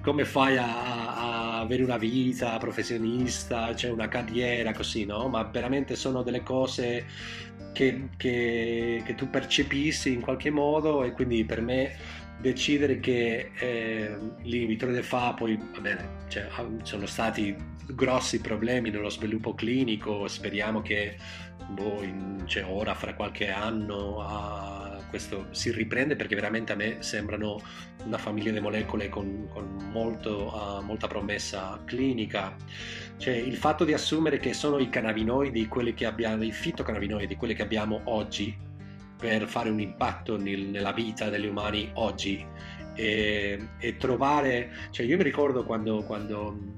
come 0.02 0.26
fai 0.26 0.58
a, 0.58 0.66
a, 0.66 1.47
avere 1.60 1.84
una 1.84 1.98
vita 1.98 2.58
professionista, 2.58 3.76
cioè 3.76 3.92
una 3.92 4.08
carriera 4.08 4.74
così, 4.74 5.06
no? 5.06 5.28
Ma 5.28 5.44
veramente 5.44 5.96
sono 5.96 6.24
delle 6.24 6.44
cose 6.44 7.06
che, 7.74 8.10
che, 8.18 9.02
che 9.06 9.16
tu 9.16 9.30
percepissi 9.30 10.12
in 10.12 10.22
qualche 10.22 10.50
modo 10.50 11.04
e 11.04 11.12
quindi 11.12 11.44
per 11.46 11.62
me 11.62 11.96
decidere 12.40 13.00
che 13.00 13.52
eh, 13.56 14.18
l'inibitore 14.42 14.94
del 14.94 15.04
FA 15.04 15.34
poi 15.34 15.58
va 15.58 15.80
bene, 15.80 16.10
cioè, 16.28 16.48
sono 16.84 17.06
stati 17.06 17.56
grossi 17.88 18.42
problemi 18.42 18.90
nello 18.90 19.10
sviluppo 19.10 19.54
clinico, 19.54 20.28
speriamo 20.28 20.82
che 20.82 21.18
boh, 21.70 22.02
in, 22.04 22.44
cioè, 22.46 22.66
ora 22.66 22.94
fra 22.94 23.14
qualche 23.14 23.50
anno 23.50 24.18
uh, 24.20 24.77
questo 25.10 25.48
si 25.52 25.72
riprende 25.72 26.16
perché 26.16 26.36
veramente 26.36 26.74
a 26.74 26.76
me 26.76 26.98
sembrano 27.00 27.60
una 28.06 28.18
famiglia 28.18 28.52
di 28.52 28.60
molecole 28.60 29.10
con, 29.10 29.48
con 29.52 29.90
molto, 29.92 30.54
uh, 30.54 30.84
molta 30.84 31.08
promessa 31.08 31.82
clinica. 31.86 32.56
Cioè, 33.18 33.34
il 33.34 33.58
fatto 33.58 33.84
di 33.84 33.94
assumere 33.94 34.38
che 34.38 34.54
sono 34.54 34.78
i 34.78 34.90
cannabinoidi, 34.90 35.68
quelli 35.68 35.94
che 35.94 36.06
abbiamo, 36.06 36.44
i 36.44 36.52
fitocannabinoidi, 36.52 37.36
quelli 37.36 37.54
che 37.54 37.64
abbiamo 37.64 38.02
oggi, 38.06 38.56
per 39.18 39.48
fare 39.48 39.70
un 39.70 39.80
impatto 39.80 40.38
nel, 40.38 40.68
nella 40.68 40.92
vita 40.94 41.30
degli 41.30 41.48
umani 41.48 41.90
oggi 41.94 42.46
e, 42.94 43.70
e, 43.80 43.98
trovare, 43.98 44.72
cioè 44.92 45.06
io 45.06 45.18
mi 45.18 45.24
ricordo 45.24 45.64
quando, 45.64 46.04
quando, 46.04 46.76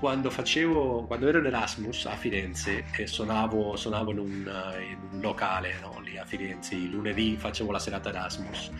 quando, 0.00 0.30
facevo, 0.30 1.04
quando 1.04 1.28
ero 1.28 1.38
in 1.38 1.46
Erasmus 1.46 2.06
a 2.06 2.16
Firenze 2.16 2.86
e 2.96 3.06
suonavo, 3.06 3.76
suonavo 3.76 4.10
in, 4.12 4.18
un, 4.18 4.30
in, 4.30 4.98
un, 5.12 5.20
locale 5.20 5.74
no? 5.82 6.00
lì 6.00 6.16
a 6.16 6.24
Firenze, 6.24 6.74
il 6.74 6.88
lunedì 6.88 7.36
facevo 7.36 7.70
la 7.70 7.78
serata 7.78 8.08
Erasmus 8.08 8.70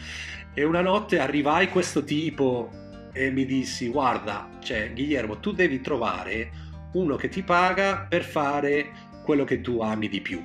e 0.54 0.64
una 0.64 0.80
notte 0.80 1.20
arrivai 1.20 1.68
questo 1.68 2.02
tipo 2.02 2.70
e 3.12 3.30
mi 3.30 3.44
dissi 3.44 3.88
guarda, 3.88 4.48
cioè 4.60 4.92
Guillermo 4.92 5.38
tu 5.38 5.52
devi 5.52 5.82
trovare 5.82 6.50
uno 6.92 7.16
che 7.16 7.28
ti 7.28 7.42
paga 7.42 8.06
per 8.08 8.24
fare 8.24 8.90
quello 9.22 9.44
che 9.44 9.60
tu 9.60 9.80
ami 9.80 10.08
di 10.08 10.20
più 10.22 10.42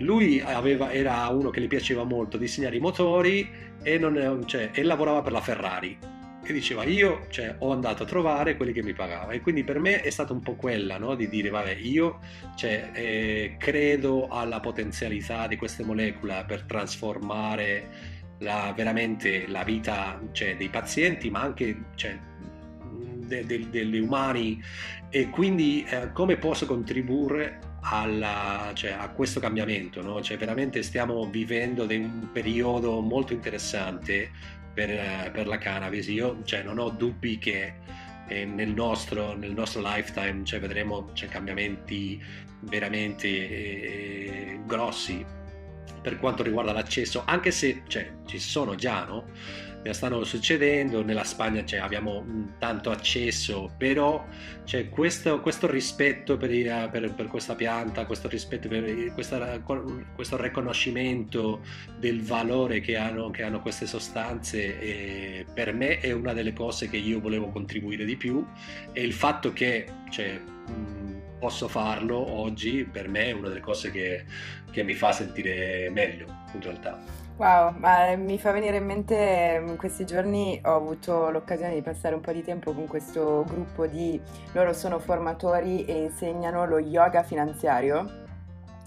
lui 0.00 0.40
aveva, 0.40 0.92
era 0.92 1.26
uno 1.28 1.50
che 1.50 1.60
gli 1.60 1.66
piaceva 1.66 2.04
molto 2.04 2.36
disegnare 2.36 2.76
i 2.76 2.80
motori 2.80 3.50
e, 3.82 3.98
non, 3.98 4.44
cioè, 4.46 4.70
e 4.72 4.82
lavorava 4.82 5.22
per 5.22 5.32
la 5.32 5.40
Ferrari 5.40 6.17
e 6.48 6.52
diceva 6.54 6.84
io 6.84 7.26
cioè, 7.28 7.56
ho 7.58 7.72
andato 7.72 8.04
a 8.04 8.06
trovare 8.06 8.56
quelli 8.56 8.72
che 8.72 8.82
mi 8.82 8.94
pagava 8.94 9.32
e 9.32 9.40
quindi 9.42 9.64
per 9.64 9.78
me 9.78 10.00
è 10.00 10.08
stata 10.08 10.32
un 10.32 10.40
po' 10.40 10.54
quella 10.54 10.96
no? 10.96 11.14
di 11.14 11.28
dire 11.28 11.50
vabbè 11.50 11.76
io 11.78 12.20
cioè, 12.56 12.90
eh, 12.94 13.56
credo 13.58 14.28
alla 14.28 14.58
potenzialità 14.58 15.46
di 15.46 15.56
queste 15.56 15.84
molecole 15.84 16.44
per 16.46 16.62
trasformare 16.62 18.16
la, 18.38 18.72
veramente 18.74 19.46
la 19.46 19.62
vita 19.62 20.18
cioè, 20.32 20.56
dei 20.56 20.70
pazienti 20.70 21.28
ma 21.28 21.42
anche 21.42 21.76
cioè, 21.96 22.18
de, 23.26 23.44
de, 23.44 23.68
degli 23.68 23.98
umani 23.98 24.62
e 25.10 25.28
quindi 25.28 25.84
eh, 25.88 26.12
come 26.12 26.36
posso 26.36 26.64
contribuire 26.64 27.60
alla, 27.80 28.70
cioè, 28.74 28.90
a 28.90 29.08
questo 29.08 29.40
cambiamento. 29.40 30.02
No? 30.02 30.20
Cioè, 30.20 30.36
veramente 30.36 30.82
stiamo 30.82 31.24
vivendo 31.30 31.84
un 31.84 32.28
periodo 32.32 33.00
molto 33.00 33.32
interessante 33.32 34.30
per, 34.78 35.32
per 35.32 35.48
la 35.48 35.58
cannabis. 35.58 36.06
Io 36.06 36.44
cioè, 36.44 36.62
non 36.62 36.78
ho 36.78 36.90
dubbi 36.90 37.38
che 37.38 37.74
eh, 38.28 38.44
nel, 38.44 38.68
nostro, 38.68 39.34
nel, 39.34 39.50
nostro, 39.50 39.80
lifetime 39.82 40.44
cioè, 40.44 40.60
vedremo 40.60 41.10
cioè, 41.14 41.28
cambiamenti 41.28 42.22
veramente 42.60 43.26
eh, 43.26 44.60
grossi 44.64 45.24
per 46.00 46.20
quanto 46.20 46.44
riguarda 46.44 46.72
l'accesso, 46.72 47.24
anche 47.26 47.50
se 47.50 47.82
cioè, 47.88 48.12
ci 48.26 48.38
sono 48.38 48.76
già, 48.76 49.04
no? 49.04 49.24
Stanno 49.92 50.24
succedendo, 50.24 51.02
nella 51.02 51.24
Spagna 51.24 51.64
cioè, 51.64 51.80
abbiamo 51.80 52.24
tanto 52.58 52.90
accesso, 52.90 53.72
però 53.76 54.26
c'è 54.64 54.88
questo, 54.88 55.40
questo 55.40 55.70
rispetto 55.70 56.36
per, 56.36 56.50
per, 56.90 57.14
per, 57.14 57.26
questa 57.26 57.54
pianta, 57.54 58.04
questo 58.04 58.28
rispetto 58.28 58.68
per 58.68 59.12
questa, 59.14 59.60
questo 60.14 60.40
riconoscimento 60.40 61.62
del 61.98 62.22
valore 62.22 62.80
che 62.80 62.96
hanno, 62.96 63.30
che 63.30 63.42
hanno 63.42 63.60
queste 63.60 63.86
sostanze, 63.86 64.78
e 64.80 65.46
per 65.52 65.72
me 65.72 66.00
è 66.00 66.12
una 66.12 66.32
delle 66.32 66.52
cose 66.52 66.88
che 66.88 66.96
io 66.96 67.20
volevo 67.20 67.48
contribuire 67.50 68.04
di 68.04 68.16
più 68.16 68.44
e 68.92 69.02
il 69.02 69.12
fatto 69.12 69.52
che 69.52 69.86
cioè, 70.10 70.40
posso 71.38 71.68
farlo 71.68 72.16
oggi 72.16 72.84
per 72.84 73.08
me 73.08 73.26
è 73.26 73.32
una 73.32 73.48
delle 73.48 73.60
cose 73.60 73.90
che, 73.90 74.24
che 74.70 74.82
mi 74.82 74.94
fa 74.94 75.12
sentire 75.12 75.88
meglio 75.90 76.26
in 76.52 76.60
realtà. 76.60 77.27
Wow, 77.38 77.72
ma 77.78 78.16
mi 78.16 78.36
fa 78.36 78.50
venire 78.50 78.78
in 78.78 78.84
mente 78.84 79.62
in 79.64 79.76
questi 79.76 80.04
giorni 80.04 80.60
ho 80.64 80.74
avuto 80.74 81.30
l'occasione 81.30 81.74
di 81.74 81.82
passare 81.82 82.16
un 82.16 82.20
po' 82.20 82.32
di 82.32 82.42
tempo 82.42 82.72
con 82.72 82.88
questo 82.88 83.44
gruppo 83.46 83.86
di 83.86 84.20
loro 84.54 84.72
sono 84.72 84.98
formatori 84.98 85.84
e 85.84 86.02
insegnano 86.02 86.66
lo 86.66 86.80
yoga 86.80 87.22
finanziario. 87.22 88.26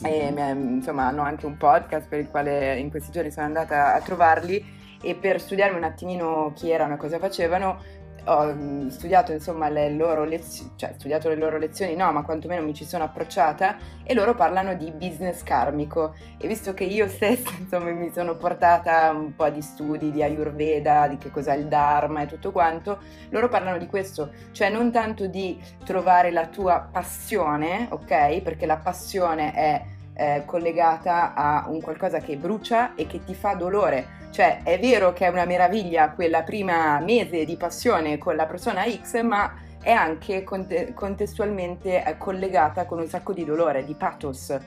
E 0.03 0.33
insomma 0.35 1.07
hanno 1.07 1.21
anche 1.21 1.45
un 1.45 1.55
podcast 1.55 2.09
per 2.09 2.19
il 2.19 2.29
quale 2.29 2.77
in 2.77 2.89
questi 2.89 3.09
giorni 3.09 3.31
sono 3.31 3.45
andata 3.45 3.93
a 3.93 4.01
trovarli 4.01 4.61
e 5.01 5.15
per 5.15 5.39
studiarmi 5.39 5.77
un 5.77 5.85
attimino 5.85 6.51
chi 6.53 6.71
erano 6.71 6.95
e 6.95 6.97
cosa 6.97 7.19
facevano 7.19 7.79
ho 8.26 8.53
mm, 8.53 8.88
studiato 8.89 9.32
insomma 9.32 9.69
le 9.69 9.89
loro 9.91 10.24
lezioni, 10.24 10.72
cioè 10.76 10.93
studiato 10.97 11.30
le 11.30 11.36
loro 11.36 11.57
lezioni 11.57 11.95
no, 11.95 12.11
ma 12.11 12.24
quantomeno 12.24 12.61
mi 12.61 12.74
ci 12.74 12.86
sono 12.86 13.03
approcciata 13.03 13.78
e 14.03 14.13
loro 14.13 14.36
parlano 14.36 14.76
di 14.76 14.91
business 14.91 15.43
karmico 15.43 16.13
e 16.38 16.47
visto 16.47 16.74
che 16.74 16.84
io 16.84 17.07
stessa 17.07 17.51
insomma 17.57 17.91
mi 17.91 18.11
sono 18.11 18.36
portata 18.36 19.11
un 19.11 19.36
po' 19.36 19.49
di 19.49 19.61
studi 19.61 20.11
di 20.11 20.24
Ayurveda, 20.24 21.07
di 21.07 21.17
che 21.17 21.32
cos'è 21.32 21.55
il 21.55 21.67
Dharma 21.67 22.22
e 22.22 22.26
tutto 22.28 22.51
quanto, 22.51 22.99
loro 23.30 23.49
parlano 23.49 23.78
di 23.78 23.88
questo, 23.88 24.32
cioè 24.51 24.69
non 24.69 24.91
tanto 24.91 25.28
di 25.28 25.59
trovare 25.84 26.32
la 26.32 26.47
tua 26.47 26.88
passione, 26.91 27.88
ok? 27.89 28.41
Perché 28.41 28.65
la 28.65 28.78
passione 28.78 29.53
è 29.53 29.86
eh, 30.13 30.43
collegata 30.45 31.34
a 31.34 31.65
un 31.67 31.82
qualcosa 31.82 32.19
che 32.19 32.38
brucia 32.38 32.95
e 32.95 33.07
che 33.07 33.24
ti 33.24 33.34
fa 33.34 33.53
dolore. 33.55 34.20
Cioè 34.32 34.63
è 34.63 34.79
vero 34.79 35.11
che 35.11 35.25
è 35.25 35.29
una 35.29 35.45
meraviglia 35.45 36.11
quella 36.11 36.41
prima 36.43 36.99
mese 36.99 37.43
di 37.43 37.57
passione 37.57 38.17
con 38.17 38.36
la 38.36 38.45
persona 38.45 38.84
X, 38.89 39.21
ma 39.21 39.53
è 39.84 39.91
anche 39.91 40.43
conte- 40.43 40.93
contestualmente 40.93 42.03
eh, 42.03 42.17
collegata 42.17 42.86
con 42.86 42.99
un 42.99 43.07
sacco 43.07 43.34
di 43.34 43.43
dolore, 43.43 43.84
di 43.84 43.93
pathos. 43.93 44.57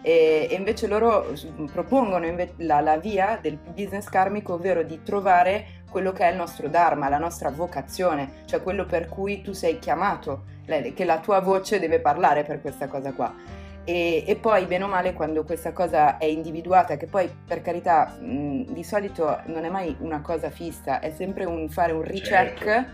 E, 0.00 0.46
e 0.48 0.54
invece 0.54 0.86
loro 0.86 1.34
propongono 1.72 2.26
inve- 2.26 2.54
la, 2.58 2.80
la 2.80 2.96
via 2.96 3.38
del 3.42 3.58
business 3.74 4.08
karmico, 4.08 4.54
ovvero 4.54 4.84
di 4.84 5.02
trovare 5.02 5.82
quello 5.90 6.12
che 6.12 6.28
è 6.28 6.30
il 6.30 6.36
nostro 6.36 6.68
dharma, 6.68 7.08
la 7.08 7.18
nostra 7.18 7.50
vocazione, 7.50 8.42
cioè 8.44 8.62
quello 8.62 8.86
per 8.86 9.08
cui 9.08 9.42
tu 9.42 9.52
sei 9.52 9.78
chiamato, 9.78 10.44
che 10.94 11.04
la 11.04 11.18
tua 11.18 11.40
voce 11.40 11.80
deve 11.80 11.98
parlare 11.98 12.44
per 12.44 12.60
questa 12.60 12.86
cosa 12.86 13.12
qua. 13.12 13.34
E, 13.88 14.22
e, 14.26 14.36
poi, 14.36 14.66
bene 14.66 14.84
o 14.84 14.86
male, 14.86 15.14
quando 15.14 15.44
questa 15.44 15.72
cosa 15.72 16.18
è 16.18 16.26
individuata, 16.26 16.98
che 16.98 17.06
poi 17.06 17.26
per 17.46 17.62
carità 17.62 18.18
mh, 18.20 18.64
di 18.74 18.84
solito 18.84 19.40
non 19.46 19.64
è 19.64 19.70
mai 19.70 19.96
una 20.00 20.20
cosa 20.20 20.50
fissa, 20.50 21.00
è 21.00 21.10
sempre 21.10 21.46
un 21.46 21.70
fare 21.70 21.92
un 21.92 22.02
recheck 22.02 22.64
certo. 22.64 22.90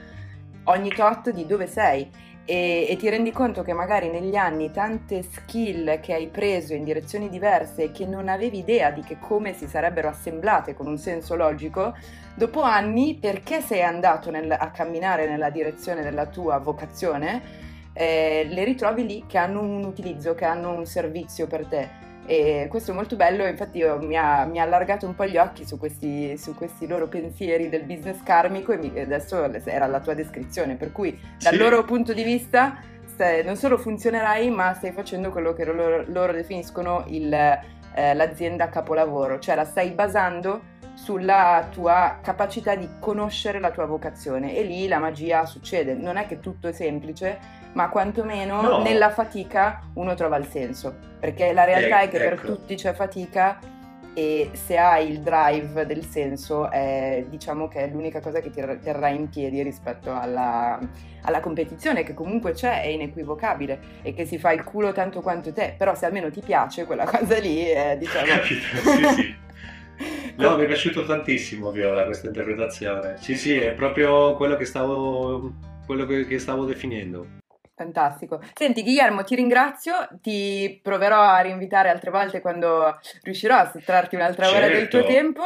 ogni 0.71 0.91
tot 0.91 1.31
di 1.31 1.47
dove 1.47 1.67
sei. 1.67 2.09
e, 2.45 2.87
e, 2.89 2.95
ti 2.95 3.09
rendi 3.09 3.33
conto 3.33 3.63
che 3.63 3.73
magari 3.73 4.09
negli 4.09 4.37
anni 4.37 4.71
tante 4.71 5.23
skill 5.25 5.99
che 5.99 6.15
hai 6.15 6.29
preso 6.29 6.75
in 6.75 6.85
direzioni 6.85 7.29
diverse 7.29 7.85
e 7.85 7.91
che 7.91 8.07
non 8.07 8.29
avevi 8.29 8.59
idea 8.59 8.93
di 8.93 9.03
che 9.03 9.19
come 9.19 9.53
si 9.53 9.67
sarebbero 9.67 10.07
assemblate 10.07 10.75
con 10.75 10.87
un 10.87 10.99
senso 10.99 11.35
logico, 11.35 11.97
dopo 12.37 12.63
anni 12.63 13.17
perché 13.21 13.61
sei 13.63 13.83
andato 13.83 14.31
nel, 14.31 14.49
a 14.49 14.71
camminare 14.71 15.27
nella 15.27 15.51
direzione 15.51 16.03
della 16.03 16.27
tua 16.27 16.59
vocazione, 16.59 17.73
eh, 17.95 18.47
le 18.51 18.65
ritrovi 18.65 19.07
lì 19.07 19.25
che 19.27 19.39
hanno 19.39 19.63
un 19.63 19.85
utilizzo, 19.85 20.35
che 20.35 20.45
hanno 20.45 20.77
un 20.77 20.85
servizio 20.85 21.47
per 21.47 21.67
te. 21.67 22.03
E 22.27 22.67
questo 22.71 22.91
è 22.91 22.95
molto 22.95 23.17
bello, 23.17 23.45
infatti 23.47 23.85
mi 24.01 24.17
ha, 24.17 24.47
mi 24.47 24.59
ha, 24.59 24.63
allargato 24.63 25.07
un 25.07 25.15
po' 25.15 25.27
gli 25.27 25.37
occhi 25.37 25.67
su 25.67 25.79
questi, 25.79 26.39
su 26.39 26.55
questi 26.55 26.87
loro 26.87 27.07
pensieri 27.07 27.69
del 27.69 27.85
business 27.85 28.23
karmico 28.23 28.73
e 28.73 28.79
mi, 28.79 28.99
adesso 28.99 29.43
era 29.65 29.87
la 29.87 30.01
tua 30.01 30.15
descrizione, 30.15 30.77
per 30.77 30.91
cui 30.91 31.19
dal 31.39 31.53
sì. 31.53 31.59
loro 31.59 31.85
punto 31.85 32.15
di 32.15 32.23
vista 32.23 32.79
stai, 33.05 33.45
non 33.45 33.57
solo 33.57 33.77
funzionerai 33.77 34.49
ma 34.51 34.73
stai 34.73 34.93
facendo 34.93 35.31
quello 35.31 35.53
che 35.53 35.67
loro, 35.67 36.03
loro 36.07 36.33
definiscono 36.33 37.05
il, 37.09 37.31
eh, 37.31 38.15
l'azienda 38.15 38.71
capolavoro, 38.71 39.39
cioè 39.39 39.55
la 39.55 39.67
stai 39.67 39.91
basando 39.91 40.73
sulla 40.95 41.69
tua 41.71 42.21
capacità 42.23 42.75
di 42.75 42.89
conoscere 43.01 43.61
la 43.61 43.71
tua 43.71 43.85
vocazione 43.85 44.57
e 44.57 44.63
lì 44.63 44.89
la 44.89 44.99
magia 44.99 45.45
succede, 45.45 45.93
non 45.93 46.17
è 46.17 46.27
che 46.27 46.41
tutto 46.41 46.69
è 46.69 46.73
semplice 46.73 47.63
ma 47.75 47.89
quantomeno 47.89 48.61
no. 48.61 48.83
nella 48.83 49.11
fatica 49.11 49.83
uno 49.95 50.15
trova 50.15 50.37
il 50.37 50.47
senso, 50.47 50.95
perché 51.21 51.53
la 51.53 51.65
realtà 51.65 52.01
eh, 52.01 52.05
è 52.05 52.09
che 52.09 52.17
ecco. 52.17 52.29
per 52.29 52.41
tutti 52.41 52.75
c'è 52.75 52.93
fatica 52.93 53.59
e 54.17 54.51
se 54.53 54.77
hai 54.77 55.11
il 55.11 55.21
drive 55.21 55.85
del 55.87 56.05
senso 56.05 56.71
è, 56.71 57.25
diciamo 57.29 57.67
che 57.67 57.81
è 57.81 57.89
l'unica 57.89 58.21
cosa 58.21 58.41
che 58.41 58.49
ti 58.49 58.63
terrà 58.81 59.09
in 59.09 59.29
piedi 59.29 59.61
rispetto 59.63 60.15
alla, 60.15 60.79
alla, 61.23 61.41
competizione 61.41 62.05
che 62.05 62.15
comunque 62.15 62.53
c'è, 62.53 62.83
è 62.83 62.87
inequivocabile 62.87 63.81
e 64.03 64.15
che 64.15 64.25
si 64.25 64.39
fa 64.39 64.53
il 64.53 64.63
culo 64.63 64.93
tanto 64.93 65.21
quanto 65.21 65.53
te, 65.53 65.75
però 65.77 65.97
se 65.97 66.07
almeno 66.07 66.31
ti 66.31 66.41
piace 66.41 66.85
quella 66.85 67.05
cosa 67.05 67.39
lì, 67.39 67.65
è, 67.65 67.97
diciamo... 67.99 68.27
Capito, 68.27 68.77
sì, 68.77 69.05
sì. 69.15 69.43
No, 70.37 70.57
mi 70.57 70.65
è 70.65 70.67
piaciuto 70.67 71.05
tantissimo 71.05 71.71
Viola 71.71 72.05
questa 72.05 72.27
interpretazione. 72.27 73.17
Sì, 73.19 73.37
sì, 73.37 73.55
è 73.55 73.73
proprio 73.73 74.35
quello 74.35 74.57
che 74.57 74.65
stavo, 74.65 75.53
quello 75.87 76.07
che 76.07 76.39
stavo 76.41 76.65
definendo. 76.65 77.43
Fantastico. 77.77 78.41
Senti 78.55 78.83
Guillermo, 78.83 79.25
ti 79.25 79.35
ringrazio, 79.35 80.09
ti 80.23 80.79
proverò 80.81 81.21
a 81.21 81.41
rinvitare 81.41 81.89
altre 81.89 82.11
volte 82.11 82.41
quando 82.41 82.99
riuscirò 83.23 83.57
a 83.57 83.71
sottrarti 83.71 84.15
un'altra 84.15 84.45
certo. 84.45 84.59
ora 84.59 84.75
del 84.75 84.89
tuo 84.89 85.01
certo. 85.01 85.15
tempo. 85.15 85.43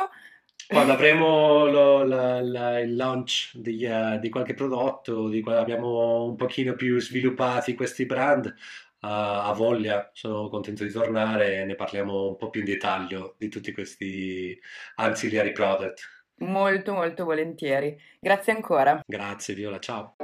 Quando 0.67 0.93
avremo 0.93 1.65
lo, 1.65 2.05
la, 2.05 2.43
la, 2.43 2.79
il 2.81 2.95
launch 2.95 3.53
di, 3.55 3.83
uh, 3.87 4.19
di, 4.19 4.29
qualche 4.29 4.53
prodotto, 4.53 5.29
di 5.29 5.41
quando 5.41 5.63
abbiamo 5.63 6.25
un 6.25 6.37
pochino 6.37 6.75
più 6.75 7.01
sviluppati 7.01 7.75
questi 7.75 8.05
brand, 8.05 8.45
uh, 8.45 8.53
a 9.01 9.53
voglia, 9.57 10.11
sono 10.13 10.51
contento 10.51 10.85
di 10.85 10.91
tornare 10.91 11.61
e 11.61 11.65
ne 11.65 11.75
parliamo 11.75 12.29
un 12.29 12.37
po' 12.37 12.51
più 12.51 12.61
in 12.61 12.67
dettaglio 12.67 13.37
di 13.39 13.49
tutti 13.49 13.73
questi 13.73 14.61
ancillary 14.97 15.53
product. 15.53 16.17
Molto 16.41 16.93
molto 16.93 17.25
volentieri. 17.25 17.99
Grazie 18.21 18.53
ancora. 18.53 19.01
Grazie 19.07 19.55
Viola, 19.55 19.79
ciao. 19.79 20.17